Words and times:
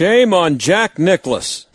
Shame 0.00 0.32
on 0.32 0.56
Jack 0.56 0.98
Nicklaus. 0.98 1.66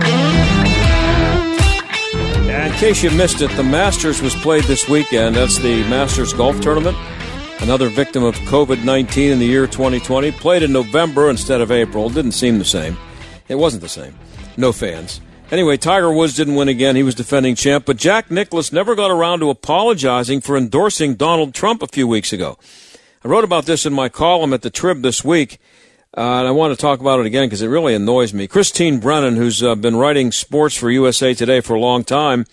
In 2.65 2.71
case 2.79 3.03
you 3.03 3.11
missed 3.11 3.41
it, 3.41 3.51
the 3.51 3.63
Masters 3.63 4.21
was 4.21 4.33
played 4.35 4.63
this 4.63 4.89
weekend. 4.89 5.35
That's 5.35 5.59
the 5.59 5.81
Masters 5.89 6.33
Golf 6.33 6.59
Tournament. 6.59 6.97
Another 7.61 7.87
victim 7.87 8.23
of 8.23 8.35
COVID 8.35 8.83
19 8.83 9.31
in 9.31 9.39
the 9.39 9.45
year 9.45 9.67
2020. 9.67 10.31
Played 10.31 10.63
in 10.63 10.73
November 10.73 11.29
instead 11.29 11.61
of 11.61 11.71
April. 11.71 12.09
Didn't 12.09 12.33
seem 12.33 12.57
the 12.57 12.65
same. 12.65 12.97
It 13.47 13.55
wasn't 13.55 13.81
the 13.81 13.89
same. 13.89 14.15
No 14.57 14.71
fans. 14.71 15.21
Anyway, 15.51 15.77
Tiger 15.77 16.11
Woods 16.11 16.35
didn't 16.35 16.55
win 16.55 16.67
again. 16.67 16.95
He 16.95 17.03
was 17.03 17.13
defending 17.13 17.55
champ. 17.55 17.85
But 17.85 17.97
Jack 17.97 18.31
Nicklaus 18.31 18.71
never 18.71 18.95
got 18.95 19.11
around 19.11 19.39
to 19.39 19.51
apologizing 19.51 20.41
for 20.41 20.57
endorsing 20.57 21.15
Donald 21.15 21.53
Trump 21.53 21.83
a 21.83 21.87
few 21.87 22.07
weeks 22.07 22.33
ago. 22.33 22.57
I 23.23 23.27
wrote 23.27 23.43
about 23.43 23.65
this 23.65 23.85
in 23.85 23.93
my 23.93 24.09
column 24.09 24.53
at 24.53 24.63
the 24.63 24.71
Trib 24.71 25.03
this 25.03 25.23
week. 25.23 25.59
Uh, 26.17 26.39
and 26.39 26.47
I 26.47 26.51
want 26.51 26.73
to 26.73 26.81
talk 26.81 26.99
about 26.99 27.19
it 27.19 27.25
again 27.25 27.45
because 27.45 27.61
it 27.61 27.67
really 27.67 27.93
annoys 27.93 28.33
me. 28.33 28.47
Christine 28.47 28.99
Brennan, 28.99 29.35
who's 29.35 29.61
uh, 29.61 29.75
been 29.75 29.97
writing 29.97 30.31
sports 30.31 30.75
for 30.75 30.89
USA 30.89 31.33
Today 31.33 31.61
for 31.61 31.75
a 31.75 31.79
long 31.79 32.03
time, 32.03 32.45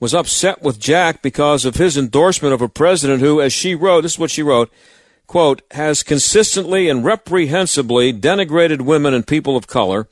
was 0.00 0.14
upset 0.14 0.62
with 0.62 0.78
Jack 0.78 1.22
because 1.22 1.64
of 1.64 1.76
his 1.76 1.96
endorsement 1.96 2.52
of 2.52 2.60
a 2.60 2.68
president 2.68 3.20
who, 3.20 3.40
as 3.40 3.52
she 3.52 3.74
wrote, 3.74 4.02
this 4.02 4.14
is 4.14 4.18
what 4.18 4.30
she 4.30 4.42
wrote, 4.42 4.70
quote, 5.26 5.62
has 5.70 6.02
consistently 6.02 6.88
and 6.88 7.04
reprehensibly 7.04 8.12
denigrated 8.12 8.82
women 8.82 9.14
and 9.14 9.26
people 9.26 9.56
of 9.56 9.66
color, 9.66 10.08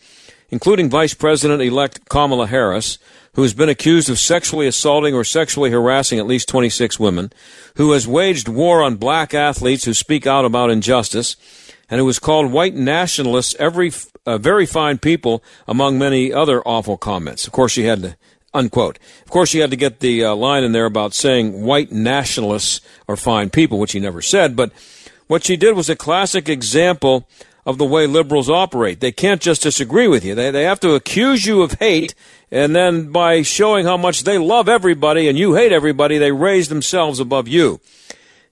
including 0.50 0.90
Vice 0.90 1.14
President 1.14 1.62
elect 1.62 2.08
Kamala 2.08 2.46
Harris, 2.46 2.98
who 3.34 3.42
has 3.42 3.54
been 3.54 3.68
accused 3.68 4.08
of 4.08 4.18
sexually 4.18 4.66
assaulting 4.66 5.14
or 5.14 5.24
sexually 5.24 5.70
harassing 5.70 6.18
at 6.18 6.26
least 6.26 6.48
26 6.48 6.98
women, 6.98 7.32
who 7.76 7.92
has 7.92 8.08
waged 8.08 8.48
war 8.48 8.82
on 8.82 8.96
black 8.96 9.34
athletes 9.34 9.84
who 9.84 9.92
speak 9.92 10.26
out 10.26 10.44
about 10.44 10.70
injustice, 10.70 11.36
and 11.90 11.98
who 11.98 12.04
was 12.04 12.18
called 12.18 12.50
white 12.50 12.74
nationalists, 12.74 13.54
every 13.58 13.92
uh, 14.24 14.38
very 14.38 14.66
fine 14.66 14.98
people, 14.98 15.42
among 15.68 15.98
many 15.98 16.32
other 16.32 16.60
awful 16.62 16.96
comments. 16.96 17.46
Of 17.46 17.52
course, 17.52 17.72
she 17.72 17.84
had 17.84 18.02
to 18.02 18.16
unquote. 18.56 18.98
Of 19.22 19.30
course, 19.30 19.50
she 19.50 19.58
had 19.58 19.70
to 19.70 19.76
get 19.76 20.00
the 20.00 20.24
uh, 20.24 20.34
line 20.34 20.64
in 20.64 20.72
there 20.72 20.86
about 20.86 21.14
saying 21.14 21.62
white 21.62 21.92
nationalists 21.92 22.80
are 23.06 23.16
fine 23.16 23.50
people, 23.50 23.78
which 23.78 23.92
he 23.92 24.00
never 24.00 24.22
said. 24.22 24.56
But 24.56 24.72
what 25.26 25.44
she 25.44 25.56
did 25.56 25.76
was 25.76 25.90
a 25.90 25.96
classic 25.96 26.48
example 26.48 27.28
of 27.66 27.76
the 27.78 27.84
way 27.84 28.06
liberals 28.06 28.48
operate. 28.48 29.00
They 29.00 29.12
can't 29.12 29.42
just 29.42 29.62
disagree 29.62 30.06
with 30.06 30.24
you. 30.24 30.34
They, 30.36 30.52
they 30.52 30.62
have 30.62 30.80
to 30.80 30.94
accuse 30.94 31.44
you 31.44 31.62
of 31.62 31.72
hate, 31.74 32.14
and 32.50 32.74
then 32.74 33.10
by 33.10 33.42
showing 33.42 33.84
how 33.84 33.96
much 33.96 34.22
they 34.22 34.38
love 34.38 34.68
everybody 34.68 35.28
and 35.28 35.36
you 35.36 35.54
hate 35.54 35.72
everybody, 35.72 36.16
they 36.16 36.30
raise 36.30 36.68
themselves 36.68 37.18
above 37.18 37.48
you. 37.48 37.80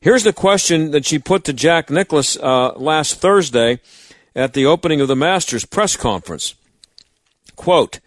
Here's 0.00 0.24
the 0.24 0.32
question 0.32 0.90
that 0.90 1.06
she 1.06 1.18
put 1.18 1.44
to 1.44 1.52
Jack 1.52 1.88
Nicklaus 1.88 2.36
uh, 2.36 2.72
last 2.74 3.20
Thursday 3.20 3.80
at 4.34 4.52
the 4.52 4.66
opening 4.66 5.00
of 5.00 5.08
the 5.08 5.16
Masters 5.16 5.64
press 5.64 5.96
conference. 5.96 6.56
Quote, 7.54 8.00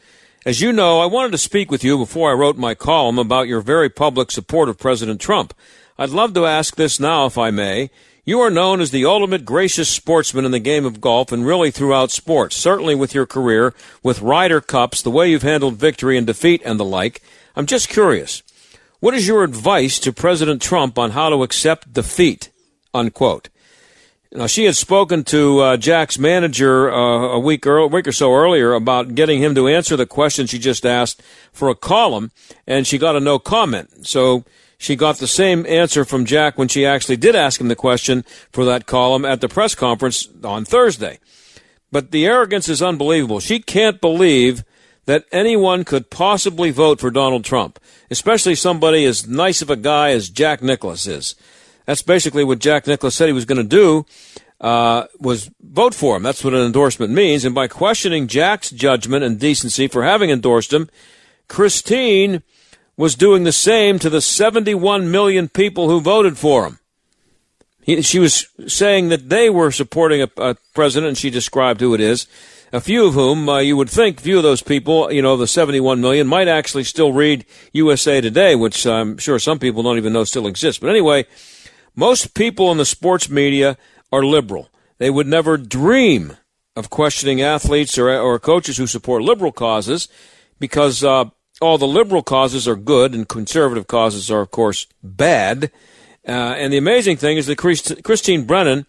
as 0.46 0.62
you 0.62 0.72
know, 0.72 1.00
I 1.00 1.06
wanted 1.06 1.32
to 1.32 1.38
speak 1.38 1.72
with 1.72 1.84
you 1.84 1.98
before 1.98 2.30
I 2.30 2.34
wrote 2.34 2.58
my 2.58 2.76
column 2.76 3.18
about 3.18 3.48
your 3.48 3.62
very 3.62 3.90
public 3.90 4.30
support 4.30 4.70
of 4.70 4.78
President 4.78 5.22
Trump. 5.22 5.54
I'd 5.98 6.10
love 6.10 6.34
to 6.34 6.46
ask 6.46 6.76
this 6.76 7.00
now, 7.00 7.26
if 7.26 7.38
I 7.38 7.50
may. 7.50 7.90
You 8.28 8.42
are 8.42 8.50
known 8.50 8.82
as 8.82 8.92
the 8.92 9.06
ultimate 9.06 9.46
gracious 9.46 9.88
sportsman 9.88 10.44
in 10.44 10.52
the 10.52 10.60
game 10.60 10.86
of 10.86 11.00
golf 11.00 11.32
and 11.32 11.46
really 11.46 11.72
throughout 11.72 12.12
sports, 12.12 12.58
certainly 12.58 12.94
with 12.94 13.16
your 13.16 13.26
career, 13.26 13.74
with 14.04 14.22
Ryder 14.22 14.60
Cups, 14.60 15.02
the 15.02 15.10
way 15.10 15.32
you've 15.32 15.44
handled 15.44 15.76
victory 15.76 16.18
and 16.18 16.28
defeat 16.28 16.62
and 16.66 16.78
the 16.78 16.84
like. 16.84 17.22
I'm 17.56 17.66
just 17.66 17.88
curious. 17.88 18.44
What 19.00 19.14
is 19.14 19.30
your 19.30 19.46
advice 19.46 19.98
to 20.00 20.12
President 20.12 20.62
Trump 20.62 21.00
on 21.00 21.12
how 21.12 21.30
to 21.30 21.42
accept 21.42 21.94
defeat? 21.94 22.50
Unquote. 22.94 23.48
Now, 24.34 24.48
she 24.48 24.66
had 24.66 24.76
spoken 24.76 25.24
to 25.24 25.60
uh, 25.62 25.78
Jack's 25.78 26.20
manager 26.20 26.92
uh, 26.92 27.30
a 27.30 27.40
week, 27.40 27.66
early, 27.66 27.88
week 27.88 28.10
or 28.10 28.12
so 28.12 28.34
earlier 28.34 28.74
about 28.74 29.16
getting 29.16 29.42
him 29.42 29.56
to 29.56 29.70
answer 29.70 29.96
the 29.96 30.06
question 30.06 30.48
she 30.48 30.60
just 30.60 30.86
asked 30.86 31.24
for 31.54 31.70
a 31.70 31.76
column, 31.76 32.32
and 32.68 32.86
she 32.86 32.98
got 32.98 33.16
a 33.16 33.22
no 33.22 33.40
comment. 33.40 34.06
So 34.06 34.44
she 34.78 34.96
got 34.96 35.18
the 35.18 35.28
same 35.28 35.66
answer 35.66 36.06
from 36.06 36.26
Jack 36.26 36.58
when 36.58 36.68
she 36.68 36.86
actually 36.86 37.18
did 37.18 37.36
ask 37.36 37.60
him 37.60 37.68
the 37.68 37.76
question 37.76 38.24
for 38.52 38.64
that 38.66 38.86
column 38.86 39.26
at 39.26 39.42
the 39.42 39.50
press 39.50 39.74
conference 39.74 40.30
on 40.44 40.66
Thursday. 40.66 41.20
But 41.92 42.12
the 42.12 42.26
arrogance 42.26 42.70
is 42.70 42.82
unbelievable. 42.82 43.40
She 43.40 43.60
can't 43.60 44.00
believe 44.02 44.64
that 45.06 45.26
anyone 45.32 45.84
could 45.86 46.10
possibly 46.10 46.70
vote 46.70 47.00
for 47.00 47.10
Donald 47.10 47.46
Trump, 47.46 47.80
especially 48.12 48.56
somebody 48.56 49.06
as 49.06 49.28
nice 49.28 49.62
of 49.62 49.70
a 49.70 49.78
guy 49.78 50.12
as 50.12 50.30
Jack 50.30 50.62
Nicklaus 50.62 51.08
is. 51.08 51.36
That's 51.86 52.02
basically 52.02 52.44
what 52.44 52.60
Jack 52.60 52.86
Nicklaus 52.86 53.16
said 53.16 53.28
he 53.28 53.34
was 53.34 53.46
going 53.46 53.58
to 53.58 53.64
do, 53.64 54.06
uh, 54.60 55.06
was 55.20 55.50
vote 55.62 55.94
for 55.94 56.18
him. 56.18 56.24
That's 56.24 56.44
what 56.44 56.54
an 56.54 56.66
endorsement 56.66 57.14
means. 57.14 57.46
And 57.46 57.56
by 57.56 57.70
questioning 57.70 58.28
Jack's 58.28 58.70
judgment 58.70 59.24
and 59.24 59.40
decency 59.40 59.88
for 59.88 60.04
having 60.04 60.30
endorsed 60.30 60.74
him, 60.74 60.90
Christine 61.48 62.44
was 62.98 63.16
doing 63.16 63.44
the 63.44 63.52
same 63.52 64.00
to 64.00 64.10
the 64.10 64.22
71 64.22 65.10
million 65.10 65.48
people 65.48 65.90
who 65.90 66.02
voted 66.02 66.38
for 66.38 66.66
him. 66.66 66.80
He, 67.82 68.02
she 68.02 68.20
was 68.20 68.48
saying 68.68 69.10
that 69.10 69.30
they 69.30 69.50
were 69.50 69.72
supporting 69.72 70.24
a, 70.24 70.30
a 70.38 70.56
president, 70.74 71.10
and 71.10 71.18
she 71.18 71.30
described 71.30 71.80
who 71.80 71.94
it 71.94 72.02
is 72.02 72.28
a 72.74 72.82
few 72.82 73.06
of 73.06 73.14
whom 73.14 73.48
uh, 73.48 73.60
you 73.60 73.78
would 73.78 73.90
think, 73.90 74.20
few 74.20 74.38
of 74.38 74.44
those 74.44 74.62
people, 74.62 75.12
you 75.12 75.22
know, 75.22 75.38
the 75.38 75.48
71 75.48 76.02
million, 76.02 76.28
might 76.28 76.48
actually 76.48 76.84
still 76.84 77.14
read 77.14 77.46
USA 77.74 78.22
Today, 78.22 78.56
which 78.56 78.86
I'm 78.86 79.18
sure 79.18 79.40
some 79.40 79.60
people 79.60 79.84
don't 79.84 79.98
even 79.98 80.14
know 80.14 80.24
still 80.24 80.48
exists. 80.48 80.80
But 80.80 80.90
anyway, 80.90 81.26
most 81.96 82.34
people 82.34 82.72
in 82.72 82.78
the 82.78 82.86
sports 82.86 83.30
media 83.30 83.78
are 84.12 84.24
liberal. 84.24 84.70
They 84.98 85.10
would 85.10 85.28
never 85.28 85.58
dream 85.58 86.36
of 86.76 86.90
questioning 86.90 87.42
athletes 87.42 87.98
or, 87.98 88.10
or 88.10 88.40
coaches 88.40 88.78
who 88.78 88.88
support 88.88 89.24
liberal 89.24 89.52
causes 89.52 90.08
because 90.60 91.04
uh, 91.04 91.26
all 91.62 91.78
the 91.78 91.88
liberal 91.88 92.24
causes 92.24 92.68
are 92.68 92.76
good 92.76 93.14
and 93.14 93.28
conservative 93.28 93.88
causes 93.88 94.30
are, 94.30 94.42
of 94.42 94.52
course, 94.52 94.88
bad. 95.04 95.72
Uh, 96.28 96.32
and 96.32 96.74
the 96.74 96.78
amazing 96.78 97.18
thing 97.18 97.38
is 97.38 97.48
that 97.48 97.58
Christ- 97.58 98.04
Christine 98.04 98.46
Brennan 98.46 98.86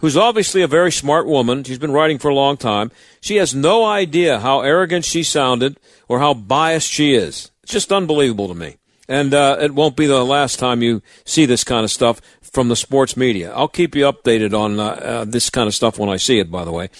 who's 0.00 0.16
obviously 0.16 0.62
a 0.62 0.66
very 0.66 0.90
smart 0.90 1.26
woman. 1.26 1.62
She's 1.62 1.78
been 1.78 1.92
writing 1.92 2.18
for 2.18 2.28
a 2.28 2.34
long 2.34 2.56
time. 2.56 2.90
She 3.20 3.36
has 3.36 3.54
no 3.54 3.84
idea 3.84 4.40
how 4.40 4.60
arrogant 4.62 5.04
she 5.04 5.22
sounded 5.22 5.78
or 6.08 6.18
how 6.18 6.34
biased 6.34 6.90
she 6.90 7.14
is. 7.14 7.50
It's 7.62 7.72
just 7.72 7.92
unbelievable 7.92 8.48
to 8.48 8.54
me. 8.54 8.76
And 9.08 9.34
uh, 9.34 9.58
it 9.60 9.74
won't 9.74 9.96
be 9.96 10.06
the 10.06 10.24
last 10.24 10.58
time 10.58 10.82
you 10.82 11.02
see 11.24 11.44
this 11.44 11.64
kind 11.64 11.84
of 11.84 11.90
stuff 11.90 12.20
from 12.40 12.68
the 12.68 12.76
sports 12.76 13.16
media. 13.16 13.52
I'll 13.52 13.68
keep 13.68 13.94
you 13.94 14.04
updated 14.04 14.58
on 14.58 14.78
uh, 14.78 14.84
uh, 14.84 15.24
this 15.24 15.50
kind 15.50 15.66
of 15.66 15.74
stuff 15.74 15.98
when 15.98 16.08
I 16.08 16.16
see 16.16 16.38
it, 16.38 16.50
by 16.50 16.64
the 16.64 16.72
way. 16.72 16.90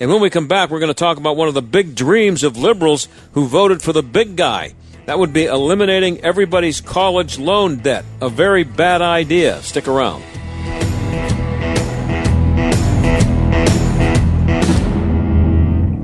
And 0.00 0.10
when 0.10 0.20
we 0.20 0.30
come 0.30 0.46
back, 0.46 0.70
we're 0.70 0.78
going 0.78 0.88
to 0.88 0.94
talk 0.94 1.16
about 1.16 1.36
one 1.36 1.48
of 1.48 1.54
the 1.54 1.62
big 1.62 1.96
dreams 1.96 2.44
of 2.44 2.56
liberals 2.56 3.08
who 3.32 3.48
voted 3.48 3.82
for 3.82 3.92
the 3.92 4.02
big 4.02 4.36
guy. 4.36 4.74
That 5.06 5.18
would 5.18 5.32
be 5.32 5.46
eliminating 5.46 6.20
everybody's 6.20 6.80
college 6.80 7.38
loan 7.38 7.78
debt. 7.78 8.04
A 8.20 8.28
very 8.28 8.62
bad 8.62 9.02
idea. 9.02 9.60
Stick 9.62 9.88
around. 9.88 10.22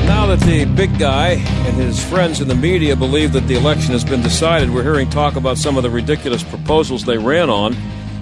Now 0.06 0.26
that 0.26 0.42
the 0.42 0.66
big 0.66 1.00
guy 1.00 1.36
and 1.36 1.78
his 1.78 2.04
friends 2.04 2.42
in 2.42 2.50
the 2.50 2.56
media 2.56 2.98
believe 2.98 3.32
that 3.32 3.48
the 3.48 3.56
election 3.56 3.94
has 3.94 4.04
been 4.04 4.22
decided, 4.22 4.70
we're 4.70 4.84
hearing 4.84 5.10
talk 5.10 5.38
about 5.38 5.60
some 5.60 5.78
of 5.78 5.84
the 5.84 5.90
ridiculous 5.90 6.44
proposals 6.44 7.06
they 7.06 7.18
ran 7.18 7.50
on. 7.50 7.74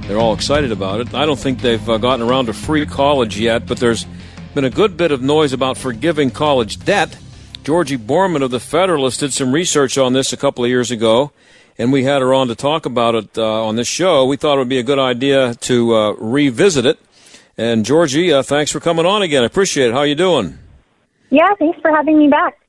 They're 0.02 0.20
all 0.20 0.36
excited 0.36 0.72
about 0.72 1.02
it. 1.02 1.16
I 1.16 1.26
don't 1.26 1.40
think 1.40 1.62
they've 1.62 1.90
uh, 1.90 1.98
gotten 1.98 2.24
around 2.24 2.46
to 2.46 2.54
free 2.54 2.86
college 2.86 3.40
yet, 3.40 3.66
but 3.66 3.80
there's 3.80 4.06
been 4.54 4.64
a 4.64 4.70
good 4.70 4.96
bit 4.96 5.12
of 5.12 5.24
noise 5.24 5.54
about 5.54 5.76
forgiving 5.76 6.30
college 6.30 6.78
debt. 6.86 7.18
Georgi 7.64 7.98
Boorman 7.98 8.44
of 8.44 8.52
the 8.52 8.60
Federalist 8.60 9.22
did 9.22 9.34
some 9.34 9.52
research 9.52 9.98
on 9.98 10.14
this 10.14 10.32
a 10.32 10.38
couple 10.38 10.64
of 10.64 10.70
years 10.70 10.92
ago 10.92 11.32
and 11.80 11.94
we 11.94 12.04
had 12.04 12.22
her 12.22 12.34
on 12.34 12.50
to 12.50 12.56
talk 12.56 12.86
about 12.86 13.16
it 13.16 13.38
uh, 13.38 13.66
on 13.66 13.78
this 13.78 13.88
show. 13.88 14.26
We 14.26 14.36
thought 14.36 14.56
it 14.56 14.60
would 14.60 14.70
be 14.70 14.80
a 14.80 14.84
good 14.84 15.00
idea 15.00 15.56
to 15.56 15.96
uh, 15.96 16.12
revisit 16.20 16.86
it. 16.86 17.00
And 17.58 17.86
Georgi, 17.86 18.32
uh, 18.32 18.44
thanks 18.44 18.70
for 18.70 18.82
coming 18.82 19.06
on 19.06 19.22
again. 19.22 19.44
I 19.44 19.46
appreciate 19.46 19.88
it. 19.88 19.94
How 19.94 20.00
are 20.00 20.06
you 20.06 20.16
doing? 20.16 20.60
Yeah, 21.30 21.48
thanks 21.58 21.80
for 21.82 21.90
having 21.90 22.20
me 22.20 22.28
back. 22.28 22.60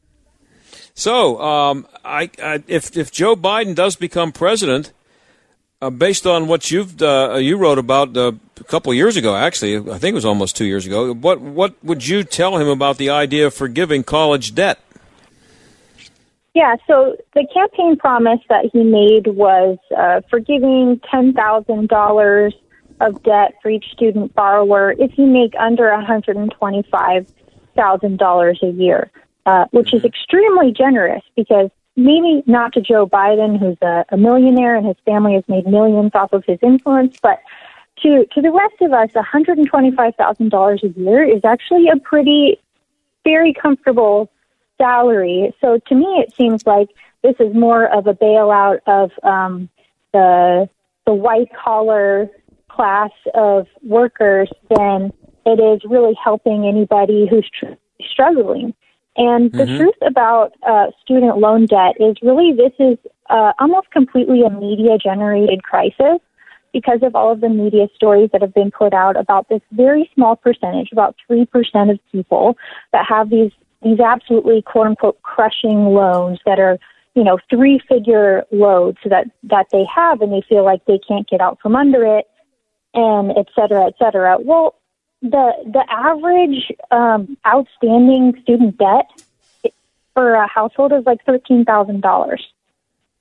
So, 0.95 1.41
um, 1.41 1.87
I, 2.05 2.31
I, 2.43 2.63
if 2.67 2.97
if 2.97 3.11
Joe 3.11 3.35
Biden 3.35 3.75
does 3.75 3.97
become 3.97 4.33
president, 4.33 4.93
uh, 5.81 5.89
based 5.91 6.27
on 6.27 6.47
what 6.47 6.71
you've 6.71 7.01
uh, 7.01 7.37
you 7.37 7.57
wrote 7.57 7.79
about 7.79 8.17
uh, 8.17 8.33
a 8.59 8.65
couple 8.65 8.93
years 8.93 9.17
ago, 9.17 9.35
actually, 9.35 9.77
I 9.77 9.99
think 9.99 10.13
it 10.13 10.15
was 10.15 10.27
almost 10.27 10.57
two 10.57 10.67
years 10.67 10.87
ago. 10.87 11.15
What 11.15 11.41
what 11.41 11.83
would 11.83 12.07
you 12.07 12.23
tell 12.23 12.59
him 12.59 12.69
about 12.69 12.99
the 12.99 13.11
idea 13.11 13.47
of 13.47 13.55
forgiving 13.55 14.05
college 14.05 14.55
debt? 14.55 14.79
Yeah, 16.55 16.77
so 16.87 17.17
the 17.35 17.47
campaign 17.53 17.97
promise 17.97 18.41
that 18.49 18.71
he 18.73 18.83
made 18.83 19.27
was 19.29 19.77
uh, 19.97 20.23
forgiving 20.29 21.01
$10,000 21.13 22.53
of 23.01 23.23
debt 23.23 23.55
for 23.63 23.71
each 23.71 23.85
student 23.93 24.35
borrower 24.35 24.97
if 24.99 25.17
you 25.17 25.27
make 25.27 25.55
under 25.59 25.85
$125,000 25.85 28.63
a 28.63 28.71
year, 28.73 29.11
uh, 29.47 29.67
which 29.71 29.95
is 29.95 30.05
extremely 30.05 30.73
generous 30.73 31.23
because 31.37 31.71
maybe 31.97 32.43
not 32.47 32.73
to 32.73 32.81
Joe 32.81 33.07
Biden, 33.07 33.57
who's 33.59 33.79
a, 33.81 34.05
a 34.11 34.17
millionaire 34.17 34.75
and 34.75 34.85
his 34.87 34.97
family 35.05 35.35
has 35.35 35.45
made 35.49 35.69
millions 35.69 36.11
off 36.15 36.33
of 36.33 36.45
his 36.45 36.59
influence, 36.63 37.17
but 37.23 37.41
to, 38.03 38.27
to 38.33 38.41
the 38.41 38.51
rest 38.51 38.75
of 38.81 38.93
us, 38.93 39.11
$125,000 39.11 40.83
a 40.83 40.89
year 41.01 41.23
is 41.23 41.45
actually 41.45 41.87
a 41.89 41.97
pretty, 41.97 42.59
very 43.25 43.55
comfortable 43.55 44.29
salary. 44.81 45.55
So 45.61 45.79
to 45.89 45.95
me, 45.95 46.07
it 46.25 46.33
seems 46.37 46.67
like 46.67 46.89
this 47.23 47.37
is 47.39 47.55
more 47.55 47.87
of 47.87 48.07
a 48.07 48.15
bailout 48.15 48.79
of 48.87 49.11
um, 49.23 49.69
the 50.13 50.69
the 51.07 51.15
white 51.15 51.51
collar 51.65 52.31
class 52.69 53.11
of 53.35 53.67
workers 53.83 54.49
than 54.77 55.13
it 55.45 55.59
is 55.61 55.81
really 55.89 56.15
helping 56.23 56.67
anybody 56.67 57.27
who's 57.29 57.49
tr- 57.59 57.75
struggling. 58.13 58.75
And 59.17 59.53
the 59.53 59.65
Mhm. 59.65 59.77
truth 59.77 60.01
about 60.03 60.53
uh, 60.67 60.87
student 61.03 61.39
loan 61.39 61.67
debt 61.67 61.95
is 62.01 62.17
really 62.23 62.53
this 62.53 62.73
is 62.79 62.97
uh, 63.29 63.53
almost 63.59 63.91
completely 63.91 64.43
a 64.43 64.51
media 64.51 64.99
generated 64.99 65.63
crisis 65.63 66.21
because 66.73 67.03
of 67.03 67.17
all 67.17 67.33
of 67.33 67.41
the 67.41 67.49
media 67.49 67.89
stories 67.95 68.31
that 68.33 68.41
have 68.41 68.55
been 68.55 68.71
put 68.71 68.93
out 68.95 69.17
about 69.17 69.49
this 69.49 69.61
very 69.73 70.09
small 70.15 70.37
percentage, 70.37 70.91
about 70.93 71.17
3% 71.29 71.91
of 71.91 71.99
people 72.13 72.57
that 72.93 73.05
have 73.07 73.31
these, 73.31 73.51
these 73.83 74.01
absolutely 74.01 74.63
quote 74.63 74.87
unquote 74.87 75.23
crushing 75.23 75.87
loans 75.87 76.39
that 76.47 76.59
are, 76.59 76.79
you 77.15 77.25
know, 77.25 77.39
three 77.49 77.81
figure 77.89 78.45
loads 78.51 78.99
that, 79.05 79.27
that 79.45 79.67
they 79.73 79.85
have 79.85 80.21
and 80.21 80.33
they 80.33 80.43
feel 80.49 80.65
like 80.65 80.85
they 80.85 80.99
can't 80.99 81.29
get 81.29 81.41
out 81.41 81.59
from 81.61 81.77
under 81.77 82.05
it 82.05 82.27
and 82.95 83.31
et 83.37 83.47
cetera, 83.55 83.87
et 83.87 83.95
cetera. 83.99 84.39
Well, 84.41 84.75
the, 85.23 85.53
the 85.65 85.85
average, 85.91 86.73
um, 86.91 87.37
outstanding 87.47 88.41
student 88.43 88.79
debt 88.79 89.11
for 90.15 90.35
a 90.35 90.47
household 90.47 90.93
is 90.93 91.05
like 91.05 91.25
$13,000. 91.27 92.39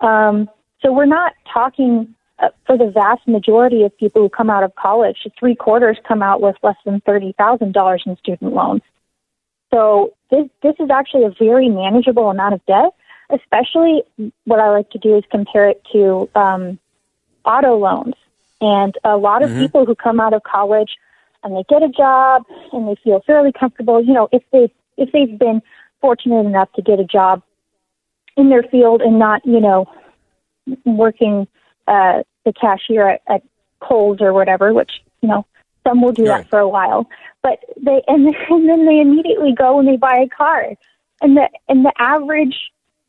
Um, 0.02 0.50
so 0.82 0.94
we're 0.94 1.06
not 1.06 1.34
talking 1.52 2.16
uh, 2.40 2.50
for 2.66 2.78
the 2.78 2.90
vast 2.90 3.28
majority 3.28 3.84
of 3.84 3.98
people 3.98 4.22
who 4.22 4.30
come 4.30 4.50
out 4.50 4.64
of 4.64 4.74
college, 4.76 5.28
three 5.38 5.56
quarters 5.56 5.98
come 6.08 6.24
out 6.24 6.42
with 6.42 6.56
less 6.64 6.78
than 6.86 7.02
thirty 7.02 7.34
thousand 7.38 7.74
dollars 7.74 8.04
in 8.06 8.16
student 8.18 8.54
loans. 8.54 8.82
So 9.74 10.14
this 10.30 10.48
this 10.62 10.76
is 10.80 10.90
actually 10.90 11.24
a 11.24 11.34
very 11.40 11.70
manageable 11.70 12.30
amount 12.30 12.54
of 12.54 12.66
debt. 12.66 12.92
Especially, 13.32 14.02
what 14.46 14.60
I 14.60 14.70
like 14.72 14.90
to 14.92 14.98
do 14.98 15.16
is 15.16 15.24
compare 15.30 15.70
it 15.70 15.84
to 15.92 16.28
um, 16.34 16.80
auto 17.46 17.78
loans. 17.78 18.16
And 18.60 18.98
a 19.04 19.18
lot 19.18 19.44
of 19.44 19.52
Mhm. 19.52 19.60
people 19.60 19.86
who 19.86 19.96
come 19.96 20.20
out 20.20 20.34
of 20.34 20.42
college 20.44 20.98
and 21.44 21.56
they 21.56 21.64
get 21.70 21.84
a 21.84 21.90
job 21.90 22.44
and 22.74 22.88
they 22.88 22.96
feel 22.96 23.20
fairly 23.22 23.52
comfortable. 23.52 24.02
You 24.02 24.14
know, 24.14 24.30
if 24.32 24.44
they 24.52 24.72
if 24.98 25.12
they've 25.12 25.38
been 25.38 25.62
fortunate 26.02 26.46
enough 26.46 26.72
to 26.74 26.82
get 26.82 27.00
a 27.00 27.04
job 27.04 27.42
in 28.36 28.50
their 28.50 28.64
field 28.64 29.02
and 29.02 29.20
not, 29.20 29.46
you 29.46 29.60
know, 29.60 29.88
working 30.86 31.48
uh, 31.88 32.24
the 32.46 32.54
cashier 32.54 33.08
at, 33.08 33.22
at 33.28 33.44
Kohl's 33.80 34.22
or 34.22 34.34
whatever, 34.34 34.74
which 34.74 35.04
you 35.22 35.30
know 35.30 35.46
some 35.88 36.02
will 36.02 36.12
do 36.12 36.26
Right. 36.26 36.44
that 36.44 36.50
for 36.50 36.60
a 36.60 36.68
while. 36.70 37.08
But 37.42 37.60
they 37.82 38.02
and, 38.08 38.26
then- 38.26 38.36
and 38.50 38.70
then 38.70 38.86
they 38.86 39.00
immediately 39.00 39.54
go 39.54 39.80
and 39.80 39.88
they 39.88 39.98
buy 39.98 40.18
a 40.24 40.28
car, 40.28 40.68
and 41.22 41.38
the 41.38 41.50
and 41.68 41.86
the 41.86 41.94
average 42.00 42.56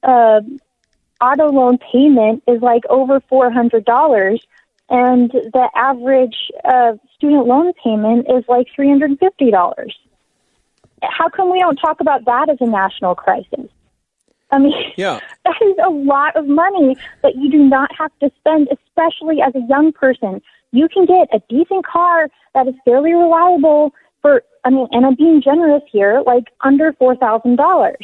uh, 0.02 0.40
auto 1.20 1.50
loan 1.50 1.78
payment 1.92 2.42
is 2.46 2.62
like 2.62 2.82
over 2.88 3.20
four 3.28 3.50
hundred 3.50 3.84
dollars, 3.84 4.40
and 4.88 5.30
the 5.30 5.68
average 5.74 6.36
uh, 6.64 6.92
student 7.16 7.46
loan 7.46 7.72
payment 7.84 8.26
is 8.30 8.44
like 8.48 8.66
three 8.74 8.88
hundred 8.88 9.10
and 9.10 9.18
fifty 9.18 9.50
dollars. 9.50 9.96
How 11.02 11.28
come 11.28 11.50
we 11.50 11.58
don't 11.60 11.76
talk 11.76 12.00
about 12.00 12.24
that 12.26 12.48
as 12.50 12.58
a 12.60 12.66
national 12.66 13.14
crisis? 13.14 13.68
I 14.50 14.58
mean, 14.58 14.74
Yeah. 14.96 15.20
that 15.44 15.56
is 15.62 15.76
a 15.84 15.88
lot 15.90 16.36
of 16.36 16.46
money 16.46 16.96
that 17.22 17.36
you 17.36 17.50
do 17.50 17.58
not 17.58 17.90
have 17.96 18.10
to 18.20 18.30
spend, 18.38 18.68
especially 18.70 19.40
as 19.40 19.54
a 19.54 19.62
young 19.68 19.92
person. 19.92 20.42
You 20.72 20.88
can 20.88 21.04
get 21.06 21.28
a 21.32 21.40
decent 21.48 21.86
car 21.86 22.28
that 22.54 22.68
is 22.68 22.74
fairly 22.84 23.12
reliable 23.12 23.92
for, 24.22 24.42
I 24.64 24.70
mean, 24.70 24.86
and 24.92 25.04
I'm 25.06 25.14
being 25.14 25.42
generous 25.42 25.82
here, 25.90 26.22
like 26.26 26.44
under 26.62 26.92
$4,000. 26.92 27.96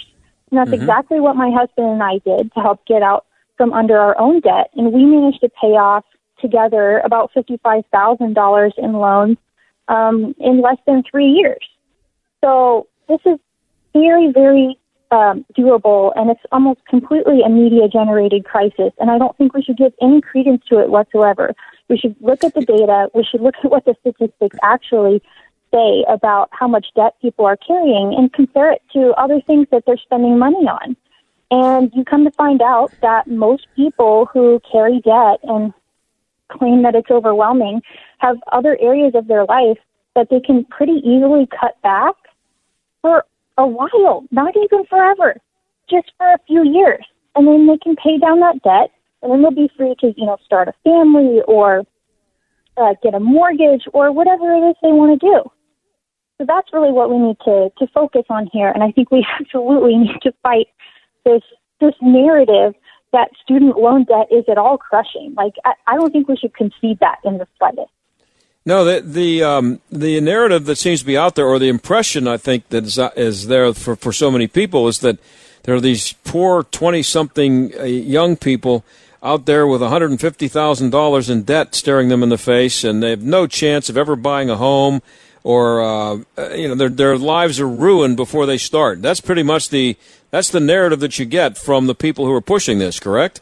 And 0.51 0.59
that's 0.59 0.71
Mhm. 0.71 0.81
exactly 0.81 1.21
what 1.21 1.37
my 1.37 1.51
husband 1.51 1.89
and 1.89 2.03
I 2.03 2.19
did 2.19 2.53
to 2.55 2.61
help 2.61 2.85
get 2.87 3.03
out 3.03 3.25
from 3.57 3.73
under 3.73 3.99
our 3.99 4.19
own 4.19 4.41
debt. 4.41 4.71
And 4.75 4.93
we 4.93 5.05
managed 5.05 5.41
to 5.41 5.49
pay 5.49 5.77
off 5.77 6.05
together 6.41 7.01
about 7.05 7.33
$55,000 7.33 8.73
in 8.79 8.95
loans 8.95 9.39
um, 9.89 10.35
in 10.39 10.61
less 10.61 10.79
than 10.87 11.03
three 11.03 11.29
years. 11.29 11.65
So 12.43 12.89
this 13.09 13.21
is 13.25 13.39
very, 13.93 14.31
very 14.33 14.79
um, 15.11 15.45
doable, 15.57 16.13
and 16.17 16.31
it's 16.31 16.41
almost 16.53 16.81
completely 16.87 17.41
a 17.45 17.49
media 17.49 17.89
generated 17.89 18.45
crisis. 18.45 18.93
And 18.99 19.11
I 19.11 19.19
don't 19.19 19.37
think 19.37 19.55
we 19.55 19.63
should 19.63 19.77
give 19.77 19.93
any 20.01 20.21
credence 20.21 20.63
to 20.69 20.81
it 20.81 20.91
whatsoever. 20.91 21.55
We 21.89 21.97
should 21.99 22.17
look 22.21 22.43
at 22.45 22.55
the 22.55 22.63
data. 22.63 23.09
We 23.15 23.25
should 23.25 23.41
look 23.41 23.55
at 23.63 23.71
what 23.71 23.85
the 23.85 23.95
statistics 24.01 24.57
actually 24.63 25.23
say 25.73 26.05
about 26.09 26.49
how 26.53 26.69
much 26.69 26.87
debt 26.95 27.15
people 27.21 27.45
are 27.45 27.57
carrying 27.57 28.15
and 28.17 28.33
compare 28.33 28.73
it 28.73 28.83
to 28.93 29.13
other 29.17 29.41
things 29.41 29.67
that 29.71 29.85
they're 29.87 29.97
spending 29.97 30.39
money 30.39 30.67
on. 30.67 30.97
And 31.51 31.93
you 31.95 32.05
come 32.05 32.25
to 32.25 32.31
find 32.33 32.61
out 32.61 32.93
that 33.03 33.29
most 33.29 33.67
people 33.77 34.29
who 34.33 34.61
carry 34.71 35.01
debt 35.01 35.39
and 35.45 35.73
claim 36.49 36.83
that 36.83 36.95
it's 36.95 37.11
overwhelming 37.11 37.83
have 38.19 38.37
other 38.53 38.77
areas 38.81 39.13
of 39.15 39.29
their 39.29 39.45
life 39.45 39.79
that 40.15 40.29
they 40.31 40.41
can 40.41 40.65
pretty 40.65 41.01
easily 41.05 41.47
cut 41.61 41.81
back 41.83 42.15
a 43.59 43.67
while, 43.67 44.25
not 44.31 44.55
even 44.57 44.85
forever, 44.87 45.37
just 45.89 46.13
for 46.17 46.27
a 46.27 46.39
few 46.47 46.65
years. 46.65 47.05
And 47.35 47.47
then 47.47 47.67
they 47.67 47.79
can 47.79 47.97
pay 47.97 48.19
down 48.19 48.41
that 48.41 48.63
debt 48.63 48.91
and 49.23 49.33
then 49.33 49.43
they'll 49.43 49.51
be 49.51 49.71
free 49.77 49.95
to, 50.01 50.15
you 50.17 50.27
know, 50.27 50.37
start 50.45 50.69
a 50.69 50.75
family 50.85 51.41
or 51.47 51.85
uh, 52.77 52.95
get 53.03 53.15
a 53.15 53.21
mortgage 53.21 53.85
or 53.93 54.13
whatever 54.13 54.53
it 54.55 54.71
is 54.71 54.77
they 54.83 54.89
want 54.93 55.21
to 55.21 55.27
do. 55.27 55.51
So 56.39 56.45
that's 56.47 56.73
really 56.73 56.93
what 56.93 57.11
we 57.11 57.19
need 57.19 57.39
to, 57.45 57.71
to 57.79 57.93
focus 57.93 58.25
on 58.29 58.49
here. 58.53 58.71
And 58.71 58.83
I 58.83 58.93
think 58.93 59.11
we 59.11 59.27
absolutely 59.41 59.97
need 59.97 60.21
to 60.23 60.33
fight 60.43 60.69
this, 61.25 61.43
this 61.81 61.95
narrative 62.03 62.75
that 63.13 63.31
student 63.43 63.79
loan 63.79 64.05
debt 64.05 64.27
is 64.31 64.45
at 64.51 64.59
all 64.59 64.77
crushing. 64.77 65.35
Like, 65.37 65.55
I, 65.65 65.73
I 65.87 65.97
don't 65.97 66.13
think 66.13 66.29
we 66.29 66.37
should 66.37 66.55
concede 66.55 66.99
that 67.01 67.17
in 67.25 67.39
the 67.39 67.47
slightest. 67.59 67.91
No, 68.67 68.85
the 68.85 69.01
the 69.01 69.45
um, 69.45 69.81
the 69.93 70.21
narrative 70.21 70.65
that 70.65 70.75
seems 70.75 70.99
to 70.99 71.07
be 71.07 71.17
out 71.17 71.37
there, 71.37 71.47
or 71.47 71.61
the 71.61 71.69
impression 71.69 72.27
I 72.27 72.37
think 72.37 72.69
that 72.71 72.83
is, 72.83 72.99
uh, 72.99 73.11
is 73.17 73.47
there 73.47 73.73
for, 73.73 73.95
for 73.95 74.13
so 74.13 74.29
many 74.29 74.49
people, 74.49 74.89
is 74.89 74.99
that 74.99 75.19
there 75.63 75.77
are 75.77 75.81
these 75.81 76.15
poor 76.25 76.65
twenty-something 76.65 77.79
uh, 77.79 77.85
young 77.85 78.37
people 78.37 78.85
out 79.23 79.47
there 79.47 79.69
with 79.69 79.83
one 79.83 79.91
hundred 79.91 80.11
and 80.11 80.21
fifty 80.21 80.49
thousand 80.49 80.91
dollars 80.91 81.31
in 81.31 81.45
debt 81.45 81.77
staring 81.77 82.09
them 82.09 82.25
in 82.25 82.29
the 82.29 82.37
face, 82.39 82.83
and 82.83 83.05
they 83.05 83.11
have 83.11 83.23
no 83.23 83.47
chance 83.47 83.89
of 83.89 83.97
ever 83.97 84.17
buying 84.17 84.51
a 84.51 84.57
home, 84.57 85.01
or 85.45 85.81
uh, 85.81 86.19
uh, 86.37 86.51
you 86.51 86.67
know 86.67 86.75
their 86.75 86.89
their 86.89 87.17
lives 87.17 87.61
are 87.61 87.69
ruined 87.69 88.17
before 88.17 88.47
they 88.47 88.59
start. 88.59 89.01
That's 89.01 89.21
pretty 89.21 89.45
much 89.45 89.69
the 89.69 89.97
that's 90.33 90.51
the 90.51 90.59
narrative 90.59 90.99
that 90.99 91.21
you 91.21 91.25
get 91.25 91.57
from 91.57 91.87
the 91.87 91.95
people 91.95 92.27
who 92.27 92.33
are 92.33 92.41
pushing 92.41 92.81
this. 92.81 92.99
Correct? 92.99 93.41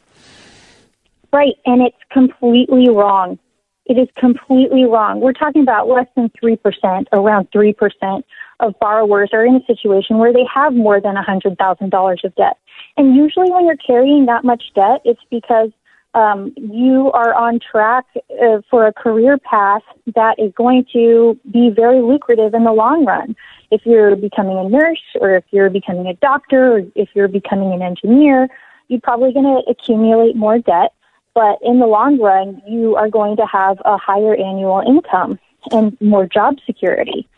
Right, 1.33 1.57
and 1.64 1.81
it's 1.81 1.97
completely 2.12 2.90
wrong. 2.90 3.38
It 3.86 3.98
is 3.98 4.08
completely 4.16 4.84
wrong. 4.84 5.20
We're 5.20 5.34
talking 5.34 5.62
about 5.62 5.88
less 5.88 6.06
than 6.16 6.30
3%, 6.42 7.06
around 7.12 7.50
3% 7.50 8.22
of 8.60 8.78
borrowers 8.80 9.30
are 9.32 9.44
in 9.44 9.56
a 9.56 9.64
situation 9.66 10.18
where 10.18 10.32
they 10.32 10.46
have 10.52 10.72
more 10.72 11.00
than 11.00 11.16
$100,000 11.16 12.24
of 12.24 12.34
debt. 12.34 12.56
And 12.96 13.14
usually 13.14 13.50
when 13.50 13.66
you're 13.66 13.76
carrying 13.76 14.26
that 14.26 14.44
much 14.44 14.72
debt, 14.74 15.00
it's 15.04 15.20
because 15.30 15.70
um, 16.14 16.52
you 16.56 17.10
are 17.12 17.34
on 17.34 17.58
track 17.58 18.04
uh, 18.42 18.60
for 18.70 18.86
a 18.86 18.92
career 18.92 19.36
path 19.36 19.82
that 20.14 20.38
is 20.38 20.52
going 20.56 20.86
to 20.92 21.38
be 21.50 21.70
very 21.70 22.00
lucrative 22.00 22.54
in 22.54 22.64
the 22.64 22.72
long 22.72 23.04
run. 23.04 23.34
If 23.70 23.84
you're 23.84 24.14
becoming 24.14 24.56
a 24.56 24.68
nurse 24.68 25.02
or 25.20 25.36
if 25.36 25.44
you're 25.50 25.70
becoming 25.70 26.06
a 26.06 26.14
doctor 26.14 26.76
or 26.76 26.82
if 26.94 27.08
you're 27.14 27.28
becoming 27.28 27.72
an 27.72 27.82
engineer, 27.82 28.48
you're 28.88 29.00
probably 29.00 29.32
going 29.32 29.44
to 29.44 29.70
accumulate 29.70 30.36
more 30.36 30.58
debt 30.58 30.92
but 31.34 31.58
in 31.62 31.80
the 31.80 31.86
long 31.86 32.20
run, 32.20 32.62
you 32.66 32.96
are 32.96 33.08
going 33.08 33.36
to 33.36 33.46
have 33.50 33.78
a 33.84 33.96
higher 33.96 34.34
annual 34.34 34.82
income 34.86 35.38
and 35.70 35.96
more 36.00 36.26
job 36.26 36.56
security. 36.66 37.28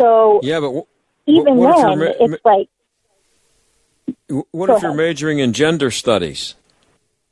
So 0.00 0.40
Yeah, 0.42 0.60
but 0.60 0.66
w- 0.68 0.86
even 1.26 1.56
what 1.56 1.76
then, 1.76 1.98
ma- 1.98 2.12
it's 2.20 2.44
like 2.44 2.68
what 4.50 4.70
if 4.70 4.82
you're 4.82 4.94
majoring 4.94 5.38
in 5.38 5.52
gender 5.52 5.90
studies, 5.90 6.54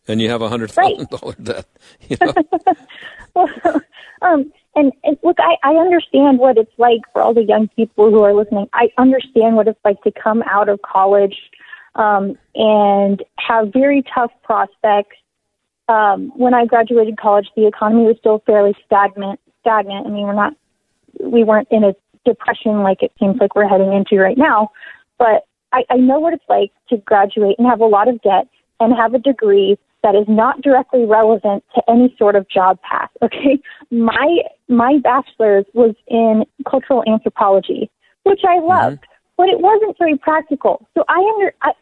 and 0.07 0.21
you 0.21 0.29
have 0.31 0.43
a 0.43 0.49
hundred 0.49 0.71
thousand 0.71 1.09
dollar 1.09 1.35
debt? 1.43 1.67
You 2.09 2.17
know? 2.21 2.35
um, 4.23 4.53
and, 4.77 4.93
and 5.03 5.17
look, 5.23 5.37
I, 5.41 5.57
I 5.65 5.75
understand 5.75 6.39
what 6.39 6.57
it's 6.57 6.73
like 6.79 7.01
for 7.13 7.23
all 7.23 7.35
the 7.35 7.43
young 7.43 7.69
people 7.69 8.11
who 8.11 8.23
are 8.23 8.35
listening. 8.35 8.69
I 8.73 8.91
understand 8.99 9.57
what 9.57 9.67
it's 9.69 9.81
like 9.85 10.01
to 10.03 10.13
come 10.13 10.43
out 10.49 10.69
of 10.69 10.81
college 10.83 11.37
um, 11.97 12.37
and 12.55 13.23
have 13.39 13.73
very 13.73 14.05
tough 14.15 14.31
prospects. 14.43 15.17
Um, 15.91 16.33
when 16.37 16.55
I 16.55 16.67
graduated 16.67 17.19
college, 17.19 17.49
the 17.57 17.67
economy 17.67 18.05
was 18.05 18.17
still 18.19 18.43
fairly 18.47 18.77
stagnant. 18.87 19.41
Stagnant. 19.61 20.07
I 20.07 20.11
mean, 20.11 20.23
we're 20.23 20.35
not, 20.35 20.55
we 21.19 21.43
weren't 21.43 21.69
in 21.71 21.83
a 21.83 21.95
depression 22.25 22.83
like 22.83 23.03
it 23.03 23.13
seems 23.19 23.39
like 23.41 23.55
we're 23.57 23.69
heading 23.69 23.93
into 23.93 24.23
right 24.23 24.39
now. 24.39 24.71
But 25.19 25.47
I, 25.73 25.83
I 25.91 25.97
know 25.97 26.21
what 26.21 26.33
it's 26.33 26.45
like 26.49 26.71
to 26.91 26.97
graduate 26.99 27.57
and 27.59 27.67
have 27.69 27.81
a 27.81 27.87
lot 27.87 28.09
of 28.09 28.23
debt 28.23 28.47
and 28.79 28.95
have 28.97 29.15
a 29.15 29.19
degree 29.19 29.79
that 30.03 30.15
is 30.15 30.27
not 30.29 30.63
directly 30.63 31.05
relevant 31.05 31.65
to 31.75 31.83
any 31.89 32.15
sort 32.19 32.37
of 32.37 32.49
job 32.49 32.79
path. 32.83 33.11
Okay, 33.23 33.61
my 33.91 34.39
my 34.69 34.99
bachelor's 35.03 35.67
was 35.75 35.95
in 36.09 36.45
cultural 36.69 37.05
anthropology, 37.07 37.91
which 38.23 38.41
I 38.49 38.59
loved, 38.61 39.05
but 39.37 39.49
it 39.49 39.61
wasn't 39.61 39.97
very 39.99 40.17
practical. 40.17 40.89
So 40.95 41.05
I 41.09 41.19
under 41.35 41.53
I, 41.63 41.73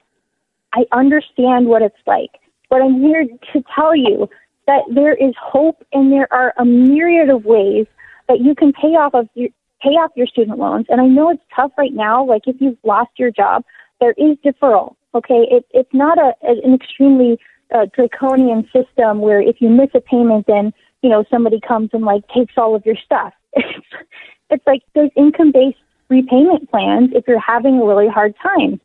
I 0.73 0.85
understand 0.93 1.69
what 1.69 1.83
it's 1.83 1.97
like, 2.07 2.41
but 2.71 2.83
I'm 2.83 3.01
here 3.01 3.25
to 3.53 3.65
tell 3.75 3.95
you 3.95 4.29
that 4.67 4.83
there 4.93 5.15
is 5.15 5.35
hope 5.41 5.85
and 5.93 6.13
there 6.13 6.33
are 6.33 6.53
a 6.59 6.65
myriad 6.65 7.31
of 7.31 7.45
ways 7.45 7.87
that 8.29 8.41
you 8.41 8.55
can 8.55 8.73
pay 8.73 8.89
off 8.89 9.15
of 9.15 9.29
your, 9.35 9.49
pay 9.83 9.91
off 9.91 10.11
your 10.15 10.27
student 10.27 10.59
loans. 10.59 10.87
And 10.89 11.01
I 11.01 11.07
know 11.07 11.31
it's 11.31 11.43
tough 11.55 11.73
right 11.79 11.93
now. 11.93 12.25
Like 12.25 12.43
if 12.47 12.57
you've 12.61 12.77
lost 12.85 13.11
your 13.17 13.31
job, 13.31 13.65
there 14.01 14.13
is 14.13 14.37
deferral. 14.45 14.95
Okay, 15.15 15.47
it, 15.51 15.65
it's 15.71 15.93
not 15.95 16.19
a, 16.19 16.35
an 16.43 16.75
extremely 16.75 17.39
uh, 17.75 17.87
draconian 17.95 18.69
system 18.73 19.21
where 19.21 19.41
if 19.41 19.61
you 19.61 19.69
miss 19.69 19.89
a 19.95 20.01
payment, 20.01 20.47
then 20.47 20.73
you 21.03 21.09
know 21.09 21.25
somebody 21.31 21.61
comes 21.67 21.91
and 21.93 22.05
like 22.05 22.27
takes 22.29 22.55
all 22.57 22.75
of 22.75 22.85
your 22.85 22.97
stuff. 22.97 23.33
It's, 23.55 23.87
it's 24.51 24.67
like 24.67 24.83
there's 24.95 25.11
income 25.17 25.53
based 25.53 25.79
repayment 26.09 26.71
plans 26.71 27.11
if 27.15 27.25
you're 27.27 27.41
having 27.41 27.81
a 27.81 27.85
really 27.85 28.09
hard 28.09 28.35
time, 28.43 28.81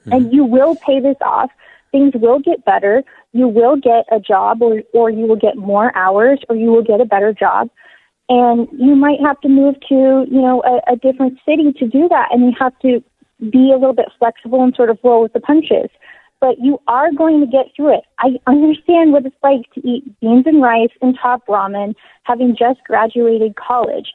mm-hmm. 0.00 0.12
and 0.12 0.32
you 0.32 0.44
will 0.44 0.74
pay 0.76 1.00
this 1.00 1.16
off. 1.20 1.50
Things 1.94 2.10
will 2.16 2.40
get 2.40 2.64
better. 2.64 3.04
You 3.32 3.46
will 3.46 3.76
get 3.76 4.04
a 4.10 4.18
job, 4.18 4.62
or 4.62 4.82
or 4.92 5.10
you 5.10 5.26
will 5.28 5.36
get 5.36 5.56
more 5.56 5.96
hours, 5.96 6.40
or 6.48 6.56
you 6.56 6.72
will 6.72 6.82
get 6.82 7.00
a 7.00 7.04
better 7.04 7.32
job. 7.32 7.70
And 8.28 8.66
you 8.72 8.96
might 8.96 9.20
have 9.20 9.40
to 9.42 9.48
move 9.48 9.76
to 9.88 10.26
you 10.28 10.42
know 10.42 10.60
a, 10.66 10.94
a 10.94 10.96
different 10.96 11.38
city 11.46 11.72
to 11.78 11.86
do 11.86 12.08
that. 12.08 12.30
And 12.32 12.46
you 12.46 12.52
have 12.58 12.76
to 12.80 13.00
be 13.48 13.70
a 13.70 13.78
little 13.78 13.94
bit 13.94 14.08
flexible 14.18 14.64
and 14.64 14.74
sort 14.74 14.90
of 14.90 14.98
roll 15.04 15.22
with 15.22 15.34
the 15.34 15.40
punches. 15.40 15.88
But 16.40 16.58
you 16.58 16.80
are 16.88 17.12
going 17.12 17.38
to 17.38 17.46
get 17.46 17.66
through 17.76 17.98
it. 17.98 18.04
I 18.18 18.40
understand 18.48 19.12
what 19.12 19.24
it's 19.24 19.36
like 19.44 19.62
to 19.74 19.88
eat 19.88 20.02
beans 20.20 20.46
and 20.46 20.60
rice 20.60 20.90
and 21.00 21.16
top 21.22 21.46
ramen 21.46 21.94
having 22.24 22.56
just 22.58 22.82
graduated 22.88 23.54
college. 23.54 24.08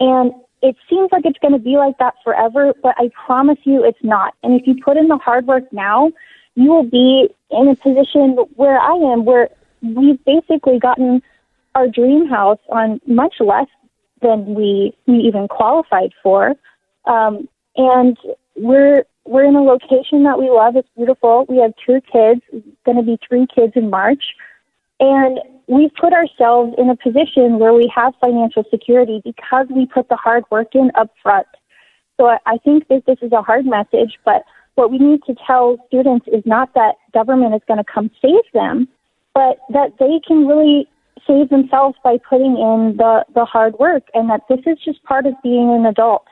And 0.00 0.32
it 0.62 0.74
seems 0.88 1.10
like 1.12 1.24
it's 1.24 1.38
going 1.38 1.54
to 1.54 1.60
be 1.60 1.76
like 1.76 1.96
that 1.98 2.14
forever 2.22 2.74
but 2.82 2.94
i 2.98 3.10
promise 3.26 3.58
you 3.64 3.84
it's 3.84 4.02
not. 4.02 4.34
And 4.42 4.60
if 4.60 4.66
you 4.66 4.74
put 4.84 4.96
in 4.96 5.06
the 5.08 5.16
hard 5.16 5.46
work 5.46 5.64
now 5.72 6.10
you 6.54 6.70
will 6.70 6.84
be 6.84 7.28
in 7.50 7.68
a 7.68 7.76
position 7.76 8.36
where 8.56 8.78
i 8.78 8.94
am 8.94 9.24
where 9.24 9.48
we've 9.82 10.22
basically 10.24 10.78
gotten 10.78 11.22
our 11.74 11.88
dream 11.88 12.28
house 12.28 12.58
on 12.70 13.00
much 13.06 13.34
less 13.40 13.66
than 14.22 14.54
we 14.54 14.94
we 15.06 15.14
even 15.18 15.48
qualified 15.48 16.12
for, 16.22 16.54
um, 17.06 17.48
and 17.76 18.16
we're 18.56 19.04
we're 19.24 19.44
in 19.44 19.54
a 19.54 19.62
location 19.62 20.24
that 20.24 20.38
we 20.38 20.50
love. 20.50 20.76
It's 20.76 20.88
beautiful. 20.96 21.46
We 21.48 21.58
have 21.58 21.72
two 21.86 22.00
kids, 22.12 22.40
going 22.84 22.96
to 22.96 23.02
be 23.02 23.18
three 23.26 23.46
kids 23.54 23.72
in 23.76 23.90
March, 23.90 24.24
and 24.98 25.38
we've 25.68 25.94
put 25.94 26.12
ourselves 26.12 26.74
in 26.76 26.90
a 26.90 26.96
position 26.96 27.58
where 27.58 27.72
we 27.72 27.90
have 27.94 28.12
financial 28.20 28.64
security 28.70 29.22
because 29.24 29.66
we 29.70 29.86
put 29.86 30.08
the 30.08 30.16
hard 30.16 30.44
work 30.50 30.74
in 30.74 30.90
up 30.94 31.10
front. 31.22 31.46
So 32.18 32.26
I, 32.26 32.38
I 32.44 32.58
think 32.58 32.88
that 32.88 33.06
this 33.06 33.18
is 33.22 33.32
a 33.32 33.40
hard 33.40 33.64
message, 33.64 34.18
but 34.24 34.42
what 34.74 34.90
we 34.90 34.98
need 34.98 35.22
to 35.24 35.34
tell 35.46 35.78
students 35.88 36.26
is 36.28 36.42
not 36.46 36.72
that 36.74 36.96
government 37.12 37.54
is 37.54 37.60
going 37.66 37.78
to 37.78 37.84
come 37.84 38.10
save 38.22 38.44
them, 38.54 38.88
but 39.34 39.58
that 39.70 39.98
they 39.98 40.20
can 40.26 40.46
really 40.46 40.88
save 41.26 41.50
themselves 41.50 41.96
by 42.02 42.18
putting 42.28 42.56
in 42.56 42.96
the, 42.96 43.24
the 43.34 43.44
hard 43.44 43.78
work 43.78 44.04
and 44.14 44.30
that 44.30 44.42
this 44.48 44.60
is 44.66 44.78
just 44.84 45.02
part 45.04 45.26
of 45.26 45.34
being 45.42 45.70
an 45.70 45.86
adult 45.86 46.24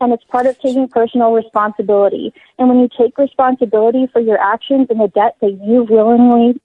and 0.00 0.12
it's 0.12 0.24
part 0.24 0.46
of 0.46 0.58
taking 0.60 0.88
personal 0.88 1.32
responsibility. 1.32 2.32
And 2.58 2.68
when 2.68 2.78
you 2.78 2.88
take 2.96 3.18
responsibility 3.18 4.06
for 4.12 4.20
your 4.20 4.38
actions 4.38 4.86
and 4.90 5.00
the 5.00 5.08
debt 5.08 5.36
that 5.40 5.58
you've 5.64 5.90
willingly 5.90 6.60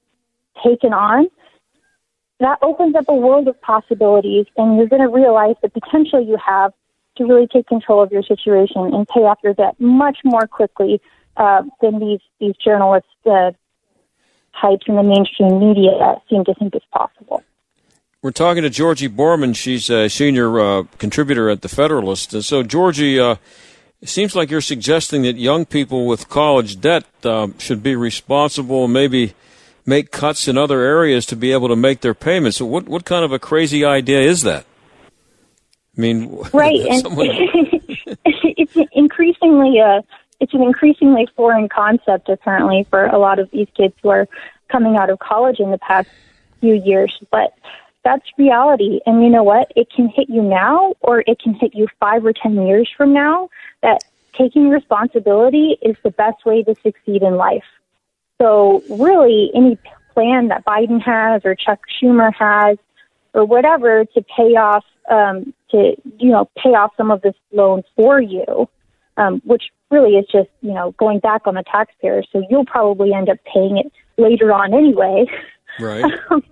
taken 0.64 0.94
on, 0.94 1.28
that 2.40 2.60
opens 2.62 2.96
up 2.96 3.06
a 3.08 3.16
world 3.16 3.48
of 3.48 3.60
possibilities 3.62 4.46
and 4.58 4.78
you're 4.78 4.88
going 4.88 5.02
to 5.02 5.08
realize 5.08 5.56
the 5.62 5.70
potential 5.70 6.24
you 6.24 6.38
have 6.46 6.74
to 7.18 7.26
really 7.26 7.48
take 7.48 7.68
control 7.68 8.02
of 8.02 8.12
your 8.12 8.24
situation 8.24 8.94
and 8.94 9.08
pay 9.08 9.22
off 9.22 9.40
your 9.44 9.54
debt 9.54 9.76
much 9.80 10.18
more 10.24 10.48
quickly 10.48 11.02
uh, 11.38 11.64
than 11.82 12.00
these, 12.00 12.20
these 12.40 12.56
journalists 12.64 13.10
uh, 13.26 13.52
types 14.60 14.86
in 14.88 14.96
the 14.96 15.04
mainstream 15.04 15.60
media 15.60 15.92
seem 16.30 16.44
to 16.46 16.54
think 16.56 16.76
is 16.76 16.82
possible. 16.92 17.44
We're 18.22 18.32
talking 18.32 18.64
to 18.64 18.70
Georgi 18.70 19.10
Boorman. 19.10 19.56
She's 19.56 19.90
a 19.90 20.08
senior 20.08 20.60
uh, 20.60 20.84
contributor 20.98 21.50
at 21.50 21.62
the 21.62 21.68
Federalist. 21.68 22.34
And 22.34 22.46
so, 22.46 22.64
Georgi, 22.64 23.20
uh, 23.20 23.36
it 24.02 24.08
seems 24.08 24.34
like 24.36 24.50
you're 24.50 24.62
suggesting 24.62 25.24
that 25.24 25.36
young 25.36 25.66
people 25.66 26.08
with 26.08 26.30
college 26.30 26.80
debt 26.80 27.04
uh, 27.24 27.50
should 27.58 27.84
be 27.84 27.96
responsible 27.96 28.88
maybe 28.88 29.34
make 29.86 30.12
cuts 30.12 30.48
in 30.48 30.58
other 30.58 30.82
areas 30.82 31.26
to 31.28 31.36
be 31.36 31.52
able 31.52 31.68
to 31.68 31.76
make 31.76 32.02
their 32.02 32.14
payments. 32.14 32.58
So, 32.58 32.66
what 32.66 32.88
what 32.88 33.06
kind 33.06 33.26
of 33.26 33.32
a 33.32 33.40
crazy 33.40 33.84
idea 33.84 34.22
is 34.22 34.42
that? 34.44 34.66
I 35.98 36.02
mean, 36.02 36.38
right? 36.54 36.80
and 36.80 37.04
it's 38.26 38.78
increasingly 38.92 39.80
a 39.80 40.04
it's 40.40 40.54
an 40.54 40.62
increasingly 40.62 41.28
foreign 41.36 41.70
concept 41.70 42.28
apparently 42.28 42.86
for 42.90 43.06
a 43.06 43.18
lot 43.18 43.40
of 43.40 43.50
these 43.52 43.68
kids 43.76 43.94
who 44.02 44.10
are 44.10 44.28
coming 44.70 44.98
out 44.98 45.10
of 45.10 45.20
college 45.20 45.60
in 45.60 45.72
the 45.72 45.78
past 45.78 46.10
few 46.60 46.74
years, 46.74 47.18
but 47.32 47.54
that's 48.04 48.26
reality. 48.38 49.00
And 49.06 49.24
you 49.24 49.30
know 49.30 49.44
what? 49.44 49.72
It 49.76 49.90
can 49.90 50.10
hit 50.10 50.30
you 50.30 50.42
now 50.42 50.96
or 51.00 51.24
it 51.26 51.40
can 51.40 51.54
hit 51.54 51.74
you 51.74 51.88
five 52.00 52.26
or 52.26 52.34
10 52.34 52.68
years 52.68 52.90
from 52.96 53.14
now 53.14 53.50
that 53.82 54.04
taking 54.38 54.70
responsibility 54.70 55.78
is 55.82 55.96
the 56.04 56.12
best 56.12 56.46
way 56.46 56.64
to 56.64 56.76
succeed 56.84 57.22
in 57.22 57.38
life. 57.38 57.64
So 58.42 58.84
really 58.90 59.52
any 59.56 59.78
plan 60.14 60.50
that 60.50 60.66
Biden 60.66 61.02
has 61.02 61.46
or 61.46 61.56
Chuck 61.56 61.80
Schumer 61.88 62.34
has 62.34 62.78
or 63.34 63.46
whatever 63.46 64.06
to 64.06 64.22
pay 64.36 64.56
off, 64.56 64.86
um, 65.10 65.54
to, 65.74 65.96
you 66.20 66.32
know, 66.32 66.50
pay 66.58 66.70
off 66.70 66.92
some 66.96 67.12
of 67.12 67.22
this 67.22 67.36
loan 67.52 67.84
for 67.96 68.22
you, 68.22 68.70
um, 69.18 69.42
which 69.46 69.64
really 69.92 70.14
is 70.14 70.26
just, 70.32 70.50
you 70.62 70.74
know, 70.74 70.96
going 70.98 71.20
back 71.20 71.46
on 71.46 71.56
the 71.56 71.64
taxpayers. 71.64 72.28
So 72.32 72.44
you'll 72.50 72.66
probably 72.66 73.14
end 73.14 73.30
up 73.30 73.38
paying 73.52 73.78
it 73.78 73.92
later 74.18 74.54
on 74.54 74.74
anyway. 74.74 75.26
Right. 75.80 76.06
Um, 76.32 76.44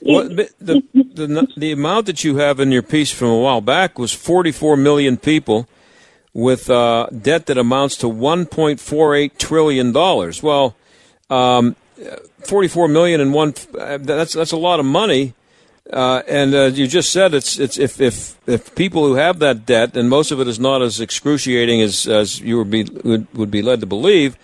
well, 0.00 0.28
the, 0.28 0.50
the, 0.60 0.82
the, 0.94 1.48
the 1.54 1.72
amount 1.72 2.06
that 2.06 2.24
you 2.24 2.36
have 2.36 2.58
in 2.58 2.72
your 2.72 2.80
piece 2.82 3.10
from 3.10 3.28
a 3.28 3.38
while 3.38 3.60
back 3.60 3.98
was 3.98 4.14
44 4.14 4.78
million 4.78 5.18
people 5.18 5.68
with 6.32 6.70
uh, 6.70 7.08
debt 7.08 7.46
that 7.46 7.58
amounts 7.58 7.96
to 7.98 8.06
1.48 8.06 9.36
trillion 9.36 9.92
dollars. 9.92 10.42
Well, 10.42 10.74
um, 11.28 11.76
44 12.46 12.88
million 12.88 13.20
in 13.20 13.32
one 13.32 13.54
that's 13.72 14.32
that's 14.32 14.52
a 14.52 14.56
lot 14.56 14.80
of 14.80 14.86
money. 14.86 15.34
Uh, 15.92 16.22
and 16.28 16.54
uh, 16.54 16.64
you 16.64 16.86
just 16.86 17.10
said 17.10 17.32
it's 17.32 17.58
it's 17.58 17.78
if, 17.78 17.98
if 17.98 18.36
if 18.46 18.74
people 18.74 19.06
who 19.06 19.14
have 19.14 19.38
that 19.38 19.64
debt 19.64 19.96
and 19.96 20.10
most 20.10 20.30
of 20.30 20.38
it 20.38 20.46
is 20.46 20.60
not 20.60 20.82
as 20.82 21.00
excruciating 21.00 21.80
as 21.80 22.06
as 22.06 22.40
you 22.40 22.58
would 22.58 22.70
be 22.70 22.84
would, 22.84 23.26
would 23.34 23.50
be 23.50 23.62
led 23.62 23.80
to 23.80 23.86
believe 23.86 24.36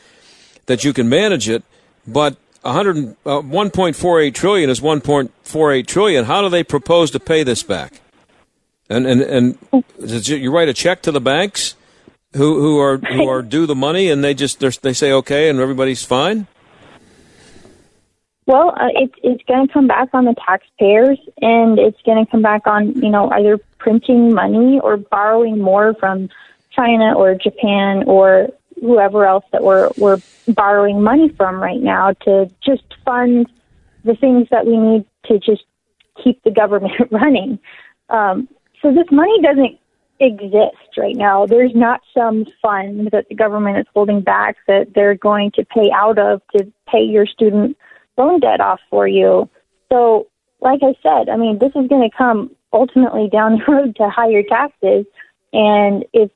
that 0.67 0.85
you 0.85 0.95
can 0.95 1.07
manage 1.07 1.49
it, 1.49 1.63
but 2.07 2.39
100, 2.63 3.17
uh, 3.27 3.43
1.48 3.43 4.35
trillion 4.35 4.71
is 4.71 4.81
1.48 4.81 5.87
trillion. 5.87 6.25
How 6.25 6.41
do 6.41 6.49
they 6.49 6.65
propose 6.65 7.11
to 7.11 7.21
pay 7.21 7.43
this 7.43 7.63
back? 7.63 8.01
And 8.89 9.07
and 9.07 9.21
and 9.23 9.59
you 9.99 10.51
write 10.51 10.69
a 10.69 10.75
check 10.75 11.03
to 11.03 11.13
the 11.13 11.21
banks 11.21 11.75
who 12.35 12.61
who 12.61 12.79
are 12.79 12.99
who 12.99 13.29
are 13.29 13.43
due 13.43 13.67
the 13.67 13.75
money, 13.75 14.11
and 14.11 14.23
they 14.23 14.35
just 14.35 14.61
they 14.83 14.93
say 14.93 15.11
okay, 15.13 15.49
and 15.49 15.59
everybody's 15.59 16.05
fine. 16.05 16.47
Well, 18.47 18.75
uh, 18.77 18.89
it's 18.95 19.15
it's 19.23 19.43
going 19.45 19.67
to 19.67 19.73
come 19.73 19.87
back 19.87 20.09
on 20.13 20.27
the 20.27 20.35
taxpayers, 20.35 21.19
and 21.41 21.79
it's 21.79 22.01
going 22.03 22.25
to 22.25 22.31
come 22.31 22.43
back 22.43 22.67
on 22.67 22.93
you 22.95 23.11
know 23.11 23.31
either 23.31 23.59
printing 23.79 24.35
money 24.35 24.79
or 24.81 24.97
borrowing 24.97 25.61
more 25.61 25.95
from 25.95 26.29
China 26.71 27.15
or 27.17 27.35
Japan 27.35 28.05
or 28.07 28.49
whoever 28.81 29.25
else 29.25 29.45
that 29.53 29.63
we're 29.63 29.91
we're 29.97 30.19
borrowing 30.49 31.03
money 31.03 31.31
from 31.31 31.57
right 31.57 31.81
now 31.81 32.13
to 32.25 32.51
just 32.65 32.85
fund 33.05 33.47
the 34.05 34.15
things 34.15 34.49
that 34.51 34.67
we 34.67 34.77
need 34.77 35.07
to 35.27 35.39
just 35.39 35.65
keep 36.23 36.43
the 36.43 36.51
government 36.51 36.95
running. 37.11 37.59
Um, 38.11 38.49
so 38.83 38.93
this 38.93 39.07
money 39.11 39.41
doesn't 39.41 39.79
exist 40.21 40.99
right 40.99 41.17
now. 41.17 41.47
There's 41.47 41.75
not 41.75 42.03
some 42.13 42.45
fund 42.61 43.09
that 43.13 43.29
the 43.29 43.35
government 43.35 43.79
is 43.79 43.87
holding 43.95 44.21
back 44.21 44.57
that 44.69 44.93
they're 44.95 45.15
going 45.15 45.53
to 45.53 45.65
pay 45.65 45.91
out 45.95 46.19
of 46.19 46.43
to 46.57 46.71
pay 46.87 47.03
your 47.03 47.27
student 47.27 47.77
loan 48.17 48.41
debt 48.41 48.61
off 48.61 48.81
for 48.91 49.07
you. 49.07 49.49
So, 49.91 50.29
like 50.61 50.81
I 50.83 50.95
said, 51.03 51.29
I 51.29 51.37
mean, 51.37 51.59
this 51.59 51.73
is 51.75 51.89
going 51.89 52.09
to 52.09 52.17
come 52.17 52.51
ultimately 52.73 53.29
down 53.29 53.59
the 53.59 53.65
road 53.73 53.97
to 53.97 54.09
higher 54.09 54.43
taxes. 54.43 55.07
And 55.53 56.05
if 56.13 56.31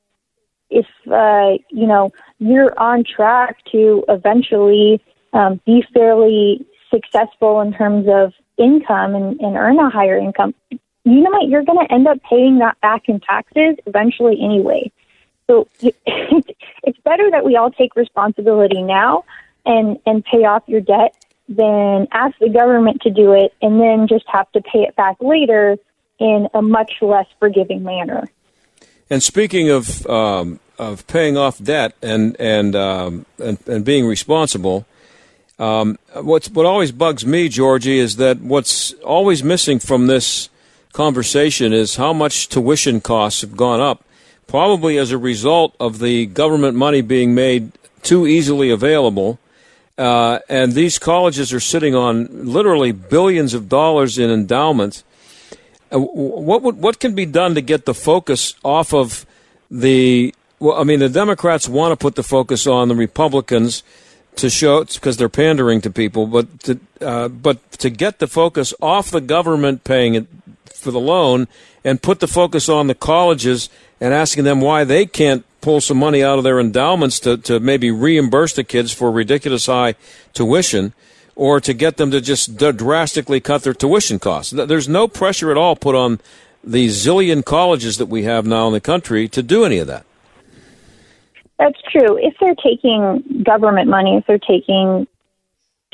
if 0.69 0.85
uh, 1.11 1.57
you 1.69 1.87
know 1.87 2.11
you're 2.39 2.77
on 2.79 3.03
track 3.03 3.57
to 3.71 4.03
eventually 4.07 5.01
um, 5.33 5.59
be 5.65 5.83
fairly 5.93 6.65
successful 6.91 7.61
in 7.61 7.73
terms 7.73 8.07
of 8.07 8.33
income 8.57 9.15
and, 9.15 9.39
and 9.39 9.55
earn 9.55 9.79
a 9.79 9.89
higher 9.89 10.17
income, 10.17 10.53
you 11.03 11.21
know 11.21 11.31
what? 11.31 11.47
You're 11.47 11.63
going 11.63 11.85
to 11.85 11.93
end 11.93 12.07
up 12.07 12.19
paying 12.29 12.59
that 12.59 12.79
back 12.81 13.09
in 13.09 13.19
taxes 13.19 13.75
eventually 13.85 14.39
anyway. 14.41 14.91
So 15.47 15.67
it's 15.81 16.99
better 17.03 17.31
that 17.31 17.43
we 17.43 17.55
all 17.55 17.71
take 17.71 17.95
responsibility 17.95 18.81
now 18.81 19.25
and 19.65 19.97
and 20.05 20.23
pay 20.23 20.45
off 20.45 20.63
your 20.67 20.81
debt 20.81 21.15
than 21.49 22.07
ask 22.11 22.37
the 22.39 22.49
government 22.49 23.01
to 23.01 23.09
do 23.09 23.33
it 23.33 23.53
and 23.61 23.81
then 23.81 24.07
just 24.07 24.25
have 24.27 24.49
to 24.53 24.61
pay 24.61 24.83
it 24.87 24.95
back 24.95 25.17
later 25.19 25.77
in 26.17 26.47
a 26.53 26.61
much 26.61 26.93
less 27.01 27.27
forgiving 27.39 27.83
manner. 27.83 28.29
And 29.09 29.21
speaking 29.21 29.69
of 29.69 30.05
um, 30.07 30.59
of 30.77 31.05
paying 31.07 31.35
off 31.35 31.61
debt 31.61 31.95
and 32.01 32.39
and, 32.39 32.75
um, 32.75 33.25
and 33.37 33.57
and 33.67 33.83
being 33.83 34.05
responsible, 34.05 34.85
Um, 35.59 35.97
what's 36.13 36.49
what 36.49 36.65
always 36.65 36.93
bugs 36.93 37.25
me, 37.25 37.49
Georgi, 37.49 37.99
is 37.99 38.15
that 38.15 38.39
what's 38.39 38.93
always 39.03 39.43
missing 39.43 39.79
from 39.79 40.07
this 40.07 40.49
conversation 40.93 41.73
is 41.73 41.97
how 41.97 42.13
much 42.13 42.47
tuition 42.47 43.01
costs 43.01 43.41
have 43.41 43.57
gone 43.57 43.81
up, 43.81 44.05
probably 44.47 44.97
as 44.97 45.11
a 45.11 45.17
result 45.17 45.75
of 45.77 45.99
the 45.99 46.27
government 46.27 46.77
money 46.77 47.01
being 47.01 47.35
made 47.35 47.73
too 48.03 48.25
easily 48.25 48.71
available. 48.71 49.37
Uh, 49.99 50.39
and 50.47 50.71
these 50.71 50.97
colleges 50.97 51.51
are 51.51 51.59
sitting 51.59 51.93
on 51.93 52.29
literally 52.31 52.93
billions 52.93 53.53
of 53.53 53.67
dollars 53.67 54.17
in 54.17 54.29
endowments. 54.29 55.03
Uh, 55.91 55.99
what 55.99 56.61
would, 56.61 56.77
what 56.77 57.01
can 57.01 57.13
be 57.13 57.25
done 57.25 57.53
to 57.53 57.61
get 57.61 57.83
the 57.83 57.93
focus 57.93 58.55
off 58.63 58.93
of 58.93 59.25
the? 59.69 60.33
Well, 60.57 60.79
I 60.79 60.85
mean, 60.85 60.99
the 60.99 61.09
Democrats 61.09 61.67
want 61.67 61.91
to 61.91 61.97
put 61.97 62.15
the 62.15 62.23
focus 62.23 62.65
on 62.65 62.87
the 62.87 62.95
Republicans 62.95 63.83
to 64.37 64.49
show 64.49 64.85
because 64.85 65.17
they're 65.17 65.27
pandering 65.27 65.81
to 65.81 65.89
people, 65.89 66.27
but 66.27 66.59
to, 66.61 66.79
uh, 67.01 67.27
but 67.27 67.71
to 67.73 67.89
get 67.89 68.19
the 68.19 68.27
focus 68.27 68.73
off 68.81 69.11
the 69.11 69.19
government 69.19 69.83
paying 69.83 70.15
it 70.15 70.27
for 70.73 70.91
the 70.91 70.99
loan 70.99 71.49
and 71.83 72.01
put 72.01 72.21
the 72.21 72.27
focus 72.27 72.69
on 72.69 72.87
the 72.87 72.95
colleges 72.95 73.69
and 73.99 74.13
asking 74.13 74.45
them 74.45 74.61
why 74.61 74.85
they 74.85 75.05
can't 75.05 75.45
pull 75.61 75.81
some 75.81 75.97
money 75.97 76.23
out 76.23 76.37
of 76.37 76.43
their 76.43 76.59
endowments 76.59 77.19
to, 77.21 77.37
to 77.37 77.59
maybe 77.59 77.91
reimburse 77.91 78.53
the 78.53 78.63
kids 78.63 78.91
for 78.91 79.11
ridiculous 79.11 79.65
high 79.65 79.95
tuition 80.33 80.93
or 81.35 81.61
to 81.61 81.73
get 81.73 81.97
them 81.97 82.11
to 82.11 82.19
just 82.19 82.57
drastically 82.57 83.39
cut 83.39 83.63
their 83.63 83.73
tuition 83.73 84.19
costs. 84.19 84.51
There's 84.51 84.89
no 84.89 85.07
pressure 85.07 85.51
at 85.51 85.57
all 85.57 85.75
put 85.75 85.95
on 85.95 86.19
the 86.63 86.87
zillion 86.87 87.43
colleges 87.43 87.97
that 87.97 88.07
we 88.07 88.23
have 88.23 88.45
now 88.45 88.67
in 88.67 88.73
the 88.73 88.81
country 88.81 89.27
to 89.29 89.41
do 89.41 89.63
any 89.63 89.77
of 89.77 89.87
that. 89.87 90.05
That's 91.57 91.81
true. 91.91 92.17
If 92.17 92.35
they're 92.39 92.55
taking 92.55 93.43
government 93.45 93.89
money, 93.89 94.17
if 94.17 94.25
they're 94.27 94.37
taking 94.37 95.07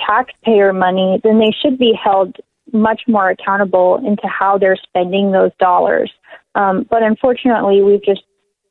taxpayer 0.06 0.74
money, 0.74 1.22
then 1.24 1.40
they 1.40 1.52
should 1.62 1.78
be 1.78 1.94
held 1.94 2.36
much 2.72 3.04
more 3.08 3.30
accountable 3.30 3.98
into 3.98 4.28
how 4.28 4.58
they're 4.58 4.76
spending 4.76 5.32
those 5.32 5.52
dollars. 5.60 6.12
Um, 6.56 6.86
but 6.90 7.04
unfortunately, 7.04 7.82
we've 7.82 8.04
just 8.04 8.24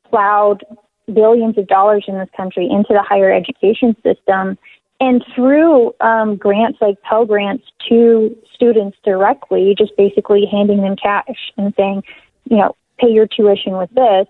plowed 0.09 0.63
billions 1.13 1.57
of 1.57 1.67
dollars 1.67 2.05
in 2.07 2.17
this 2.17 2.29
country 2.35 2.67
into 2.69 2.93
the 2.93 3.01
higher 3.01 3.31
education 3.31 3.95
system. 4.03 4.57
And 4.99 5.23
through 5.35 5.93
um, 5.99 6.37
grants 6.37 6.79
like 6.81 7.01
Pell 7.01 7.25
Grants 7.25 7.65
to 7.89 8.35
students 8.53 8.97
directly, 9.03 9.75
just 9.77 9.95
basically 9.97 10.45
handing 10.49 10.81
them 10.81 10.95
cash 10.95 11.51
and 11.57 11.73
saying, 11.75 12.03
you 12.49 12.57
know, 12.57 12.75
pay 12.97 13.09
your 13.09 13.27
tuition 13.27 13.77
with 13.77 13.89
this, 13.89 14.27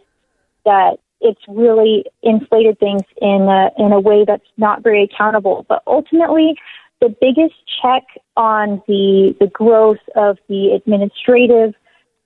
that 0.65 0.97
it's 1.21 1.41
really 1.47 2.05
inflated 2.23 2.79
things 2.79 3.03
in 3.21 3.43
a, 3.43 3.69
in 3.77 3.91
a 3.91 3.99
way 3.99 4.25
that's 4.25 4.47
not 4.57 4.83
very 4.83 5.03
accountable. 5.03 5.65
But 5.69 5.83
ultimately, 5.85 6.55
the 7.01 7.15
biggest 7.21 7.55
check 7.81 8.03
on 8.38 8.81
the 8.88 9.35
the 9.39 9.47
growth 9.47 9.99
of 10.15 10.38
the 10.47 10.71
administrative 10.71 11.73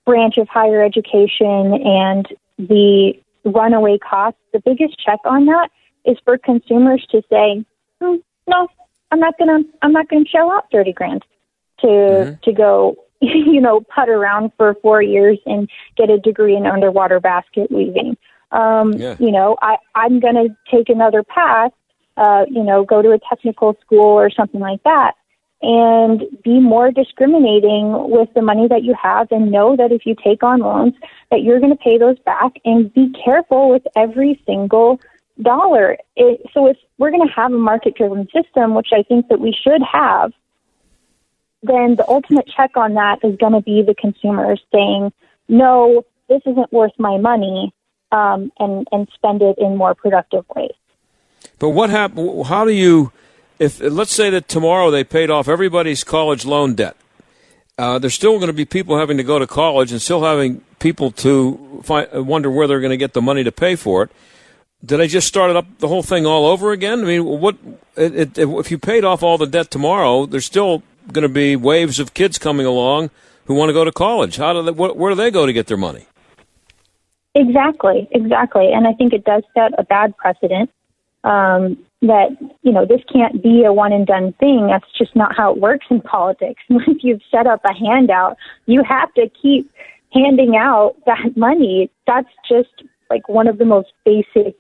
branch 0.05 0.38
of 0.38 0.47
higher 0.47 0.83
education 0.83 1.73
and 1.83 2.27
the 2.57 3.13
runaway 3.45 3.97
costs, 3.97 4.39
the 4.54 4.60
biggest 4.60 4.97
check 4.99 5.19
on 5.25 5.45
that 5.45 5.69
is 6.06 6.17
for 6.23 6.38
consumers 6.38 7.06
to 7.12 7.21
say, 7.30 7.65
hmm, 8.02 8.15
no, 8.47 8.67
I'm 9.12 9.19
not 9.19 9.38
gonna 9.38 9.60
I'm 9.82 9.91
not 9.91 10.10
gonna 10.10 10.25
shell 10.25 10.52
out 10.52 10.65
thirty 10.71 10.93
grand 10.93 11.23
to 11.80 11.88
mm-hmm. 11.88 12.34
to 12.43 12.54
go 12.54 12.95
you 13.21 13.62
know 13.62 13.82
putt 13.82 14.10
around 14.10 14.52
for 14.58 14.75
four 14.82 15.02
years 15.02 15.39
and 15.45 15.69
get 15.97 16.10
a 16.10 16.19
degree 16.19 16.56
in 16.56 16.65
underwater 16.65 17.19
basket 17.19 17.71
weaving. 17.71 18.17
Um, 18.52 18.93
yeah. 18.93 19.15
You 19.19 19.32
know, 19.32 19.58
I 19.62 19.78
I'm 19.95 20.19
gonna 20.19 20.49
take 20.71 20.89
another 20.89 21.23
path. 21.23 21.71
Uh, 22.17 22.45
you 22.49 22.63
know, 22.63 22.84
go 22.84 23.02
to 23.02 23.12
a 23.12 23.19
technical 23.30 23.78
school 23.82 24.19
or 24.19 24.30
something 24.30 24.60
like 24.60 24.84
that 24.84 25.13
and 25.61 26.23
be 26.43 26.59
more 26.59 26.91
discriminating 26.91 28.09
with 28.09 28.29
the 28.33 28.41
money 28.41 28.67
that 28.67 28.83
you 28.83 28.95
have 29.01 29.31
and 29.31 29.51
know 29.51 29.75
that 29.75 29.91
if 29.91 30.05
you 30.05 30.15
take 30.23 30.41
on 30.41 30.59
loans 30.59 30.93
that 31.31 31.41
you're 31.43 31.59
going 31.59 31.75
to 31.75 31.83
pay 31.83 31.97
those 31.97 32.17
back 32.19 32.53
and 32.63 32.93
be 32.93 33.11
careful 33.23 33.69
with 33.69 33.83
every 33.95 34.41
single 34.45 35.01
dollar. 35.41 35.97
It, 36.15 36.41
so 36.53 36.67
if 36.67 36.77
we're 36.97 37.11
going 37.11 37.27
to 37.27 37.33
have 37.33 37.51
a 37.51 37.57
market 37.57 37.95
driven 37.95 38.27
system, 38.33 38.73
which 38.73 38.89
I 38.93 39.03
think 39.03 39.27
that 39.27 39.39
we 39.39 39.51
should 39.51 39.81
have, 39.81 40.31
then 41.61 41.95
the 41.95 42.07
ultimate 42.07 42.47
check 42.47 42.77
on 42.77 42.93
that 42.93 43.19
is 43.23 43.35
going 43.37 43.53
to 43.53 43.61
be 43.61 43.81
the 43.81 43.95
consumers 43.95 44.61
saying, 44.73 45.11
no, 45.49 46.05
this 46.29 46.41
isn't 46.45 46.71
worth 46.71 46.93
my 46.97 47.17
money, 47.17 47.73
um, 48.11 48.51
and, 48.59 48.87
and 48.91 49.09
spend 49.13 49.41
it 49.41 49.57
in 49.57 49.75
more 49.75 49.93
productive 49.93 50.45
ways. 50.55 50.71
But 51.57 51.69
what 51.69 51.89
happened? 51.89 52.45
How 52.45 52.63
do 52.63 52.71
you 52.71 53.11
if 53.59 53.79
let's 53.81 54.13
say 54.13 54.29
that 54.29 54.47
tomorrow 54.47 54.89
they 54.89 55.03
paid 55.03 55.29
off 55.29 55.47
everybody's 55.47 56.03
college 56.03 56.45
loan 56.45 56.75
debt, 56.75 56.95
uh, 57.77 57.99
there's 57.99 58.13
still 58.13 58.37
going 58.37 58.47
to 58.47 58.53
be 58.53 58.65
people 58.65 58.97
having 58.97 59.17
to 59.17 59.23
go 59.23 59.39
to 59.39 59.47
college 59.47 59.91
and 59.91 60.01
still 60.01 60.23
having 60.23 60.61
people 60.79 61.11
to 61.11 61.83
wonder 62.13 62.49
where 62.49 62.67
they're 62.67 62.79
going 62.79 62.89
to 62.89 62.97
get 62.97 63.13
the 63.13 63.21
money 63.21 63.43
to 63.43 63.51
pay 63.51 63.75
for 63.75 64.03
it. 64.03 64.11
Did 64.83 64.97
they 64.97 65.07
just 65.07 65.27
start 65.27 65.53
up 65.55 65.65
the 65.79 65.89
whole 65.89 66.03
thing 66.03 66.25
all 66.25 66.45
over 66.45 66.71
again? 66.71 67.01
I 67.01 67.03
mean, 67.03 67.25
what 67.25 67.57
it, 67.97 68.37
it, 68.37 68.37
if 68.37 68.71
you 68.71 68.77
paid 68.77 69.03
off 69.03 69.23
all 69.23 69.37
the 69.37 69.45
debt 69.45 69.69
tomorrow? 69.69 70.25
There's 70.25 70.45
still 70.45 70.83
going 71.11 71.23
to 71.23 71.29
be 71.29 71.55
waves 71.57 71.99
of 71.99 72.13
kids 72.13 72.37
coming 72.37 72.65
along 72.65 73.09
who 73.45 73.55
want 73.55 73.69
to 73.69 73.73
go 73.73 73.83
to 73.83 73.91
college. 73.91 74.37
How 74.37 74.53
do 74.53 74.61
they, 74.63 74.71
wh- 74.71 74.95
where 74.95 75.11
do 75.11 75.15
they 75.15 75.31
go 75.31 75.45
to 75.45 75.51
get 75.51 75.67
their 75.67 75.75
money? 75.75 76.05
Exactly, 77.35 78.07
exactly, 78.11 78.71
and 78.71 78.87
I 78.87 78.93
think 78.93 79.13
it 79.13 79.23
does 79.23 79.43
set 79.53 79.77
a 79.77 79.83
bad 79.83 80.17
precedent. 80.17 80.69
Um, 81.23 81.77
that 82.01 82.29
you 82.62 82.71
know 82.71 82.85
this 82.85 83.01
can't 83.12 83.43
be 83.43 83.63
a 83.65 83.73
one 83.73 83.91
and 83.91 84.07
done 84.07 84.33
thing. 84.39 84.67
That's 84.67 84.85
just 84.97 85.15
not 85.15 85.35
how 85.35 85.51
it 85.53 85.59
works 85.59 85.85
in 85.89 86.01
politics. 86.01 86.62
Once 86.69 86.99
you've 87.01 87.21
set 87.29 87.47
up 87.47 87.62
a 87.65 87.73
handout 87.73 88.38
you 88.65 88.83
have 88.83 89.13
to 89.15 89.29
keep 89.41 89.69
handing 90.13 90.55
out 90.55 90.95
that 91.05 91.35
money. 91.35 91.91
That's 92.07 92.29
just 92.47 92.83
like 93.09 93.27
one 93.27 93.47
of 93.47 93.57
the 93.57 93.65
most 93.65 93.89
basic 94.05 94.55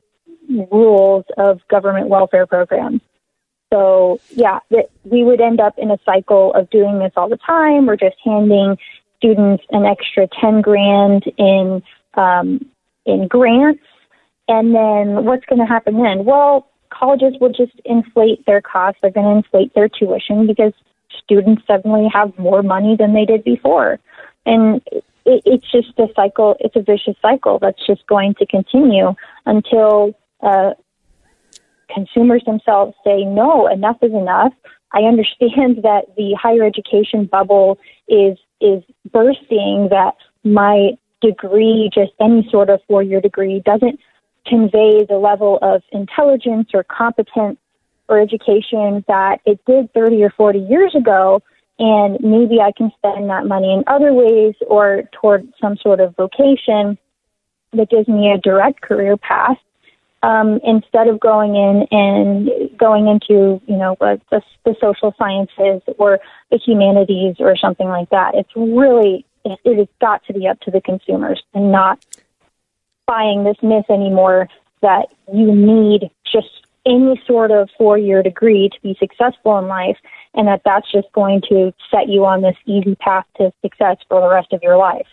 rules 0.71 1.25
of 1.37 1.59
government 1.69 2.09
welfare 2.09 2.45
programs. 2.45 3.01
So 3.71 4.19
yeah 4.31 4.59
that 4.71 4.89
we 5.03 5.23
would 5.23 5.39
end 5.39 5.61
up 5.61 5.77
in 5.77 5.91
a 5.91 5.97
cycle 6.03 6.53
of 6.55 6.69
doing 6.69 6.99
this 6.99 7.13
all 7.15 7.29
the 7.29 7.37
time. 7.37 7.85
We're 7.85 7.95
just 7.95 8.17
handing 8.23 8.77
students 9.17 9.63
an 9.69 9.85
extra 9.85 10.27
10 10.41 10.61
grand 10.61 11.23
in 11.37 11.83
um, 12.15 12.65
in 13.05 13.27
grants. 13.27 13.83
And 14.47 14.73
then 14.73 15.25
what's 15.25 15.45
going 15.45 15.59
to 15.59 15.65
happen 15.65 16.01
then? 16.01 16.25
Well 16.25 16.67
colleges 16.89 17.35
will 17.39 17.51
just 17.51 17.73
inflate 17.85 18.45
their 18.45 18.61
costs. 18.61 18.99
They're 19.01 19.11
going 19.11 19.27
to 19.27 19.37
inflate 19.37 19.73
their 19.73 19.89
tuition 19.89 20.47
because 20.47 20.73
students 21.23 21.63
suddenly 21.67 22.07
have 22.13 22.37
more 22.37 22.63
money 22.63 22.95
than 22.97 23.13
they 23.13 23.25
did 23.25 23.43
before. 23.43 23.99
And 24.45 24.81
it, 24.91 25.03
it's 25.45 25.71
just 25.71 25.97
a 25.99 26.07
cycle, 26.15 26.55
it's 26.59 26.75
a 26.75 26.81
vicious 26.81 27.15
cycle 27.21 27.59
that's 27.59 27.85
just 27.85 28.05
going 28.07 28.35
to 28.35 28.45
continue 28.45 29.13
until 29.45 30.13
uh, 30.41 30.71
consumers 31.93 32.43
themselves 32.45 32.95
say, 33.03 33.23
no, 33.23 33.67
enough 33.67 33.97
is 34.01 34.13
enough. 34.13 34.53
I 34.91 35.01
understand 35.01 35.79
that 35.83 36.05
the 36.17 36.37
higher 36.39 36.63
education 36.63 37.25
bubble 37.25 37.79
is 38.07 38.37
is 38.61 38.83
bursting, 39.11 39.87
that 39.89 40.15
my 40.43 40.91
degree, 41.21 41.89
just 41.93 42.11
any 42.19 42.45
sort 42.51 42.69
of 42.69 42.81
four 42.87 43.01
year 43.01 43.21
degree, 43.21 43.61
doesn't 43.65 43.99
convey 44.45 45.05
the 45.05 45.17
level 45.17 45.59
of 45.61 45.81
intelligence 45.91 46.69
or 46.73 46.83
competence 46.83 47.59
or 48.07 48.19
education 48.19 49.03
that 49.07 49.39
it 49.45 49.63
did 49.65 49.93
30 49.93 50.23
or 50.23 50.31
40 50.31 50.59
years 50.59 50.95
ago. 50.95 51.41
And 51.77 52.19
maybe 52.21 52.59
I 52.59 52.73
can 52.75 52.91
spend 52.97 53.29
that 53.29 53.45
money 53.45 53.71
in 53.71 53.83
other 53.87 54.11
ways 54.11 54.55
or 54.67 55.03
toward 55.13 55.47
some 55.61 55.77
sort 55.77 56.01
of 56.01 56.15
vocation 56.15 56.97
that 57.71 57.89
gives 57.89 58.07
me 58.07 58.31
a 58.31 58.37
direct 58.37 58.81
career 58.81 59.15
path 59.15 59.57
um, 60.23 60.59
instead 60.63 61.07
of 61.07 61.19
going 61.19 61.55
in 61.55 61.87
and 61.91 62.77
going 62.77 63.07
into, 63.07 63.61
you 63.65 63.77
know, 63.77 63.95
the, 63.99 64.41
the 64.65 64.75
social 64.81 65.13
sciences 65.17 65.81
or 65.97 66.19
the 66.51 66.57
humanities 66.57 67.35
or 67.39 67.55
something 67.55 67.87
like 67.87 68.09
that. 68.09 68.35
It's 68.35 68.49
really, 68.55 69.25
it, 69.45 69.59
it 69.63 69.77
has 69.77 69.87
got 70.01 70.25
to 70.25 70.33
be 70.33 70.47
up 70.47 70.59
to 70.61 70.71
the 70.71 70.81
consumers 70.81 71.41
and 71.53 71.71
not 71.71 72.03
buying 73.09 73.43
this 73.43 73.57
myth 73.63 73.85
anymore 73.89 74.47
that 74.81 75.07
you 75.33 75.53
need 75.55 76.11
just 76.31 76.67
any 76.85 77.19
sort 77.25 77.49
of 77.49 77.67
four 77.75 77.97
year 77.97 78.21
degree 78.21 78.69
to 78.69 78.81
be 78.81 78.95
successful 78.99 79.57
in 79.57 79.67
life 79.67 79.97
and 80.35 80.47
that 80.47 80.61
that's 80.63 80.89
just 80.91 81.11
going 81.13 81.41
to 81.49 81.73
set 81.89 82.07
you 82.07 82.23
on 82.25 82.41
this 82.41 82.55
easy 82.67 82.95
path 82.95 83.25
to 83.37 83.51
success 83.63 83.97
for 84.07 84.21
the 84.21 84.29
rest 84.29 84.53
of 84.53 84.61
your 84.61 84.77
life. 84.77 85.07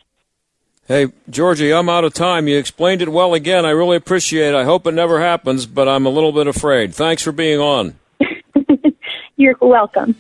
Hey, 0.87 1.09
Georgi, 1.29 1.73
I'm 1.73 1.89
out 1.89 2.05
of 2.05 2.13
time. 2.13 2.47
You 2.47 2.59
explained 2.59 3.03
it 3.03 3.09
well 3.09 3.35
again. 3.35 3.65
I 3.65 3.71
really 3.71 3.97
appreciate 3.97 4.51
it. 4.51 4.55
I 4.55 4.65
hope 4.65 4.87
it 4.87 4.93
never 4.93 5.19
happens, 5.19 5.67
but 5.67 5.89
I'm 5.89 6.07
a 6.07 6.11
little 6.11 6.33
bit 6.33 6.47
afraid. 6.47 6.95
Thanks 6.95 7.23
for 7.23 7.33
being 7.33 7.59
on. 7.59 7.99
You're 9.37 9.57
welcome. 9.61 10.15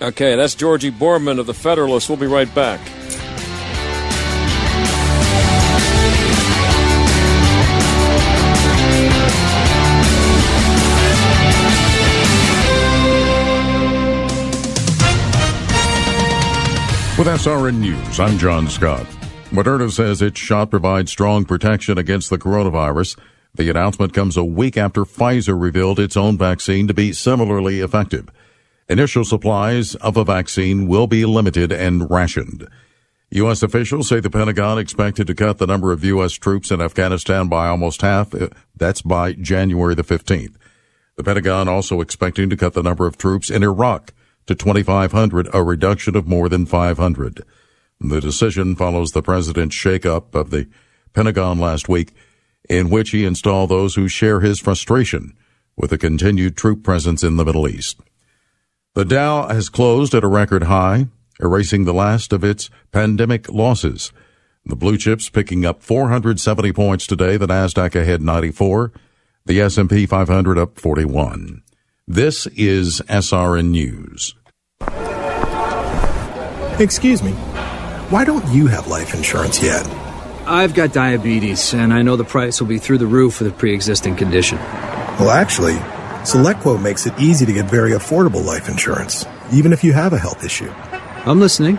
Okay, 0.00 0.36
that's 0.36 0.54
Georgi 0.54 0.92
Boorman 0.92 1.40
of 1.40 1.46
the 1.46 1.54
Federalist. 1.54 2.08
We'll 2.08 2.18
be 2.18 2.26
right 2.26 2.54
back. 2.54 2.80
With 17.18 17.28
SRN 17.28 17.78
News, 17.78 18.20
I'm 18.20 18.36
John 18.36 18.68
Scott. 18.68 19.06
Moderna 19.48 19.90
says 19.90 20.20
its 20.20 20.38
shot 20.38 20.70
provides 20.70 21.10
strong 21.10 21.46
protection 21.46 21.96
against 21.96 22.28
the 22.28 22.36
coronavirus. 22.36 23.18
The 23.54 23.70
announcement 23.70 24.12
comes 24.12 24.36
a 24.36 24.44
week 24.44 24.76
after 24.76 25.06
Pfizer 25.06 25.58
revealed 25.58 25.98
its 25.98 26.14
own 26.14 26.36
vaccine 26.36 26.86
to 26.88 26.92
be 26.92 27.14
similarly 27.14 27.80
effective. 27.80 28.28
Initial 28.90 29.24
supplies 29.24 29.94
of 29.94 30.18
a 30.18 30.24
vaccine 30.24 30.88
will 30.88 31.06
be 31.06 31.24
limited 31.24 31.72
and 31.72 32.10
rationed. 32.10 32.68
U.S. 33.30 33.62
officials 33.62 34.10
say 34.10 34.20
the 34.20 34.28
Pentagon 34.28 34.78
expected 34.78 35.26
to 35.26 35.34
cut 35.34 35.56
the 35.56 35.66
number 35.66 35.92
of 35.92 36.04
U.S. 36.04 36.34
troops 36.34 36.70
in 36.70 36.82
Afghanistan 36.82 37.48
by 37.48 37.66
almost 37.68 38.02
half. 38.02 38.34
Uh, 38.34 38.50
that's 38.76 39.00
by 39.00 39.32
January 39.32 39.94
the 39.94 40.04
15th. 40.04 40.56
The 41.16 41.24
Pentagon 41.24 41.66
also 41.66 42.02
expecting 42.02 42.50
to 42.50 42.58
cut 42.58 42.74
the 42.74 42.82
number 42.82 43.06
of 43.06 43.16
troops 43.16 43.48
in 43.48 43.62
Iraq 43.62 44.12
to 44.46 44.54
2,500, 44.54 45.48
a 45.52 45.62
reduction 45.62 46.16
of 46.16 46.26
more 46.26 46.48
than 46.48 46.66
500. 46.66 47.44
The 48.00 48.20
decision 48.20 48.76
follows 48.76 49.12
the 49.12 49.22
president's 49.22 49.76
shakeup 49.76 50.34
of 50.34 50.50
the 50.50 50.68
Pentagon 51.12 51.58
last 51.58 51.88
week, 51.88 52.12
in 52.68 52.90
which 52.90 53.10
he 53.10 53.24
installed 53.24 53.70
those 53.70 53.94
who 53.94 54.08
share 54.08 54.40
his 54.40 54.60
frustration 54.60 55.36
with 55.76 55.90
the 55.90 55.98
continued 55.98 56.56
troop 56.56 56.82
presence 56.82 57.22
in 57.22 57.36
the 57.36 57.44
Middle 57.44 57.68
East. 57.68 58.00
The 58.94 59.04
Dow 59.04 59.48
has 59.48 59.68
closed 59.68 60.14
at 60.14 60.24
a 60.24 60.28
record 60.28 60.64
high, 60.64 61.06
erasing 61.40 61.84
the 61.84 61.94
last 61.94 62.32
of 62.32 62.42
its 62.42 62.70
pandemic 62.92 63.48
losses. 63.50 64.12
The 64.64 64.76
blue 64.76 64.96
chips 64.96 65.28
picking 65.28 65.64
up 65.64 65.82
470 65.82 66.72
points 66.72 67.06
today, 67.06 67.36
the 67.36 67.46
Nasdaq 67.46 67.94
ahead 67.94 68.22
94, 68.22 68.92
the 69.44 69.60
S&P 69.60 70.06
500 70.06 70.58
up 70.58 70.78
41. 70.78 71.62
This 72.08 72.46
is 72.46 73.02
SRN 73.08 73.70
News. 73.70 74.36
Excuse 76.80 77.20
me. 77.20 77.32
Why 78.12 78.24
don't 78.24 78.46
you 78.54 78.68
have 78.68 78.86
life 78.86 79.12
insurance 79.12 79.60
yet? 79.60 79.84
I've 80.46 80.72
got 80.72 80.92
diabetes, 80.92 81.74
and 81.74 81.92
I 81.92 82.02
know 82.02 82.14
the 82.14 82.22
price 82.22 82.60
will 82.60 82.68
be 82.68 82.78
through 82.78 82.98
the 82.98 83.08
roof 83.08 83.34
for 83.34 83.42
the 83.42 83.50
pre 83.50 83.74
existing 83.74 84.14
condition. 84.14 84.56
Well, 85.18 85.30
actually, 85.30 85.74
SelectQuote 86.22 86.80
makes 86.80 87.06
it 87.06 87.18
easy 87.18 87.44
to 87.44 87.52
get 87.52 87.68
very 87.68 87.90
affordable 87.90 88.44
life 88.44 88.68
insurance, 88.68 89.26
even 89.52 89.72
if 89.72 89.82
you 89.82 89.92
have 89.92 90.12
a 90.12 90.18
health 90.18 90.44
issue. 90.44 90.70
I'm 91.24 91.40
listening. 91.40 91.76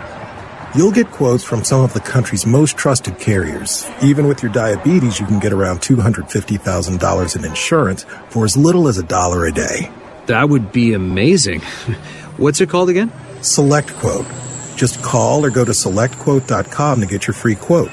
You'll 0.74 0.92
get 0.92 1.10
quotes 1.10 1.42
from 1.42 1.64
some 1.64 1.82
of 1.82 1.94
the 1.94 2.00
country's 2.00 2.44
most 2.44 2.76
trusted 2.76 3.18
carriers. 3.18 3.88
Even 4.02 4.26
with 4.26 4.42
your 4.42 4.52
diabetes, 4.52 5.18
you 5.18 5.24
can 5.24 5.38
get 5.38 5.54
around 5.54 5.78
$250,000 5.78 7.36
in 7.36 7.44
insurance 7.46 8.04
for 8.28 8.44
as 8.44 8.58
little 8.58 8.88
as 8.88 8.98
a 8.98 9.02
dollar 9.02 9.46
a 9.46 9.52
day. 9.52 9.90
That 10.28 10.48
would 10.48 10.72
be 10.72 10.92
amazing. 10.92 11.60
What's 12.36 12.60
it 12.60 12.68
called 12.68 12.90
again? 12.90 13.10
Select 13.42 13.88
Quote. 13.94 14.26
Just 14.76 15.02
call 15.02 15.44
or 15.44 15.50
go 15.50 15.64
to 15.64 15.72
selectquote.com 15.72 17.00
to 17.00 17.06
get 17.06 17.26
your 17.26 17.34
free 17.34 17.56
quote. 17.56 17.90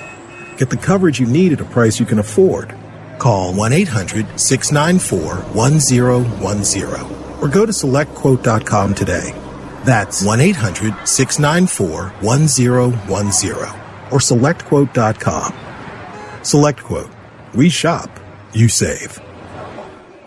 Get 0.57 0.69
the 0.69 0.77
coverage 0.77 1.19
you 1.19 1.25
need 1.25 1.53
at 1.53 1.61
a 1.61 1.65
price 1.65 1.99
you 1.99 2.05
can 2.05 2.19
afford. 2.19 2.75
Call 3.19 3.53
1 3.53 3.73
800 3.73 4.39
694 4.39 5.35
1010 5.55 7.41
or 7.41 7.47
go 7.47 7.65
to 7.65 7.71
selectquote.com 7.71 8.93
today. 8.93 9.33
That's 9.85 10.23
1 10.23 10.41
800 10.41 11.07
694 11.07 12.09
1010 12.21 13.81
or 14.11 14.19
selectquote.com. 14.19 15.53
Select 16.43 16.83
Quote. 16.83 17.11
We 17.53 17.69
shop, 17.69 18.09
you 18.53 18.67
save. 18.67 19.24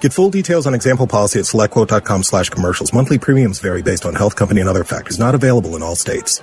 Get 0.00 0.12
full 0.12 0.30
details 0.30 0.66
on 0.66 0.74
example 0.74 1.06
policy 1.06 1.40
at 1.40 1.44
selectquote.com 1.44 2.22
slash 2.22 2.50
commercials. 2.50 2.92
Monthly 2.92 3.18
premiums 3.18 3.58
vary 3.58 3.82
based 3.82 4.06
on 4.06 4.14
health 4.14 4.36
company 4.36 4.60
and 4.60 4.68
other 4.68 4.84
factors. 4.84 5.18
Not 5.18 5.34
available 5.34 5.74
in 5.76 5.82
all 5.82 5.96
states. 5.96 6.42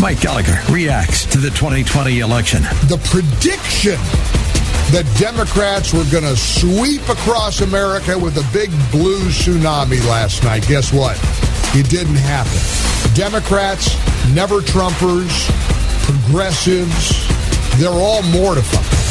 Mike 0.00 0.20
Gallagher 0.20 0.58
reacts 0.72 1.26
to 1.26 1.38
the 1.38 1.50
2020 1.50 2.18
election. 2.18 2.62
The 2.88 3.00
prediction 3.04 3.94
that 4.90 5.06
Democrats 5.16 5.94
were 5.94 6.04
going 6.10 6.24
to 6.24 6.36
sweep 6.36 7.08
across 7.08 7.60
America 7.60 8.18
with 8.18 8.36
a 8.36 8.52
big 8.52 8.70
blue 8.90 9.28
tsunami 9.28 10.04
last 10.08 10.42
night. 10.42 10.66
Guess 10.66 10.92
what? 10.92 11.16
It 11.74 11.88
didn't 11.88 12.16
happen. 12.16 12.58
Democrats, 13.14 13.94
never 14.34 14.60
Trumpers, 14.60 15.48
progressives, 16.02 17.28
they're 17.78 17.90
all 17.90 18.22
mortified. 18.24 19.01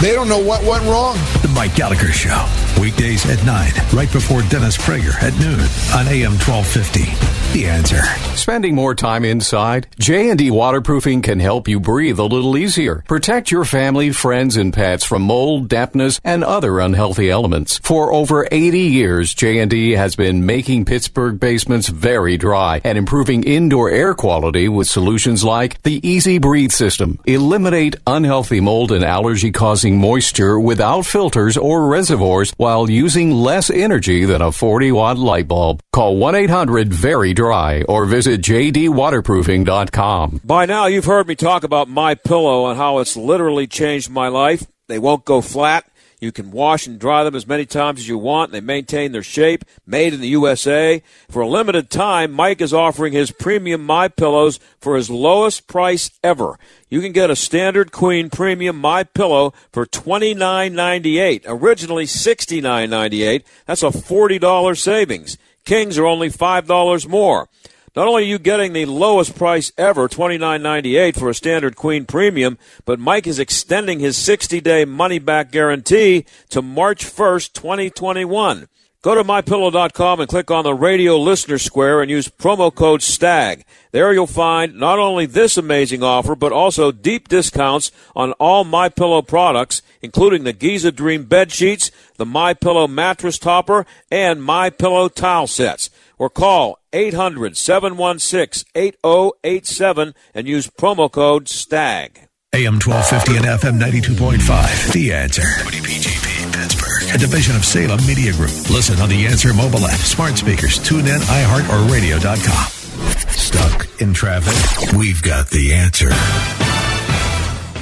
They 0.00 0.14
don't 0.14 0.28
know 0.28 0.38
what 0.38 0.64
went 0.64 0.82
wrong. 0.84 1.16
The 1.42 1.52
Mike 1.54 1.74
Gallagher 1.74 2.10
Show. 2.10 2.48
Weekdays 2.80 3.28
at 3.28 3.44
9, 3.44 3.72
right 3.92 4.10
before 4.10 4.40
Dennis 4.40 4.78
Prager 4.78 5.12
at 5.22 5.38
noon 5.38 5.60
on 5.94 6.08
AM 6.08 6.38
1250. 6.38 7.39
The 7.52 7.66
answer. 7.66 8.00
Spending 8.36 8.76
more 8.76 8.94
time 8.94 9.24
inside? 9.24 9.88
J&D 9.98 10.52
Waterproofing 10.52 11.20
can 11.22 11.40
help 11.40 11.66
you 11.66 11.80
breathe 11.80 12.20
a 12.20 12.24
little 12.24 12.56
easier. 12.56 13.02
Protect 13.08 13.50
your 13.50 13.64
family, 13.64 14.12
friends, 14.12 14.56
and 14.56 14.72
pets 14.72 15.04
from 15.04 15.22
mold, 15.22 15.68
dampness, 15.68 16.20
and 16.22 16.44
other 16.44 16.78
unhealthy 16.78 17.28
elements. 17.28 17.78
For 17.82 18.12
over 18.12 18.46
80 18.52 18.78
years, 18.78 19.34
J&D 19.34 19.92
has 19.92 20.14
been 20.14 20.46
making 20.46 20.84
Pittsburgh 20.84 21.40
basements 21.40 21.88
very 21.88 22.36
dry 22.36 22.80
and 22.84 22.96
improving 22.96 23.42
indoor 23.42 23.90
air 23.90 24.14
quality 24.14 24.68
with 24.68 24.86
solutions 24.86 25.42
like 25.42 25.82
the 25.82 26.00
EZ 26.04 26.38
Breathe 26.38 26.70
system. 26.70 27.18
Eliminate 27.24 27.96
unhealthy 28.06 28.60
mold 28.60 28.92
and 28.92 29.04
allergy 29.04 29.50
causing 29.50 29.98
moisture 29.98 30.58
without 30.60 31.04
filters 31.04 31.56
or 31.56 31.88
reservoirs 31.88 32.52
while 32.58 32.88
using 32.88 33.32
less 33.32 33.70
energy 33.70 34.24
than 34.24 34.40
a 34.40 34.52
40 34.52 34.92
watt 34.92 35.18
light 35.18 35.48
bulb. 35.48 35.82
Call 35.92 36.16
1 36.16 36.36
800 36.36 36.94
VERY 36.94 37.34
DRY 37.40 37.82
or 37.88 38.04
visit 38.04 38.42
jdwaterproofing.com. 38.42 40.40
By 40.44 40.66
now, 40.66 40.86
you've 40.86 41.06
heard 41.06 41.26
me 41.26 41.34
talk 41.34 41.64
about 41.64 41.88
My 41.88 42.14
Pillow 42.14 42.68
and 42.68 42.76
how 42.76 42.98
it's 42.98 43.16
literally 43.16 43.66
changed 43.66 44.10
my 44.10 44.28
life. 44.28 44.66
They 44.88 44.98
won't 44.98 45.24
go 45.24 45.40
flat. 45.40 45.86
You 46.20 46.32
can 46.32 46.50
wash 46.50 46.86
and 46.86 47.00
dry 47.00 47.24
them 47.24 47.34
as 47.34 47.46
many 47.46 47.64
times 47.64 48.00
as 48.00 48.08
you 48.08 48.18
want. 48.18 48.52
They 48.52 48.60
maintain 48.60 49.12
their 49.12 49.22
shape. 49.22 49.64
Made 49.86 50.12
in 50.12 50.20
the 50.20 50.28
USA. 50.28 51.02
For 51.30 51.40
a 51.40 51.48
limited 51.48 51.88
time, 51.88 52.30
Mike 52.30 52.60
is 52.60 52.74
offering 52.74 53.14
his 53.14 53.30
premium 53.30 53.82
My 53.86 54.08
Pillows 54.08 54.60
for 54.78 54.96
his 54.96 55.08
lowest 55.08 55.66
price 55.66 56.10
ever. 56.22 56.58
You 56.90 57.00
can 57.00 57.12
get 57.12 57.30
a 57.30 57.36
standard 57.36 57.90
queen 57.90 58.28
premium 58.28 58.76
My 58.76 59.02
Pillow 59.02 59.54
for 59.72 59.86
$29.98. 59.86 61.44
Originally 61.46 62.04
$69.98. 62.04 63.42
That's 63.64 63.82
a 63.82 63.86
$40 63.86 64.76
savings. 64.78 65.38
Kings 65.64 65.98
are 65.98 66.06
only 66.06 66.30
$5 66.30 67.08
more. 67.08 67.48
Not 67.96 68.06
only 68.06 68.22
are 68.22 68.26
you 68.26 68.38
getting 68.38 68.72
the 68.72 68.84
lowest 68.86 69.36
price 69.36 69.72
ever, 69.76 70.08
$29.98 70.08 71.18
for 71.18 71.28
a 71.28 71.34
standard 71.34 71.74
queen 71.74 72.06
premium, 72.06 72.56
but 72.84 73.00
Mike 73.00 73.26
is 73.26 73.40
extending 73.40 73.98
his 73.98 74.16
60-day 74.16 74.84
money-back 74.84 75.50
guarantee 75.50 76.24
to 76.50 76.62
March 76.62 77.04
1st, 77.04 77.52
2021. 77.52 78.68
Go 79.02 79.14
to 79.14 79.24
mypillow.com 79.24 80.20
and 80.20 80.28
click 80.28 80.50
on 80.50 80.64
the 80.64 80.74
radio 80.74 81.16
listener 81.16 81.56
square 81.56 82.02
and 82.02 82.10
use 82.10 82.28
promo 82.28 82.74
code 82.74 83.00
STAG. 83.00 83.64
There 83.92 84.12
you'll 84.12 84.26
find 84.26 84.74
not 84.74 84.98
only 84.98 85.24
this 85.24 85.56
amazing 85.56 86.02
offer, 86.02 86.36
but 86.36 86.52
also 86.52 86.92
deep 86.92 87.26
discounts 87.26 87.90
on 88.14 88.32
all 88.32 88.62
MyPillow 88.62 89.26
products, 89.26 89.80
including 90.02 90.44
the 90.44 90.52
Giza 90.52 90.92
Dream 90.92 91.24
bed 91.24 91.50
sheets, 91.50 91.90
the 92.18 92.26
MyPillow 92.26 92.90
mattress 92.90 93.38
topper, 93.38 93.86
and 94.10 94.40
MyPillow 94.40 95.14
towel 95.14 95.46
sets. 95.46 95.88
Or 96.18 96.28
call 96.28 96.78
800 96.92 97.56
716 97.56 98.68
8087 98.74 100.14
and 100.34 100.46
use 100.46 100.66
promo 100.66 101.10
code 101.10 101.48
STAG. 101.48 102.28
AM 102.52 102.74
1250 102.74 103.36
and 103.38 103.46
FM 103.46 103.80
92.5. 103.80 104.92
The 104.92 105.14
answer. 105.14 105.40
WPGP 105.42 106.29
Pittsburgh, 106.29 106.29
a 107.14 107.18
division 107.18 107.56
of 107.56 107.64
Salem 107.64 108.04
Media 108.06 108.32
Group. 108.32 108.50
Listen 108.70 109.00
on 109.00 109.08
the 109.08 109.26
Answer 109.26 109.52
mobile 109.54 109.86
app, 109.86 109.98
smart 109.98 110.36
speakers, 110.36 110.78
tune 110.78 111.06
in, 111.06 111.20
iHeart, 111.20 111.68
or 111.68 111.92
radio.com. 111.92 112.66
Stuck 113.30 113.88
in 114.00 114.12
traffic? 114.12 114.92
We've 114.96 115.22
got 115.22 115.48
the 115.50 115.72
answer. 115.72 116.10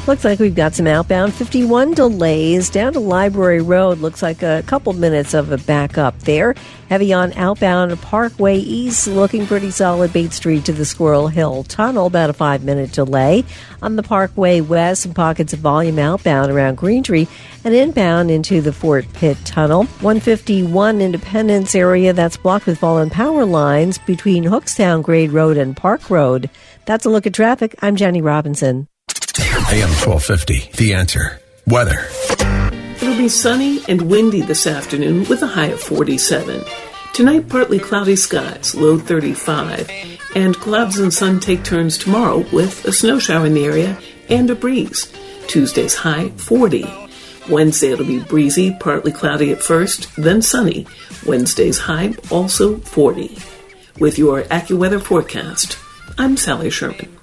Looks 0.09 0.25
like 0.25 0.39
we've 0.39 0.55
got 0.55 0.73
some 0.73 0.87
outbound 0.87 1.35
51 1.35 1.93
delays 1.93 2.71
down 2.71 2.95
to 2.95 2.99
Library 2.99 3.61
Road. 3.61 3.99
Looks 3.99 4.23
like 4.23 4.43
a 4.43 4.65
couple 4.67 4.95
minutes 4.95 5.35
of 5.35 5.53
a 5.53 5.59
backup 5.59 6.19
there. 6.21 6.55
Heavy 6.89 7.13
on 7.13 7.35
outbound 7.35 8.01
Parkway 8.01 8.57
East, 8.57 9.07
looking 9.07 9.47
pretty 9.47 9.71
solid. 9.71 10.15
Bates 10.15 10.37
Street 10.37 10.65
to 10.65 10.73
the 10.73 10.87
Squirrel 10.87 11.29
Hill 11.29 11.63
Tunnel, 11.65 12.07
about 12.07 12.31
a 12.31 12.33
five 12.33 12.65
minute 12.65 12.91
delay. 12.91 13.45
On 13.83 13.97
the 13.97 14.03
Parkway 14.03 14.63
West, 14.63 15.03
some 15.03 15.13
pockets 15.13 15.53
of 15.53 15.59
volume 15.59 15.99
outbound 15.99 16.51
around 16.51 16.79
Green 16.79 17.03
Tree 17.03 17.29
and 17.63 17.75
inbound 17.75 18.31
into 18.31 18.63
the 18.63 18.73
Fort 18.73 19.05
Pitt 19.13 19.37
Tunnel. 19.45 19.85
151 20.01 21.03
Independence 21.03 21.75
area 21.75 22.15
that's 22.15 22.39
blocked 22.39 22.65
with 22.65 22.79
fallen 22.79 23.11
power 23.11 23.45
lines 23.45 23.99
between 23.99 24.45
Hookstown 24.45 25.03
Grade 25.03 25.33
Road 25.33 25.59
and 25.59 25.77
Park 25.77 26.09
Road. 26.09 26.49
That's 26.87 27.05
a 27.05 27.11
look 27.11 27.27
at 27.27 27.35
traffic. 27.35 27.75
I'm 27.83 27.97
Jenny 27.97 28.23
Robinson. 28.23 28.89
AM 29.67 29.91
1250. 29.91 30.71
The 30.79 30.95
answer. 30.95 31.41
Weather. 31.67 32.09
It'll 33.03 33.19
be 33.19 33.29
sunny 33.29 33.85
and 33.87 34.01
windy 34.01 34.41
this 34.41 34.67
afternoon 34.67 35.29
with 35.29 35.43
a 35.43 35.47
high 35.47 35.67
of 35.67 35.81
47. 35.81 36.65
Tonight, 37.13 37.51
partly 37.51 37.79
cloudy 37.79 38.17
skies, 38.17 38.75
low 38.75 38.97
35, 38.97 39.91
and 40.35 40.57
clouds 40.57 40.99
and 40.99 41.13
sun 41.13 41.39
take 41.39 41.65
turns 41.65 41.99
tomorrow 41.99 42.47
with 42.51 42.87
a 42.87 42.93
snow 42.93 43.19
shower 43.19 43.45
in 43.45 43.53
the 43.53 43.67
area 43.67 43.99
and 44.31 44.49
a 44.49 44.55
breeze. 44.55 45.13
Tuesday's 45.49 45.97
high 45.97 46.31
40. 46.31 46.87
Wednesday 47.51 47.91
it'll 47.91 48.07
be 48.07 48.21
breezy, 48.21 48.75
partly 48.81 49.13
cloudy 49.13 49.53
at 49.53 49.63
first, 49.63 50.15
then 50.17 50.41
sunny. 50.41 50.87
Wednesday's 51.27 51.79
high 51.79 52.15
also 52.31 52.79
40. 52.79 53.37
With 54.01 54.19
your 54.19 54.45
AccuWeather 54.45 55.03
forecast, 55.03 55.79
I'm 56.17 56.39
Sally 56.39 56.71
Sherman. 56.71 57.18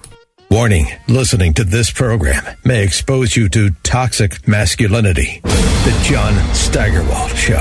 Warning 0.50 0.86
listening 1.08 1.54
to 1.54 1.64
this 1.64 1.90
program 1.90 2.42
may 2.64 2.84
expose 2.84 3.36
you 3.36 3.48
to 3.48 3.70
toxic 3.82 4.46
masculinity. 4.46 5.40
The 5.42 6.00
John 6.04 6.34
Steigerwald 6.54 7.32
Show 7.32 7.58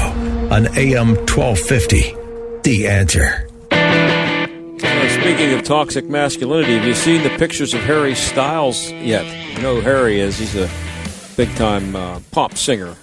on 0.52 0.67
AM 0.78 1.15
1250. 1.15 2.15
The 2.62 2.88
answer. 2.88 3.50
Uh, 3.71 5.10
speaking 5.19 5.54
of 5.54 5.63
toxic 5.63 6.06
masculinity, 6.06 6.76
have 6.78 6.86
you 6.86 6.93
seen 6.93 7.24
the 7.24 7.36
pictures 7.38 7.74
of 7.74 7.82
Harry 7.82 8.13
Styles 8.13 8.91
yet? 8.91 9.26
You 9.56 9.63
know 9.63 9.76
who 9.76 9.82
Harry 9.82 10.19
is. 10.19 10.38
He's 10.38 10.56
a 10.56 10.69
big 11.36 11.54
time 11.56 11.95
uh, 11.95 12.19
pop 12.32 12.56
singer 12.56 12.93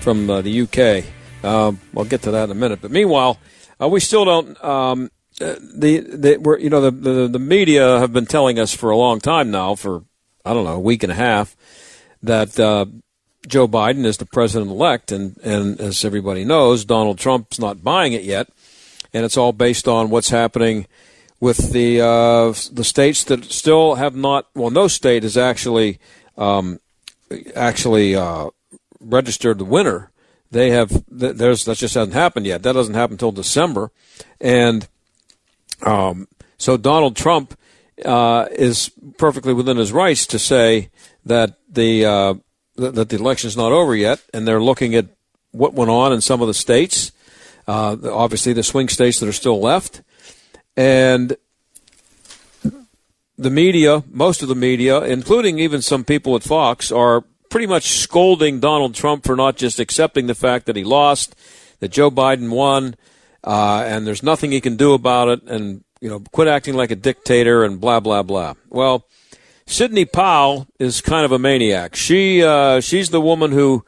from 0.00 0.28
uh, 0.28 0.42
the 0.42 0.62
UK. 0.62 1.04
Um, 1.42 1.80
I'll 1.96 2.04
get 2.04 2.22
to 2.22 2.30
that 2.32 2.44
in 2.44 2.50
a 2.50 2.54
minute. 2.54 2.80
But 2.82 2.90
meanwhile, 2.90 3.38
uh, 3.80 3.88
we 3.88 4.00
still 4.00 4.26
don't. 4.26 4.62
Um, 4.62 5.10
uh, 5.40 5.56
the 5.74 6.00
the 6.00 6.36
we're, 6.38 6.58
you 6.58 6.70
know 6.70 6.80
the, 6.80 6.90
the 6.90 7.28
the 7.28 7.38
media 7.38 7.98
have 7.98 8.12
been 8.12 8.26
telling 8.26 8.58
us 8.58 8.74
for 8.74 8.90
a 8.90 8.96
long 8.96 9.20
time 9.20 9.50
now, 9.50 9.74
for 9.74 10.04
I 10.44 10.52
don't 10.52 10.64
know 10.64 10.74
a 10.74 10.80
week 10.80 11.02
and 11.02 11.12
a 11.12 11.16
half, 11.16 11.56
that 12.22 12.58
uh, 12.60 12.86
Joe 13.46 13.66
Biden 13.66 14.04
is 14.04 14.18
the 14.18 14.26
president 14.26 14.70
elect, 14.70 15.12
and 15.12 15.36
and 15.38 15.80
as 15.80 16.04
everybody 16.04 16.44
knows, 16.44 16.84
Donald 16.84 17.18
Trump's 17.18 17.58
not 17.58 17.82
buying 17.82 18.12
it 18.12 18.22
yet, 18.22 18.48
and 19.14 19.24
it's 19.24 19.36
all 19.36 19.52
based 19.52 19.88
on 19.88 20.10
what's 20.10 20.28
happening 20.30 20.86
with 21.40 21.72
the 21.72 22.00
uh, 22.00 22.52
the 22.72 22.84
states 22.84 23.24
that 23.24 23.44
still 23.46 23.94
have 23.94 24.14
not. 24.14 24.46
Well, 24.54 24.70
no 24.70 24.88
state 24.88 25.22
has 25.22 25.36
actually 25.36 25.98
um, 26.36 26.80
actually 27.54 28.14
uh, 28.14 28.50
registered 29.00 29.58
the 29.58 29.64
winner. 29.64 30.10
They 30.50 30.70
have. 30.70 31.04
There's 31.08 31.64
that 31.64 31.78
just 31.78 31.94
hasn't 31.94 32.14
happened 32.14 32.46
yet. 32.46 32.62
That 32.62 32.72
doesn't 32.72 32.94
happen 32.94 33.14
until 33.14 33.32
December, 33.32 33.90
and 34.40 34.86
um, 35.82 36.28
so 36.58 36.76
Donald 36.76 37.16
Trump 37.16 37.56
uh, 38.04 38.46
is 38.52 38.90
perfectly 39.18 39.52
within 39.52 39.76
his 39.76 39.92
rights 39.92 40.26
to 40.28 40.38
say 40.38 40.90
that 41.24 41.58
the 41.68 42.04
uh, 42.04 42.34
that 42.76 43.08
the 43.08 43.16
election 43.16 43.48
is 43.48 43.56
not 43.56 43.72
over 43.72 43.94
yet, 43.94 44.22
and 44.32 44.46
they're 44.46 44.62
looking 44.62 44.94
at 44.94 45.06
what 45.52 45.74
went 45.74 45.90
on 45.90 46.12
in 46.12 46.20
some 46.20 46.40
of 46.40 46.46
the 46.46 46.54
states, 46.54 47.12
uh, 47.66 47.96
obviously 48.04 48.52
the 48.52 48.62
swing 48.62 48.88
states 48.88 49.20
that 49.20 49.28
are 49.28 49.32
still 49.32 49.60
left, 49.60 50.02
and 50.76 51.36
the 53.36 53.50
media, 53.50 54.04
most 54.10 54.42
of 54.42 54.48
the 54.48 54.54
media, 54.54 55.00
including 55.02 55.58
even 55.58 55.80
some 55.80 56.04
people 56.04 56.36
at 56.36 56.42
Fox, 56.42 56.92
are 56.92 57.22
pretty 57.48 57.66
much 57.66 57.98
scolding 57.98 58.60
Donald 58.60 58.94
Trump 58.94 59.24
for 59.24 59.34
not 59.34 59.56
just 59.56 59.80
accepting 59.80 60.26
the 60.26 60.34
fact 60.34 60.66
that 60.66 60.76
he 60.76 60.84
lost, 60.84 61.34
that 61.80 61.90
Joe 61.90 62.10
Biden 62.10 62.50
won, 62.50 62.96
uh, 63.44 63.84
and 63.86 64.06
there's 64.06 64.22
nothing 64.22 64.52
he 64.52 64.60
can 64.60 64.76
do 64.76 64.92
about 64.92 65.28
it, 65.28 65.42
and 65.44 65.84
you 66.00 66.08
know, 66.08 66.20
quit 66.32 66.48
acting 66.48 66.74
like 66.74 66.90
a 66.90 66.96
dictator, 66.96 67.64
and 67.64 67.80
blah 67.80 68.00
blah 68.00 68.22
blah. 68.22 68.54
Well, 68.68 69.06
Sidney 69.66 70.04
Powell 70.04 70.66
is 70.78 71.00
kind 71.00 71.24
of 71.24 71.32
a 71.32 71.38
maniac. 71.38 71.94
She 71.94 72.42
uh, 72.42 72.80
she's 72.80 73.10
the 73.10 73.20
woman 73.20 73.52
who 73.52 73.84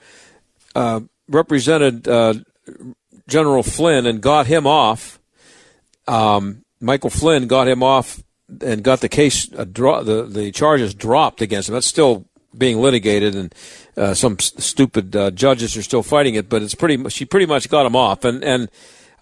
uh, 0.75 1.01
represented 1.29 2.07
uh, 2.07 2.35
General 3.29 3.63
Flynn 3.63 4.07
and 4.07 4.21
got 4.21 4.47
him 4.47 4.67
off. 4.67 5.19
Um, 6.07 6.65
Michael 6.81 7.11
Flynn 7.11 7.47
got 7.47 7.69
him 7.69 7.83
off 7.83 8.23
and 8.61 8.83
got 8.83 9.01
the 9.01 9.09
case 9.09 9.53
uh, 9.53 9.65
dro- 9.65 10.03
the 10.03 10.25
the 10.25 10.53
charges 10.53 10.95
dropped 10.95 11.41
against 11.41 11.69
him. 11.69 11.75
That's 11.75 11.87
still 11.87 12.27
being 12.57 12.81
litigated, 12.81 13.35
and 13.35 13.55
uh, 13.97 14.15
some 14.15 14.39
stupid 14.39 15.17
uh, 15.17 15.31
judges 15.31 15.77
are 15.77 15.83
still 15.83 16.03
fighting 16.03 16.35
it. 16.35 16.49
But 16.49 16.63
it's 16.63 16.75
pretty. 16.75 17.09
She 17.09 17.25
pretty 17.25 17.47
much 17.47 17.69
got 17.69 17.87
him 17.87 17.97
off, 17.97 18.25
and 18.25 18.43
and 18.45 18.71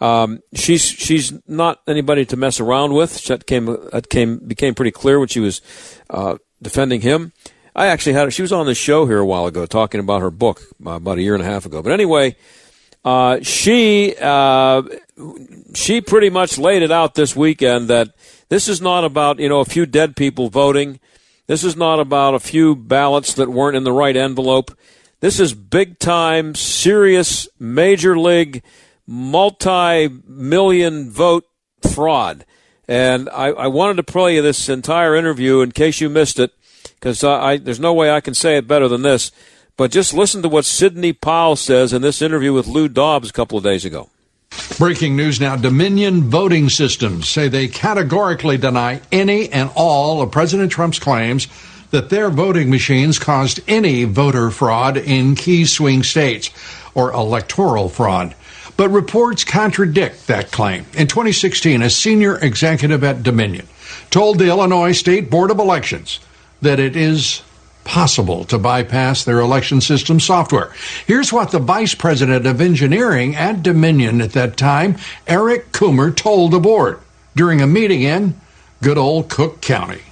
um, 0.00 0.40
she's 0.54 0.82
she's 0.82 1.32
not 1.46 1.80
anybody 1.86 2.24
to 2.26 2.36
mess 2.36 2.58
around 2.60 2.94
with. 2.94 3.24
That 3.26 3.46
came 3.46 3.66
that 3.66 4.08
came 4.08 4.38
became 4.38 4.74
pretty 4.74 4.90
clear 4.90 5.18
when 5.18 5.28
she 5.28 5.40
was 5.40 5.60
uh, 6.08 6.36
defending 6.62 7.02
him. 7.02 7.32
I 7.76 7.86
actually 7.86 8.14
had 8.14 8.24
her. 8.24 8.30
She 8.30 8.42
was 8.42 8.52
on 8.52 8.66
the 8.66 8.74
show 8.74 9.06
here 9.06 9.18
a 9.18 9.26
while 9.26 9.46
ago 9.46 9.66
talking 9.66 10.00
about 10.00 10.22
her 10.22 10.30
book 10.30 10.62
uh, 10.84 10.92
about 10.92 11.18
a 11.18 11.22
year 11.22 11.34
and 11.34 11.42
a 11.42 11.46
half 11.46 11.66
ago. 11.66 11.82
But 11.82 11.92
anyway, 11.92 12.36
uh, 13.04 13.40
she 13.42 14.16
uh, 14.20 14.82
she 15.74 16.00
pretty 16.00 16.30
much 16.30 16.56
laid 16.56 16.82
it 16.82 16.90
out 16.90 17.14
this 17.14 17.36
weekend 17.36 17.88
that 17.88 18.08
this 18.48 18.68
is 18.68 18.80
not 18.80 19.04
about 19.04 19.38
you 19.38 19.48
know 19.48 19.60
a 19.60 19.66
few 19.66 19.84
dead 19.84 20.16
people 20.16 20.48
voting. 20.48 20.98
This 21.46 21.62
is 21.62 21.76
not 21.76 22.00
about 22.00 22.34
a 22.34 22.40
few 22.40 22.74
ballots 22.74 23.34
that 23.34 23.50
weren't 23.50 23.76
in 23.76 23.84
the 23.84 23.92
right 23.92 24.16
envelope. 24.16 24.76
This 25.18 25.40
is 25.40 25.52
big 25.52 25.98
time, 25.98 26.54
serious, 26.54 27.48
major 27.58 28.18
league 28.18 28.62
multi 29.10 30.08
million 30.26 31.10
vote 31.10 31.44
fraud. 31.92 32.46
And 32.86 33.28
I, 33.30 33.48
I, 33.48 33.66
wanted 33.66 33.96
to 33.96 34.02
play 34.04 34.36
you 34.36 34.42
this 34.42 34.68
entire 34.68 35.14
interview 35.14 35.60
in 35.60 35.72
case 35.72 36.00
you 36.00 36.08
missed 36.08 36.38
it, 36.38 36.52
because 36.94 37.20
there's 37.20 37.80
no 37.80 37.92
way 37.92 38.10
I 38.10 38.20
can 38.20 38.34
say 38.34 38.56
it 38.56 38.66
better 38.66 38.88
than 38.88 39.02
this. 39.02 39.32
But 39.76 39.90
just 39.90 40.14
listen 40.14 40.42
to 40.42 40.48
what 40.48 40.64
Sidney 40.64 41.12
Powell 41.12 41.56
says 41.56 41.92
in 41.92 42.02
this 42.02 42.22
interview 42.22 42.52
with 42.52 42.66
Lou 42.66 42.88
Dobbs 42.88 43.30
a 43.30 43.32
couple 43.32 43.58
of 43.58 43.64
days 43.64 43.84
ago. 43.84 44.10
Breaking 44.78 45.16
news 45.16 45.40
now 45.40 45.56
Dominion 45.56 46.24
voting 46.24 46.68
systems 46.68 47.28
say 47.28 47.48
they 47.48 47.68
categorically 47.68 48.58
deny 48.58 49.00
any 49.12 49.48
and 49.50 49.70
all 49.74 50.22
of 50.22 50.32
President 50.32 50.72
Trump's 50.72 50.98
claims 50.98 51.48
that 51.90 52.10
their 52.10 52.30
voting 52.30 52.70
machines 52.70 53.18
caused 53.18 53.60
any 53.68 54.04
voter 54.04 54.50
fraud 54.50 54.96
in 54.96 55.34
key 55.34 55.64
swing 55.64 56.02
states 56.02 56.50
or 56.94 57.12
electoral 57.12 57.88
fraud. 57.88 58.34
But 58.76 58.90
reports 58.90 59.44
contradict 59.44 60.26
that 60.26 60.50
claim. 60.50 60.86
In 60.94 61.06
2016, 61.06 61.82
a 61.82 61.90
senior 61.90 62.38
executive 62.38 63.04
at 63.04 63.22
Dominion 63.22 63.68
told 64.10 64.38
the 64.38 64.48
Illinois 64.48 64.92
State 64.92 65.30
Board 65.30 65.50
of 65.50 65.58
Elections 65.58 66.20
that 66.62 66.80
it 66.80 66.96
is 66.96 67.42
possible 67.84 68.44
to 68.44 68.58
bypass 68.58 69.24
their 69.24 69.40
election 69.40 69.80
system 69.80 70.20
software. 70.20 70.72
Here's 71.06 71.32
what 71.32 71.50
the 71.50 71.58
vice 71.58 71.94
president 71.94 72.46
of 72.46 72.60
engineering 72.60 73.34
at 73.34 73.62
Dominion 73.62 74.20
at 74.20 74.32
that 74.32 74.56
time, 74.56 74.96
Eric 75.26 75.72
Coomer, 75.72 76.14
told 76.14 76.52
the 76.52 76.60
board 76.60 77.00
during 77.34 77.60
a 77.60 77.66
meeting 77.66 78.02
in 78.02 78.38
good 78.82 78.98
old 78.98 79.28
Cook 79.28 79.60
County. 79.60 80.02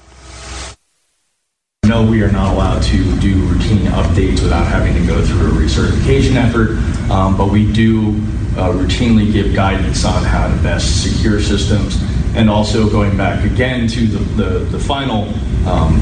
No, 1.85 2.05
we 2.05 2.23
are 2.23 2.33
not 2.33 2.55
allowed 2.55 2.83
to 2.85 3.19
do 3.21 3.58
routine 3.69 3.87
updates 3.93 4.43
without 4.43 4.67
having 4.67 4.95
to 4.95 5.07
go 5.07 5.23
through 5.25 5.49
a 5.49 5.51
recertification 5.51 6.37
effort, 6.37 6.71
um, 7.11 7.37
but 7.37 7.51
we 7.51 7.71
do 7.73 8.11
uh, 8.57 8.73
routinely 8.73 9.33
give 9.33 9.55
guidance 9.55 10.05
on 10.05 10.23
how 10.25 10.49
to 10.49 10.63
best 10.63 11.03
secure 11.03 11.41
systems, 11.41 12.03
and 12.35 12.49
also 12.49 12.89
going 12.89 13.17
back 13.17 13.45
again 13.45 13.87
to 13.89 14.07
the, 14.07 14.43
the, 14.43 14.59
the 14.67 14.79
final 14.79 15.25
um, 15.67 15.97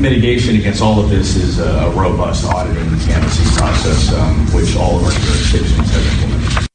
mitigation 0.00 0.56
against 0.56 0.82
all 0.82 1.00
of 1.00 1.10
this 1.10 1.36
is 1.36 1.58
a, 1.58 1.90
robust 1.90 2.44
auditing 2.46 2.86
and 2.86 3.00
canvassing 3.02 3.56
process, 3.56 4.12
um, 4.14 4.46
which 4.52 4.76
all 4.76 4.96
of 4.96 5.04
our 5.04 5.10
jurisdictions 5.10 5.90
have 5.90 6.06
implemented. 6.12 6.66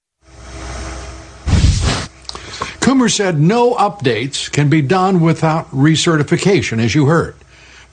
Coomer 2.79 3.11
said 3.11 3.39
no 3.39 3.73
updates 3.73 4.51
can 4.51 4.69
be 4.69 4.81
done 4.81 5.19
without 5.19 5.69
recertification, 5.71 6.79
as 6.79 6.93
you 6.93 7.07
heard. 7.07 7.35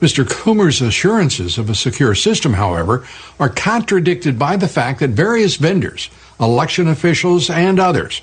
Mr. 0.01 0.27
Coomer's 0.27 0.81
assurances 0.81 1.57
of 1.57 1.69
a 1.69 1.75
secure 1.75 2.15
system, 2.15 2.53
however, 2.53 3.05
are 3.39 3.49
contradicted 3.49 4.37
by 4.37 4.57
the 4.57 4.67
fact 4.67 4.99
that 4.99 5.11
various 5.11 5.55
vendors, 5.55 6.09
election 6.39 6.87
officials, 6.87 7.49
and 7.49 7.79
others 7.79 8.21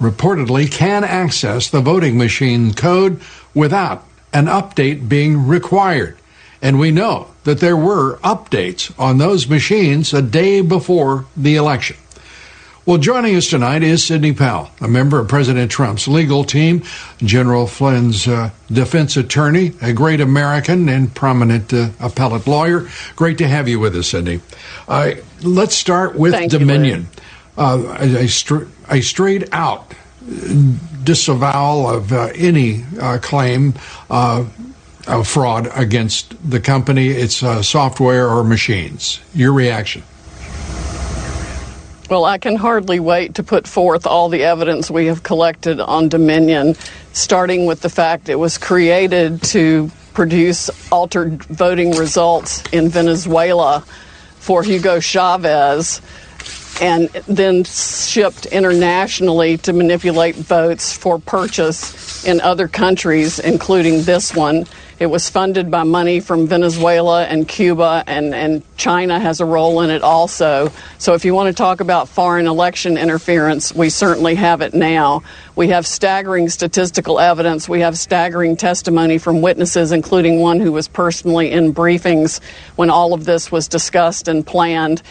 reportedly 0.00 0.70
can 0.70 1.04
access 1.04 1.70
the 1.70 1.80
voting 1.80 2.18
machine 2.18 2.74
code 2.74 3.20
without 3.54 4.04
an 4.32 4.46
update 4.46 5.08
being 5.08 5.46
required. 5.46 6.16
And 6.60 6.78
we 6.78 6.90
know 6.90 7.28
that 7.44 7.60
there 7.60 7.76
were 7.76 8.16
updates 8.18 8.92
on 8.98 9.18
those 9.18 9.48
machines 9.48 10.12
a 10.12 10.22
day 10.22 10.60
before 10.60 11.26
the 11.36 11.56
election. 11.56 11.96
Well, 12.86 12.98
joining 12.98 13.34
us 13.34 13.50
tonight 13.50 13.82
is 13.82 14.04
Sidney 14.04 14.32
Powell, 14.32 14.70
a 14.80 14.86
member 14.86 15.18
of 15.18 15.26
President 15.26 15.72
Trump's 15.72 16.06
legal 16.06 16.44
team, 16.44 16.84
General 17.18 17.66
Flynn's 17.66 18.28
uh, 18.28 18.50
defense 18.70 19.16
attorney, 19.16 19.72
a 19.82 19.92
great 19.92 20.20
American 20.20 20.88
and 20.88 21.12
prominent 21.12 21.74
uh, 21.74 21.88
appellate 21.98 22.46
lawyer. 22.46 22.88
Great 23.16 23.38
to 23.38 23.48
have 23.48 23.66
you 23.66 23.80
with 23.80 23.96
us, 23.96 24.10
Sidney. 24.10 24.40
Uh, 24.86 25.14
let's 25.42 25.74
start 25.74 26.14
with 26.14 26.32
Thank 26.32 26.52
Dominion. 26.52 27.08
You, 27.58 27.64
uh, 27.64 27.96
a, 27.98 28.20
a, 28.20 28.96
a, 28.96 29.00
straight 29.00 29.52
out 29.52 29.92
disavowal 31.02 31.90
of 31.90 32.12
uh, 32.12 32.28
any 32.36 32.84
uh, 33.00 33.18
claim 33.18 33.74
of 34.08 34.48
fraud 35.24 35.68
against 35.74 36.36
the 36.48 36.60
company, 36.60 37.08
its 37.08 37.38
software, 37.66 38.28
or 38.28 38.44
machines. 38.44 39.20
Your 39.34 39.52
reaction? 39.52 40.04
Well, 42.08 42.24
I 42.24 42.38
can 42.38 42.54
hardly 42.54 43.00
wait 43.00 43.34
to 43.34 43.42
put 43.42 43.66
forth 43.66 44.06
all 44.06 44.28
the 44.28 44.44
evidence 44.44 44.88
we 44.88 45.06
have 45.06 45.24
collected 45.24 45.80
on 45.80 46.08
Dominion, 46.08 46.76
starting 47.12 47.66
with 47.66 47.80
the 47.80 47.88
fact 47.88 48.28
it 48.28 48.36
was 48.36 48.58
created 48.58 49.42
to 49.44 49.90
produce 50.14 50.70
altered 50.92 51.42
voting 51.46 51.96
results 51.96 52.62
in 52.72 52.90
Venezuela 52.90 53.80
for 54.38 54.62
Hugo 54.62 55.00
Chavez 55.00 56.00
and 56.80 57.08
then 57.26 57.64
shipped 57.64 58.46
internationally 58.46 59.56
to 59.58 59.72
manipulate 59.72 60.36
votes 60.36 60.96
for 60.96 61.18
purchase 61.18 62.24
in 62.24 62.40
other 62.40 62.68
countries, 62.68 63.40
including 63.40 64.02
this 64.04 64.32
one. 64.32 64.64
It 64.98 65.06
was 65.06 65.28
funded 65.28 65.70
by 65.70 65.82
money 65.82 66.20
from 66.20 66.46
Venezuela 66.46 67.24
and 67.24 67.46
Cuba, 67.46 68.02
and, 68.06 68.34
and 68.34 68.62
China 68.78 69.20
has 69.20 69.40
a 69.40 69.44
role 69.44 69.82
in 69.82 69.90
it 69.90 70.00
also. 70.00 70.72
So, 70.96 71.12
if 71.12 71.26
you 71.26 71.34
want 71.34 71.48
to 71.48 71.52
talk 71.52 71.80
about 71.80 72.08
foreign 72.08 72.46
election 72.46 72.96
interference, 72.96 73.74
we 73.74 73.90
certainly 73.90 74.36
have 74.36 74.62
it 74.62 74.72
now. 74.72 75.22
We 75.54 75.68
have 75.68 75.86
staggering 75.86 76.48
statistical 76.48 77.20
evidence. 77.20 77.68
We 77.68 77.80
have 77.80 77.98
staggering 77.98 78.56
testimony 78.56 79.18
from 79.18 79.42
witnesses, 79.42 79.92
including 79.92 80.40
one 80.40 80.60
who 80.60 80.72
was 80.72 80.88
personally 80.88 81.52
in 81.52 81.74
briefings 81.74 82.40
when 82.76 82.88
all 82.88 83.12
of 83.12 83.26
this 83.26 83.52
was 83.52 83.68
discussed 83.68 84.28
and 84.28 84.46
planned 84.46 85.02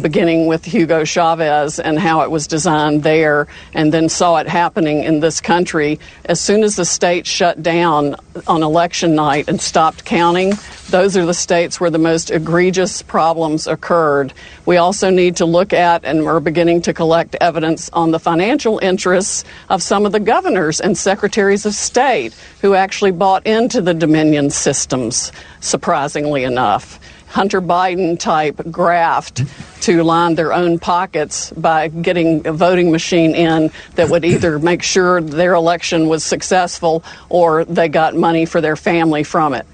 beginning 0.00 0.46
with 0.46 0.64
Hugo 0.64 1.04
Chavez 1.04 1.78
and 1.78 1.98
how 1.98 2.22
it 2.22 2.30
was 2.30 2.46
designed 2.46 3.02
there, 3.02 3.46
and 3.72 3.92
then 3.92 4.08
saw 4.08 4.36
it 4.36 4.48
happening 4.48 5.04
in 5.04 5.20
this 5.20 5.40
country. 5.40 5.98
As 6.24 6.40
soon 6.40 6.62
as 6.62 6.76
the 6.76 6.84
state 6.84 7.26
shut 7.26 7.62
down 7.62 8.16
on 8.46 8.62
election 8.62 9.14
night 9.14 9.48
and 9.48 9.60
stopped 9.60 10.04
counting, 10.04 10.54
those 10.90 11.16
are 11.16 11.26
the 11.26 11.34
states 11.34 11.80
where 11.80 11.90
the 11.90 11.98
most 11.98 12.30
egregious 12.30 13.02
problems 13.02 13.66
occurred. 13.66 14.32
We 14.66 14.76
also 14.76 15.10
need 15.10 15.36
to 15.36 15.44
look 15.44 15.72
at 15.72 16.04
and 16.04 16.24
we're 16.24 16.40
beginning 16.40 16.82
to 16.82 16.92
collect 16.92 17.36
evidence 17.40 17.90
on 17.92 18.10
the 18.10 18.18
financial 18.18 18.78
interests 18.78 19.44
of 19.68 19.82
some 19.82 20.06
of 20.06 20.12
the 20.12 20.20
governors 20.20 20.80
and 20.80 20.96
secretaries 20.96 21.66
of 21.66 21.74
state 21.74 22.34
who 22.60 22.74
actually 22.74 23.12
bought 23.12 23.46
into 23.46 23.80
the 23.80 23.94
Dominion 23.94 24.50
systems, 24.50 25.32
surprisingly 25.60 26.44
enough. 26.44 26.98
Hunter 27.34 27.60
Biden 27.60 28.16
type 28.16 28.60
graft 28.70 29.42
to 29.80 30.04
line 30.04 30.36
their 30.36 30.52
own 30.52 30.78
pockets 30.78 31.50
by 31.50 31.88
getting 31.88 32.46
a 32.46 32.52
voting 32.52 32.92
machine 32.92 33.34
in 33.34 33.72
that 33.96 34.08
would 34.08 34.24
either 34.24 34.60
make 34.60 34.84
sure 34.84 35.20
their 35.20 35.54
election 35.54 36.06
was 36.06 36.22
successful 36.22 37.02
or 37.28 37.64
they 37.64 37.88
got 37.88 38.14
money 38.14 38.46
for 38.46 38.60
their 38.60 38.76
family 38.76 39.24
from 39.24 39.52
it. 39.52 39.66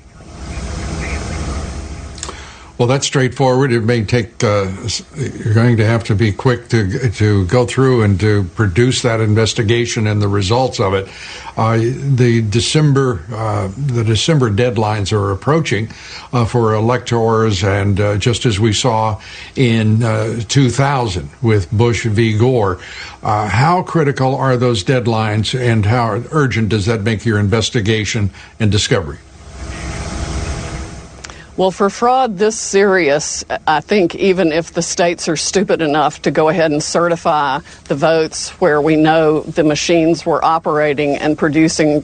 Well, 2.81 2.87
that's 2.87 3.07
straightforward. 3.07 3.73
It 3.73 3.83
may 3.83 4.07
take. 4.07 4.43
Uh, 4.43 4.73
you're 5.15 5.53
going 5.53 5.77
to 5.77 5.85
have 5.85 6.03
to 6.05 6.15
be 6.15 6.33
quick 6.33 6.69
to 6.69 7.11
to 7.11 7.45
go 7.45 7.67
through 7.67 8.05
and 8.05 8.19
to 8.21 8.45
produce 8.55 9.03
that 9.03 9.21
investigation 9.21 10.07
and 10.07 10.23
the 10.23 10.29
results 10.29 10.81
of 10.81 10.95
it. 10.95 11.07
Uh, 11.59 11.77
the 11.77 12.41
December 12.41 13.23
uh, 13.35 13.69
the 13.77 14.03
December 14.03 14.51
deadlines 14.51 15.13
are 15.13 15.31
approaching 15.31 15.91
uh, 16.33 16.47
for 16.47 16.73
electors, 16.73 17.63
and 17.63 18.01
uh, 18.01 18.17
just 18.17 18.47
as 18.47 18.59
we 18.59 18.73
saw 18.73 19.21
in 19.57 20.03
uh, 20.03 20.41
2000 20.49 21.29
with 21.43 21.71
Bush 21.71 22.07
v. 22.07 22.39
Gore, 22.39 22.81
how 23.21 23.83
critical 23.83 24.35
are 24.35 24.57
those 24.57 24.83
deadlines, 24.85 25.53
and 25.53 25.85
how 25.85 26.23
urgent 26.31 26.71
does 26.71 26.87
that 26.87 27.03
make 27.03 27.27
your 27.27 27.39
investigation 27.39 28.31
and 28.59 28.73
discovery? 28.73 29.19
Well, 31.61 31.71
for 31.71 31.91
fraud 31.91 32.39
this 32.39 32.59
serious, 32.59 33.45
I 33.67 33.83
think 33.83 34.15
even 34.15 34.51
if 34.51 34.73
the 34.73 34.81
states 34.81 35.29
are 35.29 35.37
stupid 35.37 35.83
enough 35.83 36.23
to 36.23 36.31
go 36.31 36.49
ahead 36.49 36.73
and 36.73 36.83
certify 36.83 37.59
the 37.85 37.95
votes 37.95 38.49
where 38.63 38.81
we 38.81 38.97
know 38.97 39.41
the 39.41 39.63
machines 39.63 40.25
were 40.25 40.43
operating 40.43 41.17
and 41.17 41.37
producing 41.37 42.03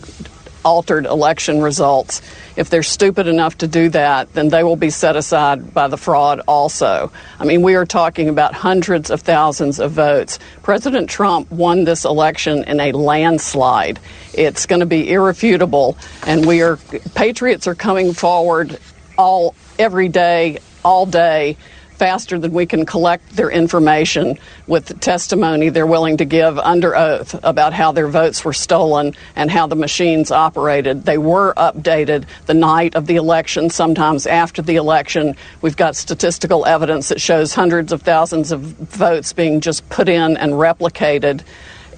altered 0.62 1.07
election 1.07 1.62
results, 1.62 2.20
if 2.57 2.68
they're 2.68 2.82
stupid 2.82 3.28
enough 3.28 3.57
to 3.57 3.66
do 3.66 3.88
that, 3.88 4.30
then 4.34 4.50
they 4.50 4.62
will 4.62 4.76
be 4.76 4.90
set 4.90 5.16
aside 5.16 5.72
by 5.72 5.88
the 5.88 5.96
fraud 5.96 6.42
also. 6.46 7.11
I 7.40 7.46
mean, 7.46 7.62
we 7.62 7.76
are 7.76 7.86
talking 7.86 8.28
about 8.28 8.52
hundreds 8.52 9.11
of 9.11 9.22
thousands 9.22 9.80
of 9.80 9.92
votes. 9.92 10.38
President 10.64 11.09
Trump 11.09 11.50
won 11.50 11.84
this 11.84 12.04
election 12.04 12.64
in 12.64 12.78
a 12.78 12.92
landslide. 12.92 14.00
It's 14.34 14.66
going 14.66 14.80
to 14.80 14.86
be 14.86 15.11
irrefutable, 15.11 15.96
and 16.26 16.44
we 16.44 16.61
are 16.61 16.76
patriots 17.14 17.66
are 17.66 17.74
coming 17.74 18.12
forward 18.12 18.78
all 19.16 19.54
every 19.78 20.08
day, 20.08 20.58
all 20.84 21.06
day, 21.06 21.56
faster 21.96 22.38
than 22.38 22.52
we 22.52 22.66
can 22.66 22.84
collect 22.84 23.36
their 23.36 23.50
information 23.50 24.38
with 24.66 24.86
the 24.86 24.94
testimony 24.94 25.70
they're 25.70 25.86
willing 25.86 26.18
to 26.18 26.24
give 26.24 26.58
under 26.58 26.94
oath 26.94 27.34
about 27.42 27.72
how 27.72 27.92
their 27.92 28.08
votes 28.08 28.44
were 28.44 28.52
stolen 28.52 29.14
and 29.34 29.50
how 29.50 29.66
the 29.66 29.76
machines 29.76 30.30
operated. 30.30 31.04
They 31.04 31.18
were 31.18 31.54
updated 31.54 32.26
the 32.44 32.54
night 32.54 32.94
of 32.94 33.06
the 33.06 33.16
election, 33.16 33.70
sometimes 33.70 34.26
after 34.26 34.62
the 34.62 34.76
election. 34.76 35.36
We've 35.62 35.76
got 35.76 35.96
statistical 35.96 36.66
evidence 36.66 37.08
that 37.08 37.20
shows 37.20 37.54
hundreds 37.54 37.92
of 37.92 38.02
thousands 38.02 38.52
of 38.52 38.60
votes 38.60 39.32
being 39.32 39.60
just 39.60 39.88
put 39.88 40.08
in 40.08 40.36
and 40.36 40.52
replicated. 40.52 41.42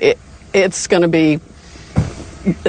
It, 0.01 0.19
it's 0.55 0.87
going 0.87 1.03
to 1.03 1.09
be 1.09 1.41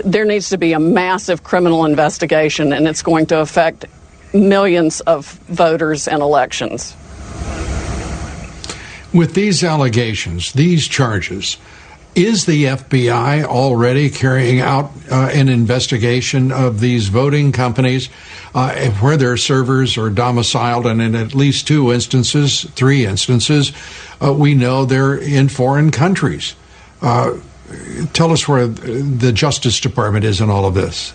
there 0.04 0.26
needs 0.26 0.50
to 0.50 0.58
be 0.58 0.74
a 0.74 0.80
massive 0.80 1.44
criminal 1.44 1.86
investigation, 1.86 2.74
and 2.74 2.88
it's 2.88 3.04
going 3.04 3.28
to 3.28 3.40
affect 3.40 3.86
millions 4.34 5.02
of 5.02 5.34
voters 5.48 6.08
and 6.08 6.22
elections. 6.22 6.96
With 9.14 9.34
these 9.34 9.64
allegations, 9.64 10.54
these 10.54 10.88
charges, 10.88 11.58
is 12.16 12.46
the 12.46 12.66
FBI 12.66 13.44
already 13.44 14.10
carrying 14.10 14.60
out 14.60 14.92
uh, 15.12 15.30
an 15.34 15.48
investigation 15.48 16.52
of 16.52 16.80
these 16.80 17.08
voting 17.08 17.52
companies 17.52 18.10
uh, 18.54 18.90
where 19.00 19.18
their 19.18 19.38
servers 19.38 19.98
are 19.98 20.10
domiciled? 20.10 20.86
And 20.86 21.02
in 21.02 21.16
at 21.16 21.34
least 21.34 21.68
two 21.68 21.92
instances, 21.94 22.64
three 22.76 23.06
instances, 23.06 23.72
uh, 24.22 24.34
we 24.34 24.54
know 24.54 24.86
they're 24.86 25.18
in 25.18 25.50
foreign 25.50 25.92
countries. 25.92 26.56
Uh, 27.02 27.38
tell 28.14 28.32
us 28.32 28.48
where 28.48 28.68
the 28.68 29.32
Justice 29.32 29.80
Department 29.80 30.26
is 30.26 30.42
in 30.42 30.50
all 30.50 30.66
of 30.66 30.74
this. 30.74 31.14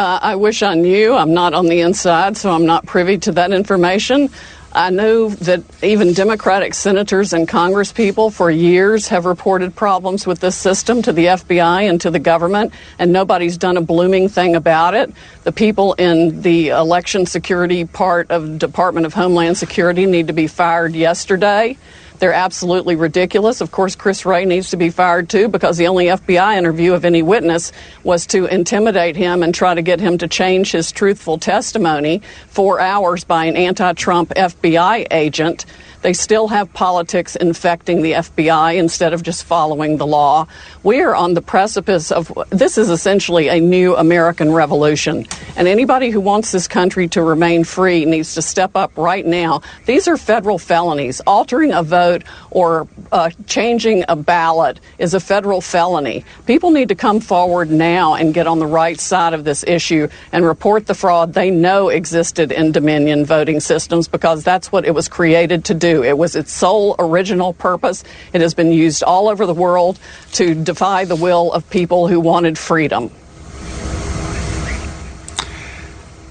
Uh, 0.00 0.18
I 0.22 0.36
wish 0.36 0.62
I 0.62 0.76
knew. 0.76 1.14
I'm 1.14 1.34
not 1.34 1.52
on 1.52 1.66
the 1.66 1.82
inside, 1.82 2.38
so 2.38 2.50
I'm 2.50 2.64
not 2.64 2.86
privy 2.86 3.18
to 3.18 3.32
that 3.32 3.52
information. 3.52 4.30
I 4.72 4.88
know 4.88 5.28
that 5.28 5.62
even 5.82 6.14
Democratic 6.14 6.72
senators 6.72 7.34
and 7.34 7.46
Congresspeople 7.46 8.32
for 8.32 8.50
years 8.50 9.08
have 9.08 9.26
reported 9.26 9.76
problems 9.76 10.26
with 10.26 10.40
this 10.40 10.56
system 10.56 11.02
to 11.02 11.12
the 11.12 11.26
FBI 11.26 11.86
and 11.86 12.00
to 12.00 12.10
the 12.10 12.18
government, 12.18 12.72
and 12.98 13.12
nobody's 13.12 13.58
done 13.58 13.76
a 13.76 13.82
blooming 13.82 14.30
thing 14.30 14.56
about 14.56 14.94
it. 14.94 15.12
The 15.44 15.52
people 15.52 15.92
in 15.92 16.40
the 16.40 16.68
election 16.68 17.26
security 17.26 17.84
part 17.84 18.30
of 18.30 18.58
Department 18.58 19.04
of 19.04 19.12
Homeland 19.12 19.58
Security 19.58 20.06
need 20.06 20.28
to 20.28 20.32
be 20.32 20.46
fired 20.46 20.94
yesterday. 20.94 21.76
They're 22.20 22.34
absolutely 22.34 22.96
ridiculous. 22.96 23.62
Of 23.62 23.72
course, 23.72 23.96
Chris 23.96 24.26
Wray 24.26 24.44
needs 24.44 24.70
to 24.70 24.76
be 24.76 24.90
fired 24.90 25.30
too 25.30 25.48
because 25.48 25.78
the 25.78 25.88
only 25.88 26.04
FBI 26.06 26.56
interview 26.56 26.92
of 26.92 27.06
any 27.06 27.22
witness 27.22 27.72
was 28.04 28.26
to 28.28 28.44
intimidate 28.44 29.16
him 29.16 29.42
and 29.42 29.54
try 29.54 29.74
to 29.74 29.80
get 29.80 30.00
him 30.00 30.18
to 30.18 30.28
change 30.28 30.70
his 30.70 30.92
truthful 30.92 31.38
testimony 31.38 32.20
four 32.48 32.78
hours 32.78 33.24
by 33.24 33.46
an 33.46 33.56
anti 33.56 33.94
Trump 33.94 34.34
FBI 34.36 35.06
agent. 35.10 35.64
They 36.02 36.14
still 36.14 36.48
have 36.48 36.72
politics 36.72 37.36
infecting 37.36 38.00
the 38.00 38.12
FBI 38.12 38.76
instead 38.76 39.12
of 39.12 39.22
just 39.22 39.44
following 39.44 39.98
the 39.98 40.06
law. 40.06 40.46
We 40.82 41.02
are 41.02 41.14
on 41.14 41.34
the 41.34 41.42
precipice 41.42 42.10
of 42.10 42.32
this 42.48 42.78
is 42.78 42.88
essentially 42.88 43.48
a 43.48 43.60
new 43.60 43.94
American 43.96 44.52
revolution. 44.52 45.26
And 45.56 45.68
anybody 45.68 46.08
who 46.08 46.20
wants 46.20 46.52
this 46.52 46.66
country 46.66 47.08
to 47.08 47.22
remain 47.22 47.64
free 47.64 48.06
needs 48.06 48.34
to 48.34 48.42
step 48.42 48.76
up 48.76 48.96
right 48.96 49.26
now. 49.26 49.60
These 49.84 50.08
are 50.08 50.16
federal 50.16 50.58
felonies. 50.58 51.20
Altering 51.26 51.72
a 51.72 51.82
vote 51.82 52.22
or 52.50 52.88
uh, 53.12 53.30
changing 53.46 54.04
a 54.08 54.16
ballot 54.16 54.80
is 54.98 55.12
a 55.12 55.20
federal 55.20 55.60
felony. 55.60 56.24
People 56.46 56.70
need 56.70 56.88
to 56.88 56.94
come 56.94 57.20
forward 57.20 57.70
now 57.70 58.14
and 58.14 58.32
get 58.32 58.46
on 58.46 58.58
the 58.58 58.66
right 58.66 58.98
side 58.98 59.34
of 59.34 59.44
this 59.44 59.64
issue 59.64 60.08
and 60.32 60.46
report 60.46 60.86
the 60.86 60.94
fraud 60.94 61.34
they 61.34 61.50
know 61.50 61.90
existed 61.90 62.52
in 62.52 62.72
Dominion 62.72 63.26
voting 63.26 63.60
systems 63.60 64.08
because 64.08 64.42
that's 64.44 64.72
what 64.72 64.86
it 64.86 64.92
was 64.92 65.08
created 65.08 65.66
to 65.66 65.74
do. 65.74 65.89
It 65.90 66.16
was 66.16 66.36
its 66.36 66.52
sole 66.52 66.96
original 66.98 67.52
purpose. 67.52 68.04
It 68.32 68.40
has 68.40 68.54
been 68.54 68.72
used 68.72 69.02
all 69.02 69.28
over 69.28 69.46
the 69.46 69.54
world 69.54 69.98
to 70.32 70.54
defy 70.54 71.04
the 71.04 71.16
will 71.16 71.52
of 71.52 71.68
people 71.70 72.08
who 72.08 72.20
wanted 72.20 72.56
freedom. 72.58 73.10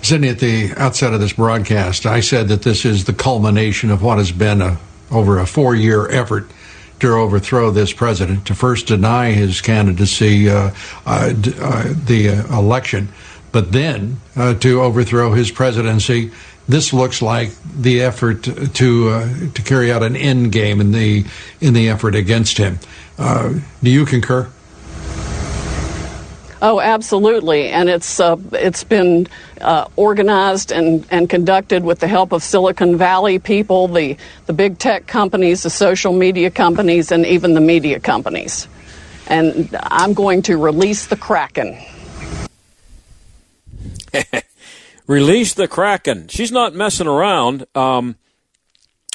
Sidney, 0.02 0.30
at 0.30 0.40
the 0.40 0.74
outset 0.78 1.14
of 1.14 1.20
this 1.20 1.34
broadcast, 1.34 2.06
I 2.06 2.22
said 2.22 2.48
that 2.48 2.64
this 2.64 2.86
is 2.86 3.04
the 3.06 3.14
culmination 3.14 3.92
of 3.92 4.02
what 4.02 4.18
has 4.18 4.32
been 4.32 4.62
a, 4.62 4.80
over 5.12 5.40
a 5.40 5.46
four 5.46 5.76
year 5.76 6.10
effort 6.10 6.50
to 7.00 7.14
overthrow 7.14 7.72
this 7.72 7.94
president, 7.94 8.46
to 8.48 8.56
first 8.56 8.88
deny 8.88 9.32
his 9.32 9.62
candidacy, 9.62 10.50
uh, 10.50 10.72
uh, 11.06 11.34
uh, 11.60 11.94
the 12.06 12.30
uh, 12.30 12.58
election, 12.58 13.10
but 13.52 13.72
then 13.72 14.20
uh, 14.36 14.54
to 14.56 14.82
overthrow 14.82 15.34
his 15.34 15.52
presidency 15.52 16.32
this 16.70 16.94
looks 16.94 17.22
like 17.22 17.52
the 17.76 18.04
effort 18.04 18.44
to 18.44 19.10
uh, 19.10 19.28
to 19.56 19.62
carry 19.64 19.92
out 19.92 20.04
an 20.04 20.16
end 20.16 20.52
game 20.52 20.80
in 20.80 20.92
the 20.92 21.26
in 21.60 21.74
the 21.74 21.90
effort 21.90 22.16
against 22.16 22.58
him. 22.58 22.80
Uh, 23.18 23.56
do 23.84 23.90
you 23.90 24.06
concur? 24.06 24.48
Oh, 26.62 26.80
absolutely, 26.80 27.70
and 27.70 27.90
it's 27.90 28.20
uh, 28.20 28.36
it's 28.52 28.84
been 28.84 29.28
uh, 29.62 29.88
organized 29.96 30.72
and, 30.72 31.08
and 31.10 31.30
conducted 31.30 31.84
with 31.84 32.00
the 32.00 32.08
help 32.08 32.34
of 32.34 32.44
Silicon 32.44 32.98
Valley 32.98 33.40
people, 33.40 33.88
the 33.88 34.18
the 34.46 34.54
big 34.54 34.78
tech 34.78 35.08
companies, 35.08 35.64
the 35.64 35.70
social 35.72 36.14
media 36.14 36.52
companies, 36.52 37.12
and 37.12 37.26
even 37.26 37.56
the 37.56 37.62
media 37.62 38.00
companies. 38.00 38.68
And 39.26 39.76
I'm 39.82 40.14
going 40.14 40.44
to 40.44 40.58
release 40.58 41.08
the 41.08 41.16
Kraken. 41.16 41.78
release 45.10 45.56
the 45.56 45.68
Kraken. 45.68 46.28
She's 46.28 46.52
not 46.52 46.76
messing 46.76 47.08
around. 47.08 47.66
Um, 47.76 48.16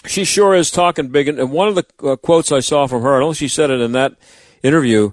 she 0.04 0.24
sure 0.24 0.54
is 0.54 0.70
talking 0.70 1.08
big. 1.08 1.28
And 1.28 1.50
one 1.52 1.68
of 1.68 1.76
the 1.76 1.86
uh, 2.02 2.16
quotes 2.16 2.52
I 2.52 2.60
saw 2.60 2.86
from 2.86 3.02
her, 3.02 3.14
I 3.14 3.20
don't 3.20 3.28
know 3.28 3.30
if 3.30 3.38
she 3.38 3.48
said 3.48 3.70
it 3.70 3.80
in 3.80 3.92
that 3.92 4.16
interview. 4.62 5.12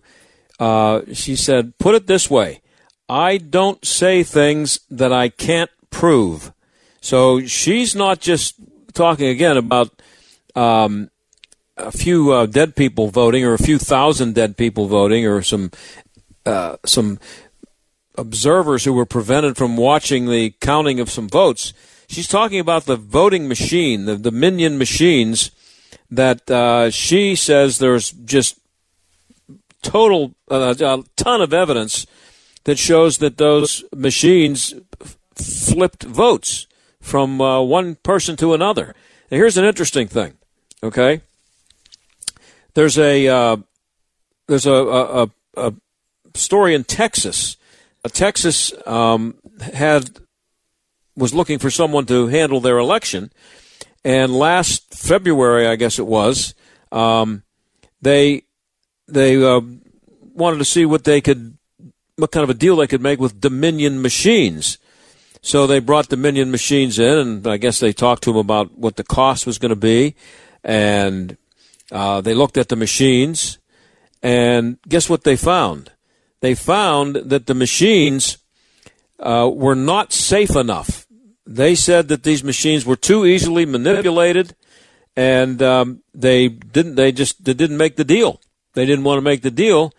Uh, 0.59 1.01
she 1.13 1.35
said, 1.35 1.77
"Put 1.77 1.95
it 1.95 2.07
this 2.07 2.29
way: 2.29 2.61
I 3.07 3.37
don't 3.37 3.85
say 3.85 4.23
things 4.23 4.79
that 4.89 5.13
I 5.13 5.29
can't 5.29 5.71
prove." 5.91 6.51
So 6.99 7.45
she's 7.45 7.95
not 7.95 8.19
just 8.19 8.55
talking 8.93 9.27
again 9.27 9.57
about 9.57 10.01
um, 10.55 11.09
a 11.77 11.91
few 11.91 12.31
uh, 12.31 12.45
dead 12.47 12.75
people 12.75 13.07
voting, 13.07 13.45
or 13.45 13.53
a 13.53 13.59
few 13.59 13.77
thousand 13.77 14.35
dead 14.35 14.57
people 14.57 14.87
voting, 14.87 15.25
or 15.25 15.41
some 15.41 15.71
uh, 16.45 16.77
some 16.85 17.19
observers 18.17 18.83
who 18.83 18.93
were 18.93 19.05
prevented 19.05 19.57
from 19.57 19.77
watching 19.77 20.27
the 20.29 20.51
counting 20.61 20.99
of 20.99 21.09
some 21.09 21.29
votes. 21.29 21.73
She's 22.07 22.27
talking 22.27 22.59
about 22.59 22.85
the 22.85 22.97
voting 22.97 23.47
machine, 23.47 24.05
the 24.05 24.17
Dominion 24.17 24.77
machines 24.77 25.51
that 26.09 26.49
uh, 26.51 26.89
she 26.89 27.35
says 27.35 27.77
there's 27.77 28.11
just 28.11 28.59
total 29.81 30.35
uh, 30.49 30.75
a 30.79 31.03
ton 31.15 31.41
of 31.41 31.53
evidence 31.53 32.05
that 32.65 32.77
shows 32.77 33.17
that 33.19 33.37
those 33.37 33.83
machines 33.95 34.73
flipped 35.35 36.03
votes 36.03 36.67
from 36.99 37.41
uh, 37.41 37.61
one 37.61 37.95
person 37.95 38.35
to 38.37 38.53
another. 38.53 38.93
Now, 39.29 39.37
here's 39.37 39.57
an 39.57 39.65
interesting 39.65 40.07
thing. 40.07 40.33
Okay, 40.83 41.21
there's 42.73 42.97
a 42.97 43.27
uh, 43.27 43.57
there's 44.47 44.65
a, 44.65 44.73
a, 44.73 45.29
a, 45.55 45.73
story 46.33 46.73
in 46.73 46.83
Texas. 46.83 47.57
Uh, 48.03 48.09
Texas 48.09 48.73
um, 48.87 49.35
had 49.73 50.09
was 51.15 51.33
looking 51.33 51.59
for 51.59 51.69
someone 51.69 52.05
to 52.05 52.27
handle 52.27 52.59
their 52.59 52.77
election, 52.77 53.31
and 54.03 54.33
last 54.33 54.93
February, 54.93 55.67
I 55.67 55.75
guess 55.75 55.99
it 55.99 56.07
was, 56.07 56.55
um, 56.91 57.43
they 58.01 58.43
they 59.07 59.43
uh, 59.43 59.61
wanted 60.33 60.57
to 60.57 60.65
see 60.65 60.85
what 60.85 61.03
they 61.03 61.21
could, 61.21 61.57
what 62.15 62.31
kind 62.31 62.43
of 62.43 62.49
a 62.49 62.55
deal 62.55 62.75
they 62.75 62.87
could 62.87 63.01
make 63.01 63.19
with 63.19 63.41
Dominion 63.41 64.01
machines. 64.01 64.77
So 65.43 65.65
they 65.65 65.79
brought 65.79 66.09
Dominion 66.09 66.51
machines 66.51 66.99
in, 66.99 67.17
and 67.17 67.47
I 67.47 67.57
guess 67.57 67.79
they 67.79 67.93
talked 67.93 68.23
to 68.23 68.31
them 68.31 68.37
about 68.37 68.77
what 68.77 68.95
the 68.95 69.03
cost 69.03 69.47
was 69.47 69.57
going 69.57 69.71
to 69.71 69.75
be, 69.75 70.15
and 70.63 71.35
uh, 71.91 72.21
they 72.21 72.33
looked 72.33 72.57
at 72.57 72.69
the 72.69 72.75
machines, 72.75 73.57
and 74.21 74.77
guess 74.87 75.09
what 75.09 75.23
they 75.23 75.35
found? 75.35 75.91
They 76.41 76.55
found 76.55 77.15
that 77.15 77.45
the 77.45 77.53
machines 77.53 78.37
uh, 79.19 79.49
were 79.53 79.75
not 79.75 80.11
safe 80.11 80.55
enough. 80.55 81.07
They 81.45 81.75
said 81.75 82.07
that 82.09 82.23
these 82.23 82.43
machines 82.43 82.85
were 82.85 82.95
too 82.95 83.25
easily 83.25 83.65
manipulated, 83.65 84.55
and 85.15 85.61
um, 85.61 86.01
they 86.13 86.49
didn't. 86.49 86.95
They 86.95 87.11
just 87.11 87.43
they 87.43 87.53
didn't 87.53 87.77
make 87.77 87.95
the 87.95 88.03
deal. 88.03 88.41
They 88.73 88.85
didn't 88.85 89.03
want 89.03 89.17
to 89.17 89.21
make 89.21 89.41
the 89.41 89.51
deal. 89.51 89.93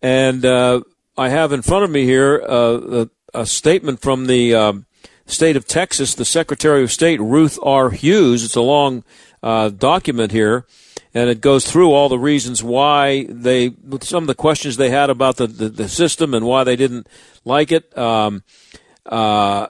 And 0.00 0.44
uh, 0.44 0.82
I 1.16 1.28
have 1.30 1.52
in 1.52 1.62
front 1.62 1.84
of 1.84 1.90
me 1.90 2.04
here 2.04 2.42
uh, 2.46 3.06
a, 3.34 3.40
a, 3.40 3.46
statement 3.46 4.00
from 4.00 4.26
the 4.26 4.54
um, 4.54 4.86
state 5.26 5.56
of 5.56 5.66
Texas, 5.66 6.14
the 6.14 6.24
Secretary 6.24 6.82
of 6.82 6.92
State, 6.92 7.20
Ruth 7.20 7.58
R. 7.62 7.90
Hughes. 7.90 8.44
It's 8.44 8.56
a 8.56 8.60
long 8.60 9.02
uh, 9.42 9.70
document 9.70 10.32
here, 10.32 10.66
and 11.14 11.30
it 11.30 11.40
goes 11.40 11.70
through 11.70 11.92
all 11.92 12.08
the 12.08 12.18
reasons 12.18 12.62
why 12.62 13.24
they, 13.28 13.72
some 14.00 14.24
of 14.24 14.26
the 14.26 14.34
questions 14.34 14.76
they 14.76 14.90
had 14.90 15.10
about 15.10 15.36
the, 15.36 15.46
the, 15.46 15.68
the 15.68 15.88
system 15.88 16.34
and 16.34 16.44
why 16.44 16.64
they 16.64 16.74
didn't 16.74 17.06
like 17.44 17.70
it. 17.70 17.96
Um, 17.96 18.42
uh, 19.06 19.68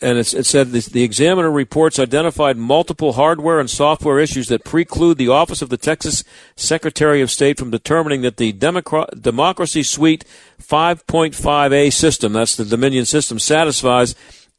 and 0.00 0.18
it 0.18 0.24
said 0.24 0.72
the 0.72 1.02
examiner 1.02 1.50
reports 1.50 1.98
identified 1.98 2.56
multiple 2.56 3.14
hardware 3.14 3.60
and 3.60 3.70
software 3.70 4.18
issues 4.18 4.48
that 4.48 4.64
preclude 4.64 5.18
the 5.18 5.28
Office 5.28 5.62
of 5.62 5.70
the 5.70 5.76
Texas 5.76 6.24
Secretary 6.56 7.22
of 7.22 7.30
State 7.30 7.58
from 7.58 7.70
determining 7.70 8.22
that 8.22 8.36
the 8.36 8.52
Democracy 8.52 9.82
Suite 9.82 10.24
5.5A 10.60 11.92
system, 11.92 12.32
that's 12.34 12.56
the 12.56 12.64
Dominion 12.64 13.06
system, 13.06 13.38
satisfies 13.38 14.14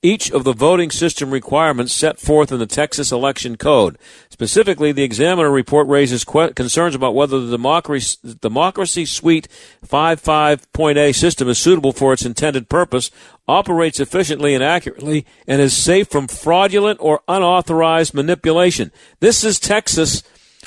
each 0.05 0.29
of 0.31 0.43
the 0.43 0.53
voting 0.53 0.91
system 0.91 1.31
requirements 1.31 1.91
set 1.91 2.19
forth 2.19 2.51
in 2.51 2.59
the 2.59 2.67
Texas 2.67 3.11
Election 3.11 3.57
Code. 3.57 3.97
Specifically, 4.29 4.91
the 4.91 5.03
examiner 5.03 5.49
report 5.49 5.87
raises 5.87 6.23
que- 6.23 6.53
concerns 6.53 6.93
about 6.93 7.15
whether 7.15 7.39
the 7.39 7.49
Democracy, 7.49 8.37
Democracy 8.39 9.05
Suite 9.05 9.47
55.A 9.83 11.11
system 11.11 11.49
is 11.49 11.57
suitable 11.57 11.91
for 11.91 12.13
its 12.13 12.23
intended 12.23 12.69
purpose, 12.69 13.09
operates 13.47 13.99
efficiently 13.99 14.53
and 14.53 14.63
accurately, 14.63 15.25
and 15.47 15.59
is 15.59 15.75
safe 15.75 16.07
from 16.07 16.27
fraudulent 16.27 16.99
or 17.01 17.21
unauthorized 17.27 18.13
manipulation. 18.13 18.91
This 19.21 19.43
is 19.43 19.59
Texas 19.59 20.21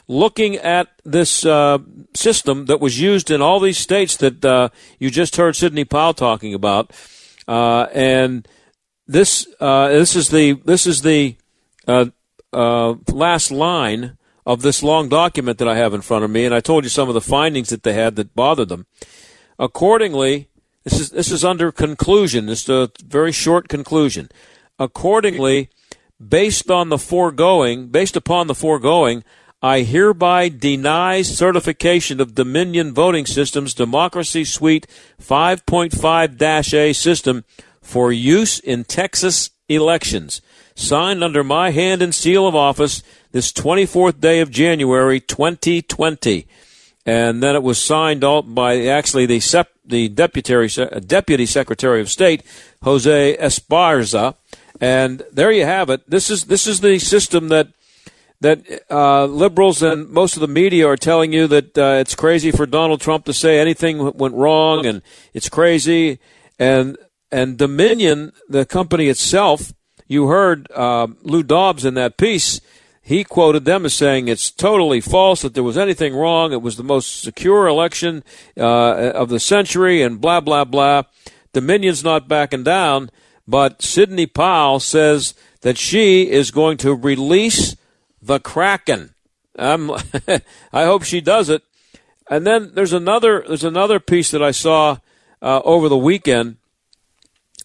looking 0.09 0.57
at 0.57 0.89
this 1.05 1.47
uh, 1.47 1.79
system 2.13 2.67
that 2.67 2.81
was 2.81 3.01
used 3.01 3.31
in 3.31 3.41
all 3.41 3.61
these 3.61 3.79
states 3.79 4.17
that 4.17 4.45
uh, 4.45 4.69
you 4.99 5.11
just 5.11 5.37
heard 5.37 5.55
Sidney 5.55 5.85
Powell 5.85 6.15
talking 6.15 6.55
about, 6.55 6.91
uh, 7.47 7.87
and 7.93 8.49
this 9.09 9.49
uh, 9.59 9.89
this 9.89 10.15
is 10.15 10.29
the 10.29 10.53
this 10.65 10.87
is 10.87 11.03
the 11.03 11.37
uh, 11.87 12.07
uh, 12.53 12.95
last 13.09 13.51
line 13.51 14.17
of 14.47 14.63
this 14.63 14.83
long 14.83 15.09
document 15.09 15.59
that 15.59 15.69
I 15.69 15.77
have 15.77 15.95
in 15.95 16.03
front 16.03 16.25
of 16.25 16.31
me, 16.31 16.45
and 16.45 16.55
I 16.55 16.61
told 16.61 16.85
you 16.85 16.91
some 16.91 17.09
of 17.09 17.15
the 17.15 17.21
findings 17.21 17.71
that 17.71 17.83
they 17.83 17.95
had 17.95 18.17
that 18.17 18.35
bothered 18.35 18.69
them. 18.69 18.87
Accordingly, 19.59 20.49
this 20.85 21.01
is 21.01 21.11
this 21.11 21.33
is 21.33 21.45
under 21.45 21.73
conclusion. 21.73 22.47
This 22.47 22.63
is 22.65 22.69
a 22.69 22.91
very 23.05 23.33
short 23.33 23.69
conclusion. 23.69 24.29
Accordingly, 24.79 25.71
based 26.25 26.71
on 26.71 26.91
the 26.91 26.99
foregoing, 26.99 27.89
based 27.89 28.17
upon 28.17 28.47
the 28.47 28.55
foregoing, 28.55 29.25
I 29.61 29.81
hereby 29.81 30.51
deny 30.51 31.23
certification 31.23 32.21
of 32.21 32.35
Dominion 32.35 32.95
Voting 32.95 33.27
Systems 33.27 33.75
Democracy 33.75 34.45
Suite 34.45 34.87
5.5-A 35.21 36.93
system 36.93 37.45
for 37.81 38.13
use 38.13 38.59
in 38.59 38.85
Texas 38.85 39.51
elections, 39.69 40.41
signed 40.75 41.23
under 41.23 41.45
my 41.45 41.71
hand 41.71 42.03
and 42.03 42.15
seal 42.15 42.47
of 42.47 42.55
office 42.55 43.03
this 43.33 43.53
24th 43.53 44.21
day 44.21 44.41
of 44.41 44.51
January 44.51 45.21
2020. 45.21 46.47
And 47.05 47.43
then 47.43 47.55
it 47.55 47.63
was 47.63 47.81
signed 47.81 48.21
by 48.21 48.87
actually 48.87 49.27
the, 49.27 49.41
sep- 49.41 49.73
the 49.85 50.09
deputy, 50.09 50.69
deputy 51.07 51.47
Secretary 51.47 52.01
of 52.01 52.11
State, 52.11 52.43
Jose 52.83 53.37
Esparza. 53.39 54.35
And 54.81 55.23
there 55.33 55.51
you 55.51 55.65
have 55.65 55.91
it. 55.91 56.09
This 56.09 56.31
is, 56.31 56.45
this 56.45 56.67
is 56.67 56.81
the 56.81 56.99
system 56.99 57.49
that 57.49 57.69
that 58.41 58.85
uh, 58.89 59.25
liberals 59.25 59.83
and 59.83 60.09
most 60.11 60.37
of 60.37 60.41
the 60.41 60.47
media 60.47 60.87
are 60.87 60.97
telling 60.97 61.33
you 61.33 61.49
that 61.49 61.77
uh, 61.77 61.97
it's 61.99 62.15
crazy 62.15 62.53
for 62.53 62.67
Donald 62.67 63.01
Trump 63.01 63.25
to 63.25 63.33
say 63.33 63.59
anything 63.59 64.13
went 64.13 64.35
wrong 64.35 64.87
and 64.87 65.03
it's 65.35 65.49
crazy. 65.49 66.21
And 66.59 66.97
and 67.31 67.59
Dominion, 67.59 68.33
the 68.49 68.65
company 68.65 69.09
itself, 69.09 69.73
you 70.07 70.29
heard 70.29 70.71
uh, 70.73 71.09
Lou 71.23 71.43
Dobbs 71.43 71.85
in 71.85 71.95
that 71.95 72.17
piece. 72.17 72.61
He 73.03 73.25
quoted 73.25 73.65
them 73.65 73.87
as 73.87 73.95
saying 73.95 74.29
it's 74.29 74.51
totally 74.51 75.01
false 75.01 75.43
that 75.43 75.55
there 75.55 75.63
was 75.63 75.79
anything 75.79 76.15
wrong. 76.15 76.53
It 76.53 76.63
was 76.63 76.77
the 76.77 76.83
most 76.83 77.23
secure 77.23 77.67
election 77.67 78.23
uh, 78.57 79.13
of 79.15 79.29
the 79.29 79.41
century, 79.41 80.03
and 80.03 80.21
blah 80.21 80.41
blah 80.41 80.65
blah. 80.65 81.05
Dominion's 81.53 82.05
not 82.05 82.29
backing 82.29 82.65
down, 82.65 83.11
but 83.47 83.81
Sidney 83.83 84.27
Powell 84.27 84.81
says 84.81 85.35
that 85.63 85.79
she 85.79 86.31
is 86.31 86.51
going 86.51 86.77
to 86.79 86.95
release 86.95 87.77
the 88.21 88.41
Kraken. 88.41 89.15
I 89.59 90.41
hope 90.73 91.03
she 91.03 91.21
does 91.21 91.49
it. 91.49 91.63
And 92.31 92.47
then 92.47 92.73
there's 92.75 92.93
another 92.93 93.45
there's 93.47 93.65
another 93.65 94.01
piece 94.01 94.31
that 94.31 94.43
I 94.43 94.51
saw 94.51 94.99
uh, 95.41 95.61
over 95.65 95.89
the 95.89 95.97
weekend 95.97 96.57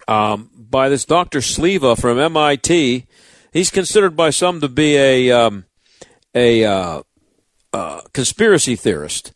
um, 0.07 0.49
by 0.55 0.89
this 0.89 1.05
Dr. 1.05 1.41
Shiva 1.41 1.95
from 1.95 2.19
MIT. 2.19 3.05
He's 3.51 3.69
considered 3.69 4.15
by 4.15 4.29
some 4.31 4.61
to 4.61 4.67
be 4.67 4.97
a 4.97 5.31
um, 5.31 5.65
a 6.33 6.65
uh, 6.65 7.03
uh, 7.71 8.01
conspiracy 8.13 8.75
theorist, 8.75 9.33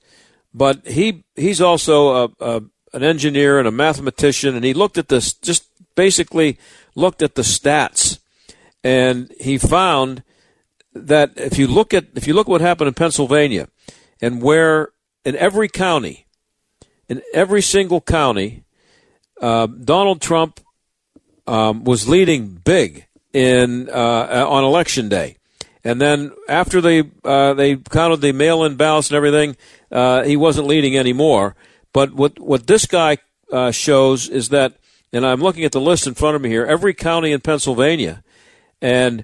but 0.53 0.87
he 0.87 1.23
he's 1.35 1.61
also 1.61 2.25
a, 2.25 2.29
a, 2.39 2.63
an 2.93 3.03
engineer 3.03 3.59
and 3.59 3.67
a 3.67 3.71
mathematician, 3.71 4.55
and 4.55 4.65
he 4.65 4.73
looked 4.73 4.97
at 4.97 5.09
this 5.09 5.33
just 5.33 5.67
basically 5.95 6.57
looked 6.95 7.21
at 7.21 7.35
the 7.35 7.43
stats, 7.43 8.19
and 8.83 9.31
he 9.39 9.57
found 9.57 10.23
that 10.93 11.31
if 11.35 11.57
you 11.59 11.67
look 11.67 11.93
at 11.93 12.05
if 12.15 12.27
you 12.27 12.33
look 12.33 12.47
at 12.47 12.51
what 12.51 12.61
happened 12.61 12.87
in 12.87 12.93
Pennsylvania, 12.93 13.67
and 14.21 14.41
where 14.41 14.89
in 15.23 15.35
every 15.35 15.67
county, 15.67 16.25
in 17.07 17.21
every 17.33 17.61
single 17.61 18.01
county, 18.01 18.63
uh, 19.41 19.67
Donald 19.67 20.21
Trump 20.21 20.59
um, 21.45 21.83
was 21.83 22.07
leading 22.07 22.61
big 22.63 23.05
in 23.33 23.89
uh, 23.89 24.45
on 24.49 24.63
election 24.63 25.09
day, 25.09 25.37
and 25.83 26.01
then 26.01 26.31
after 26.49 26.81
they 26.81 27.03
uh, 27.23 27.53
they 27.53 27.75
counted 27.75 28.21
the 28.21 28.31
mail-in 28.31 28.75
ballots 28.75 29.09
and 29.09 29.17
everything, 29.17 29.55
uh, 29.91 30.23
he 30.23 30.35
wasn't 30.35 30.67
leading 30.67 30.97
anymore. 30.97 31.55
But 31.93 32.13
what 32.13 32.39
what 32.39 32.67
this 32.67 32.85
guy 32.85 33.17
uh, 33.51 33.71
shows 33.71 34.27
is 34.27 34.49
that, 34.49 34.73
and 35.13 35.25
I'm 35.25 35.41
looking 35.41 35.63
at 35.63 35.71
the 35.71 35.81
list 35.81 36.07
in 36.07 36.15
front 36.15 36.35
of 36.35 36.41
me 36.41 36.49
here, 36.49 36.65
every 36.65 36.93
county 36.93 37.31
in 37.31 37.41
Pennsylvania, 37.41 38.23
and 38.81 39.23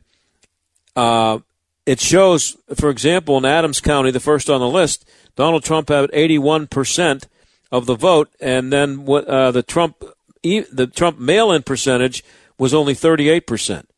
it 1.85 1.99
shows, 1.99 2.55
for 2.75 2.89
example, 2.89 3.37
in 3.37 3.45
Adams 3.45 3.81
County, 3.81 4.11
the 4.11 4.21
first 4.21 4.49
on 4.49 4.61
the 4.61 4.69
list, 4.69 5.09
Donald 5.35 5.63
Trump 5.63 5.89
had 5.89 6.09
81 6.13 6.67
percent 6.67 7.27
of 7.73 7.87
the 7.87 7.95
vote, 7.95 8.29
and 8.39 8.71
then 8.71 9.03
uh, 9.09 9.49
the 9.49 9.63
Trump 9.63 10.03
the 10.43 10.91
Trump 10.93 11.17
mail-in 11.17 11.63
percentage 11.63 12.23
was 12.59 12.71
only 12.71 12.93
38 12.93 13.47
percent. 13.47 13.89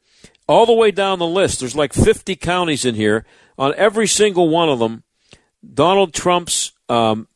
All 0.48 0.66
the 0.66 0.74
way 0.74 0.92
down 0.92 1.20
the 1.20 1.28
list, 1.28 1.60
there's 1.60 1.76
like 1.76 1.92
50 1.92 2.38
counties 2.38 2.86
in 2.86 2.96
here. 2.96 3.26
On 3.58 3.74
every 3.76 4.08
single 4.08 4.48
one 4.48 4.70
of 4.70 4.80
them, 4.80 5.04
Donald 5.74 6.14
Trump's 6.14 6.72
um, 6.88 7.28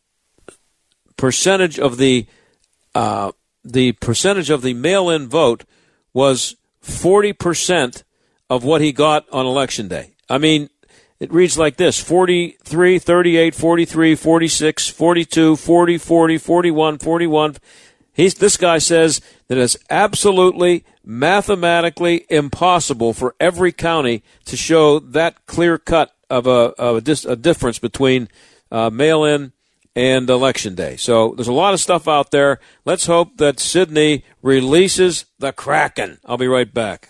percentage 1.18 1.78
of 1.78 1.98
the 1.98 2.26
uh, 2.96 3.34
the 3.66 3.92
percentage 3.94 4.50
of 4.50 4.62
the 4.62 4.74
mail-in 4.74 5.28
vote 5.28 5.66
was 6.14 6.56
40 6.80 7.34
percent 7.34 8.04
of 8.50 8.64
what 8.64 8.80
he 8.80 8.94
got 8.94 9.28
on 9.30 9.46
election 9.46 9.90
day. 9.90 10.16
I 10.30 10.38
mean, 10.38 10.70
it 11.20 11.34
reads 11.34 11.58
like 11.58 11.76
this 11.76 12.02
43, 12.02 13.00
38, 13.00 13.56
43, 13.56 14.16
46, 14.16 14.90
42, 14.90 15.56
40, 15.56 15.98
40, 15.98 16.38
41, 16.38 16.98
41. 16.98 17.56
He's, 18.14 18.36
this 18.36 18.58
guy 18.58 18.78
says 18.78 19.22
that 19.48 19.58
it's 19.58 19.78
absolutely 19.90 20.86
mathematically 21.04 22.26
impossible 22.30 23.14
for 23.14 23.36
every 23.40 23.72
county 23.72 24.24
to 24.46 24.56
show 24.56 25.00
that 25.00 25.46
clear 25.46 25.78
cut 25.78 26.16
of 26.30 26.48
a, 26.48 26.74
of 26.78 26.98
a, 26.98 27.02
dis, 27.02 27.26
a 27.26 27.36
difference 27.36 27.80
between 27.80 28.30
uh, 28.72 28.90
mail 28.90 29.24
in 29.24 29.52
and 29.96 30.30
election 30.30 30.76
day. 30.76 30.96
So 30.96 31.34
there's 31.36 31.48
a 31.48 31.54
lot 31.54 31.74
of 31.74 31.80
stuff 31.80 32.08
out 32.08 32.32
there. 32.32 32.60
Let's 32.86 33.08
hope 33.08 33.38
that 33.38 33.60
Sidney 33.60 34.24
releases 34.42 35.26
the 35.40 35.52
Kraken. 35.52 36.20
I'll 36.26 36.38
be 36.38 36.48
right 36.48 36.72
back. 36.72 37.10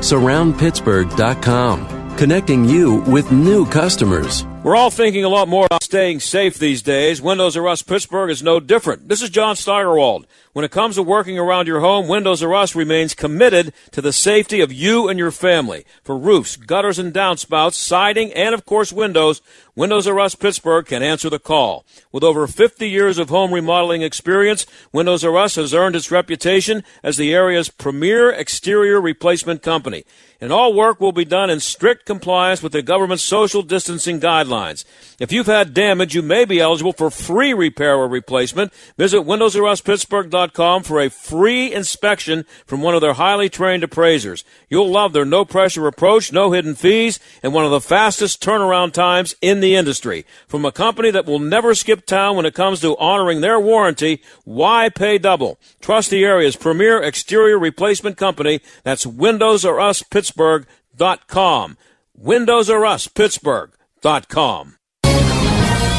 surroundpittsburgh.com, 0.00 2.16
connecting 2.16 2.64
you 2.64 3.02
with 3.02 3.32
new 3.32 3.66
customers. 3.66 4.46
We're 4.66 4.74
all 4.74 4.90
thinking 4.90 5.22
a 5.22 5.28
lot 5.28 5.46
more 5.46 5.64
about 5.64 5.84
staying 5.84 6.18
safe 6.18 6.58
these 6.58 6.82
days. 6.82 7.22
Windows 7.22 7.56
R 7.56 7.68
Us 7.68 7.82
Pittsburgh 7.82 8.30
is 8.30 8.42
no 8.42 8.58
different. 8.58 9.08
This 9.08 9.22
is 9.22 9.30
John 9.30 9.54
Steigerwald. 9.54 10.26
When 10.54 10.64
it 10.64 10.72
comes 10.72 10.96
to 10.96 11.04
working 11.04 11.38
around 11.38 11.68
your 11.68 11.78
home, 11.78 12.08
Windows 12.08 12.42
R 12.42 12.52
Us 12.52 12.74
remains 12.74 13.14
committed 13.14 13.72
to 13.92 14.00
the 14.00 14.12
safety 14.12 14.60
of 14.60 14.72
you 14.72 15.08
and 15.08 15.20
your 15.20 15.30
family. 15.30 15.84
For 16.02 16.18
roofs, 16.18 16.56
gutters 16.56 16.98
and 16.98 17.14
downspouts, 17.14 17.74
siding, 17.74 18.32
and 18.32 18.56
of 18.56 18.64
course 18.64 18.92
windows, 18.92 19.40
Windows 19.76 20.08
R 20.08 20.18
Us 20.18 20.34
Pittsburgh 20.34 20.84
can 20.84 21.00
answer 21.00 21.30
the 21.30 21.38
call. 21.38 21.86
With 22.10 22.24
over 22.24 22.48
50 22.48 22.88
years 22.88 23.18
of 23.18 23.28
home 23.28 23.54
remodeling 23.54 24.02
experience, 24.02 24.66
Windows 24.90 25.24
R 25.24 25.36
Us 25.36 25.54
has 25.54 25.74
earned 25.74 25.94
its 25.94 26.10
reputation 26.10 26.82
as 27.04 27.18
the 27.18 27.32
area's 27.32 27.68
premier 27.68 28.30
exterior 28.30 29.00
replacement 29.00 29.62
company. 29.62 30.04
And 30.40 30.52
all 30.52 30.74
work 30.74 31.00
will 31.00 31.12
be 31.12 31.24
done 31.24 31.50
in 31.50 31.60
strict 31.60 32.04
compliance 32.04 32.62
with 32.62 32.72
the 32.72 32.82
government's 32.82 33.22
social 33.22 33.62
distancing 33.62 34.20
guidelines. 34.20 34.55
If 35.18 35.32
you've 35.32 35.46
had 35.46 35.74
damage, 35.74 36.14
you 36.14 36.22
may 36.22 36.44
be 36.44 36.60
eligible 36.60 36.92
for 36.92 37.10
free 37.10 37.54
repair 37.54 37.94
or 37.96 38.08
replacement. 38.08 38.72
Visit 38.96 39.20
WindowsRUsPittsburgh.com 39.20 40.82
for 40.82 41.00
a 41.00 41.10
free 41.10 41.72
inspection 41.72 42.44
from 42.66 42.82
one 42.82 42.94
of 42.94 43.00
their 43.00 43.14
highly 43.14 43.48
trained 43.48 43.84
appraisers. 43.84 44.44
You'll 44.68 44.90
love 44.90 45.12
their 45.12 45.24
no 45.24 45.44
pressure 45.44 45.86
approach, 45.86 46.32
no 46.32 46.52
hidden 46.52 46.74
fees, 46.74 47.20
and 47.42 47.52
one 47.52 47.64
of 47.64 47.70
the 47.70 47.80
fastest 47.80 48.42
turnaround 48.42 48.92
times 48.92 49.34
in 49.40 49.60
the 49.60 49.74
industry. 49.74 50.26
From 50.46 50.64
a 50.64 50.72
company 50.72 51.10
that 51.10 51.26
will 51.26 51.38
never 51.38 51.74
skip 51.74 52.06
town 52.06 52.36
when 52.36 52.46
it 52.46 52.54
comes 52.54 52.80
to 52.80 52.96
honoring 52.98 53.40
their 53.40 53.60
warranty, 53.60 54.22
why 54.44 54.88
pay 54.88 55.18
double? 55.18 55.58
Trust 55.80 56.10
the 56.10 56.24
area's 56.24 56.56
premier 56.56 57.02
exterior 57.02 57.58
replacement 57.58 58.16
company. 58.16 58.60
That's 58.82 59.06
Windows 59.06 59.64
R 59.64 59.80
Us 59.80 60.02
Pittsburgh.com. 60.02 61.76
Pittsburgh.com. 64.06 64.85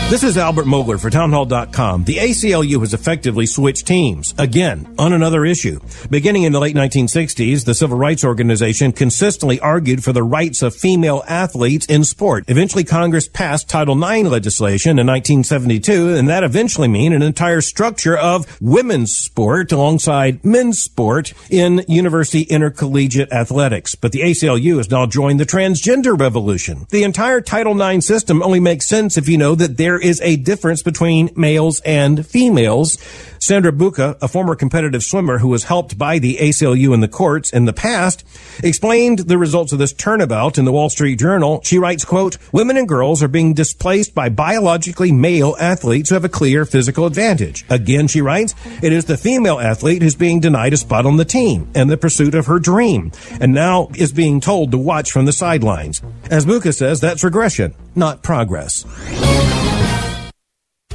This 0.10 0.24
is 0.24 0.38
Albert 0.38 0.68
Mohler 0.68 0.98
for 0.98 1.10
townhall.com. 1.10 2.06
The 2.06 2.16
ACLU 2.16 2.80
has 2.80 2.94
effectively 2.94 3.46
switched 3.46 3.86
teams, 3.86 4.34
again, 4.38 4.96
on 4.98 5.12
another 5.12 5.44
issue. 5.44 5.82
Beginning 6.10 6.44
in 6.44 6.54
the 6.54 6.62
late 6.62 6.78
1960s, 6.78 7.66
the 7.66 7.76
civil 7.76 7.98
rights 7.98 8.24
organization 8.24 8.94
consistently 8.94 9.60
argued 9.60 10.06
for 10.06 10.14
the 10.14 10.24
rights 10.24 10.62
of 10.62 10.74
female 10.74 11.26
athletes 11.28 11.88
in 11.88 12.06
sport. 12.06 12.46
Eventually, 12.48 12.86
Congress 12.86 13.28
passed 13.28 13.68
Title 13.68 14.02
IX 14.02 14.30
legislation 14.30 14.92
in 14.92 15.08
1972, 15.08 16.16
and 16.16 16.30
that 16.30 16.46
eventually 16.46 16.88
meant 16.88 17.14
an 17.14 17.22
entire 17.22 17.60
structure 17.60 18.16
of 18.16 18.62
women's 18.62 19.12
sport 19.14 19.74
alongside 19.74 20.42
men's 20.46 20.80
sport 20.80 21.34
in 21.50 21.84
university 21.90 22.44
intercollegiate 22.44 23.34
athletics. 23.34 23.94
But 23.94 24.14
the 24.14 24.22
ACLU 24.22 24.78
has 24.78 24.90
now 24.90 25.06
joined 25.06 25.42
the 25.42 25.46
transgender 25.46 26.18
revolution. 26.18 26.88
The 26.92 27.04
entire 27.04 27.42
Title 27.42 27.80
IX 27.82 28.08
system 28.08 28.42
only 28.42 28.62
makes 28.62 28.88
sense 28.88 29.18
if 29.18 29.28
you 29.28 29.38
know 29.38 29.54
that 29.56 29.76
there 29.76 29.97
there 29.98 30.08
is 30.08 30.22
a 30.22 30.36
difference 30.36 30.84
between 30.84 31.32
males 31.36 31.82
and 31.82 32.24
females. 32.24 33.00
Sandra 33.40 33.72
Bucha, 33.72 34.16
a 34.22 34.28
former 34.28 34.56
competitive 34.56 35.02
swimmer 35.02 35.40
who 35.40 35.48
was 35.48 35.64
helped 35.64 35.98
by 35.98 36.20
the 36.20 36.38
ACLU 36.38 36.94
in 36.94 37.00
the 37.00 37.08
courts 37.08 37.52
in 37.52 37.66
the 37.66 37.74
past, 37.74 38.24
explained 38.64 39.20
the 39.20 39.40
results 39.40 39.74
of 39.74 39.80
this 39.80 39.94
turnabout 39.94 40.60
in 40.60 40.66
the 40.66 40.72
Wall 40.72 40.90
Street 40.90 41.18
Journal. 41.18 41.62
She 41.64 41.80
writes, 41.80 42.06
quote, 42.06 42.38
women 42.52 42.78
and 42.78 42.88
girls 42.88 43.24
are 43.24 43.28
being 43.28 43.56
displaced 43.56 44.14
by 44.14 44.30
biologically 44.30 45.12
male 45.12 45.56
athletes 45.60 46.10
who 46.10 46.16
have 46.16 46.26
a 46.26 46.30
clear 46.30 46.66
physical 46.66 47.08
advantage. 47.08 47.66
Again, 47.70 48.08
she 48.08 48.22
writes, 48.22 48.54
it 48.84 48.94
is 48.94 49.06
the 49.06 49.18
female 49.18 49.60
athlete 49.60 50.04
who's 50.04 50.16
being 50.16 50.40
denied 50.40 50.74
a 50.74 50.78
spot 50.78 51.08
on 51.08 51.18
the 51.18 51.26
team 51.26 51.72
and 51.74 51.90
the 51.90 51.98
pursuit 51.98 52.36
of 52.36 52.46
her 52.46 52.60
dream 52.60 53.12
and 53.40 53.52
now 53.52 53.90
is 53.96 54.12
being 54.12 54.42
told 54.42 54.72
to 54.72 54.78
watch 54.78 55.12
from 55.12 55.26
the 55.26 55.34
sidelines. 55.34 56.04
As 56.30 56.46
Bucha 56.46 56.76
says, 56.76 57.00
that's 57.00 57.24
regression, 57.24 57.74
not 57.96 58.22
progress. 58.22 58.86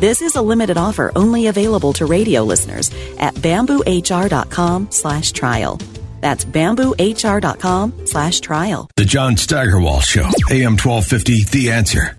This 0.00 0.22
is 0.22 0.34
a 0.34 0.40
limited 0.40 0.78
offer 0.78 1.12
only 1.14 1.48
available 1.48 1.92
to 1.92 2.06
radio 2.06 2.42
listeners 2.42 2.90
at 3.18 3.34
bamboohr.com 3.34 4.90
slash 4.90 5.32
trial. 5.32 5.78
That's 6.22 6.42
bamboohr.com 6.42 8.06
slash 8.06 8.40
trial. 8.40 8.88
The 8.96 9.04
John 9.04 9.36
Steigerwald 9.36 10.04
Show, 10.04 10.24
AM 10.50 10.78
1250, 10.78 11.44
The 11.50 11.70
Answer. 11.72 12.16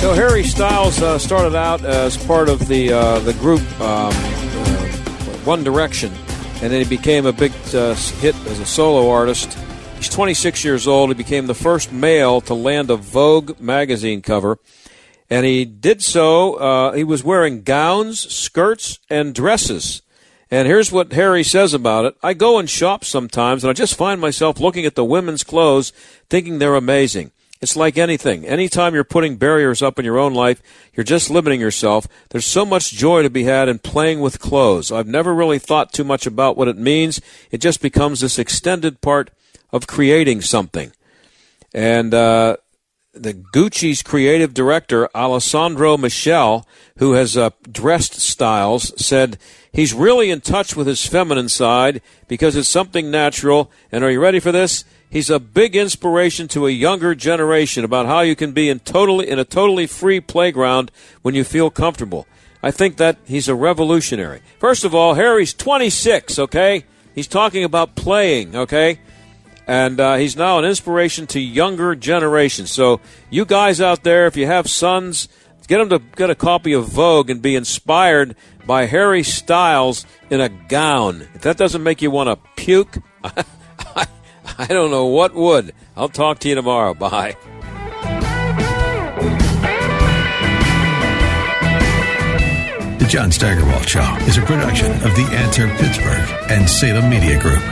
So 0.00 0.14
Harry 0.14 0.42
Styles 0.42 1.02
uh, 1.02 1.18
started 1.18 1.54
out 1.54 1.84
as 1.84 2.16
part 2.24 2.48
of 2.48 2.66
the 2.66 2.94
uh, 2.94 3.18
the 3.18 3.34
group 3.34 3.60
um, 3.82 4.10
uh, 4.14 4.82
One 5.44 5.64
Direction, 5.64 6.14
and 6.62 6.72
then 6.72 6.82
he 6.82 6.88
became 6.88 7.26
a 7.26 7.32
big 7.34 7.52
uh, 7.74 7.94
hit 7.94 8.34
as 8.46 8.58
a 8.58 8.64
solo 8.64 9.10
artist. 9.10 9.52
He's 9.98 10.08
26 10.08 10.64
years 10.64 10.86
old. 10.86 11.10
He 11.10 11.14
became 11.14 11.46
the 11.46 11.54
first 11.54 11.92
male 11.92 12.40
to 12.42 12.54
land 12.54 12.90
a 12.90 12.96
Vogue 12.96 13.60
magazine 13.60 14.22
cover, 14.22 14.58
and 15.30 15.46
he 15.46 15.64
did 15.64 16.02
so. 16.02 16.54
Uh, 16.54 16.92
he 16.92 17.04
was 17.04 17.24
wearing 17.24 17.62
gowns, 17.62 18.20
skirts, 18.32 18.98
and 19.08 19.34
dresses. 19.34 20.02
And 20.50 20.68
here's 20.68 20.92
what 20.92 21.12
Harry 21.12 21.42
says 21.42 21.74
about 21.74 22.04
it. 22.04 22.16
I 22.22 22.34
go 22.34 22.58
and 22.58 22.68
shop 22.68 23.04
sometimes, 23.04 23.64
and 23.64 23.70
I 23.70 23.74
just 23.74 23.96
find 23.96 24.20
myself 24.20 24.60
looking 24.60 24.86
at 24.86 24.94
the 24.94 25.04
women's 25.04 25.42
clothes, 25.42 25.92
thinking 26.28 26.58
they're 26.58 26.76
amazing. 26.76 27.32
It's 27.60 27.76
like 27.76 27.96
anything. 27.96 28.44
Anytime 28.44 28.94
you're 28.94 29.04
putting 29.04 29.36
barriers 29.36 29.80
up 29.80 29.98
in 29.98 30.04
your 30.04 30.18
own 30.18 30.34
life, 30.34 30.62
you're 30.92 31.02
just 31.02 31.30
limiting 31.30 31.60
yourself. 31.60 32.06
There's 32.28 32.44
so 32.44 32.66
much 32.66 32.92
joy 32.92 33.22
to 33.22 33.30
be 33.30 33.44
had 33.44 33.70
in 33.70 33.78
playing 33.78 34.20
with 34.20 34.38
clothes. 34.38 34.92
I've 34.92 35.08
never 35.08 35.34
really 35.34 35.58
thought 35.58 35.92
too 35.92 36.04
much 36.04 36.26
about 36.26 36.58
what 36.58 36.68
it 36.68 36.76
means. 36.76 37.22
It 37.50 37.62
just 37.62 37.80
becomes 37.80 38.20
this 38.20 38.38
extended 38.38 39.00
part 39.00 39.30
of 39.72 39.86
creating 39.86 40.42
something. 40.42 40.92
And 41.72 42.12
uh, 42.12 42.58
the 43.14 43.34
Gucci's 43.34 44.02
creative 44.02 44.52
director, 44.54 45.08
Alessandro 45.14 45.96
Michele, 45.96 46.66
who 46.98 47.12
has 47.12 47.36
uh, 47.36 47.50
dressed 47.70 48.20
Styles, 48.20 48.92
said 49.02 49.38
he's 49.72 49.94
really 49.94 50.30
in 50.30 50.40
touch 50.40 50.76
with 50.76 50.86
his 50.86 51.06
feminine 51.06 51.48
side 51.48 52.02
because 52.28 52.56
it's 52.56 52.68
something 52.68 53.10
natural. 53.10 53.70
And 53.92 54.04
are 54.04 54.10
you 54.10 54.20
ready 54.20 54.40
for 54.40 54.52
this? 54.52 54.84
He's 55.08 55.30
a 55.30 55.38
big 55.38 55.76
inspiration 55.76 56.48
to 56.48 56.66
a 56.66 56.70
younger 56.70 57.14
generation 57.14 57.84
about 57.84 58.06
how 58.06 58.20
you 58.20 58.34
can 58.34 58.52
be 58.52 58.68
in 58.68 58.80
totally 58.80 59.28
in 59.28 59.38
a 59.38 59.44
totally 59.44 59.86
free 59.86 60.20
playground 60.20 60.90
when 61.22 61.34
you 61.34 61.44
feel 61.44 61.70
comfortable. 61.70 62.26
I 62.62 62.70
think 62.70 62.96
that 62.96 63.18
he's 63.24 63.46
a 63.46 63.54
revolutionary. 63.54 64.40
First 64.58 64.84
of 64.84 64.94
all, 64.94 65.14
Harry's 65.14 65.54
26, 65.54 66.38
okay? 66.38 66.84
He's 67.14 67.28
talking 67.28 67.62
about 67.62 67.94
playing, 67.94 68.56
okay? 68.56 68.98
And 69.66 69.98
uh, 69.98 70.16
he's 70.16 70.36
now 70.36 70.58
an 70.58 70.64
inspiration 70.64 71.26
to 71.28 71.40
younger 71.40 71.94
generations. 71.94 72.70
So, 72.70 73.00
you 73.30 73.44
guys 73.44 73.80
out 73.80 74.02
there, 74.04 74.26
if 74.26 74.36
you 74.36 74.46
have 74.46 74.68
sons, 74.68 75.28
get 75.66 75.78
them 75.78 75.88
to 75.88 75.98
get 76.16 76.30
a 76.30 76.34
copy 76.34 76.74
of 76.74 76.86
Vogue 76.86 77.30
and 77.30 77.40
be 77.40 77.56
inspired 77.56 78.36
by 78.66 78.86
Harry 78.86 79.22
Styles 79.22 80.04
in 80.30 80.40
a 80.40 80.48
gown. 80.48 81.26
If 81.34 81.42
that 81.42 81.56
doesn't 81.56 81.82
make 81.82 82.02
you 82.02 82.10
want 82.10 82.28
to 82.28 82.50
puke, 82.56 82.98
I 83.24 84.66
don't 84.68 84.90
know 84.90 85.06
what 85.06 85.34
would. 85.34 85.74
I'll 85.96 86.08
talk 86.08 86.40
to 86.40 86.48
you 86.48 86.54
tomorrow. 86.54 86.94
Bye. 86.94 87.36
The 92.98 93.06
John 93.10 93.32
Steigerwald 93.32 93.88
Show 93.88 94.16
is 94.20 94.38
a 94.38 94.42
production 94.42 94.92
of 94.92 95.14
The 95.14 95.28
Answer 95.32 95.68
Pittsburgh 95.76 96.50
and 96.50 96.68
Salem 96.68 97.10
Media 97.10 97.40
Group. 97.40 97.62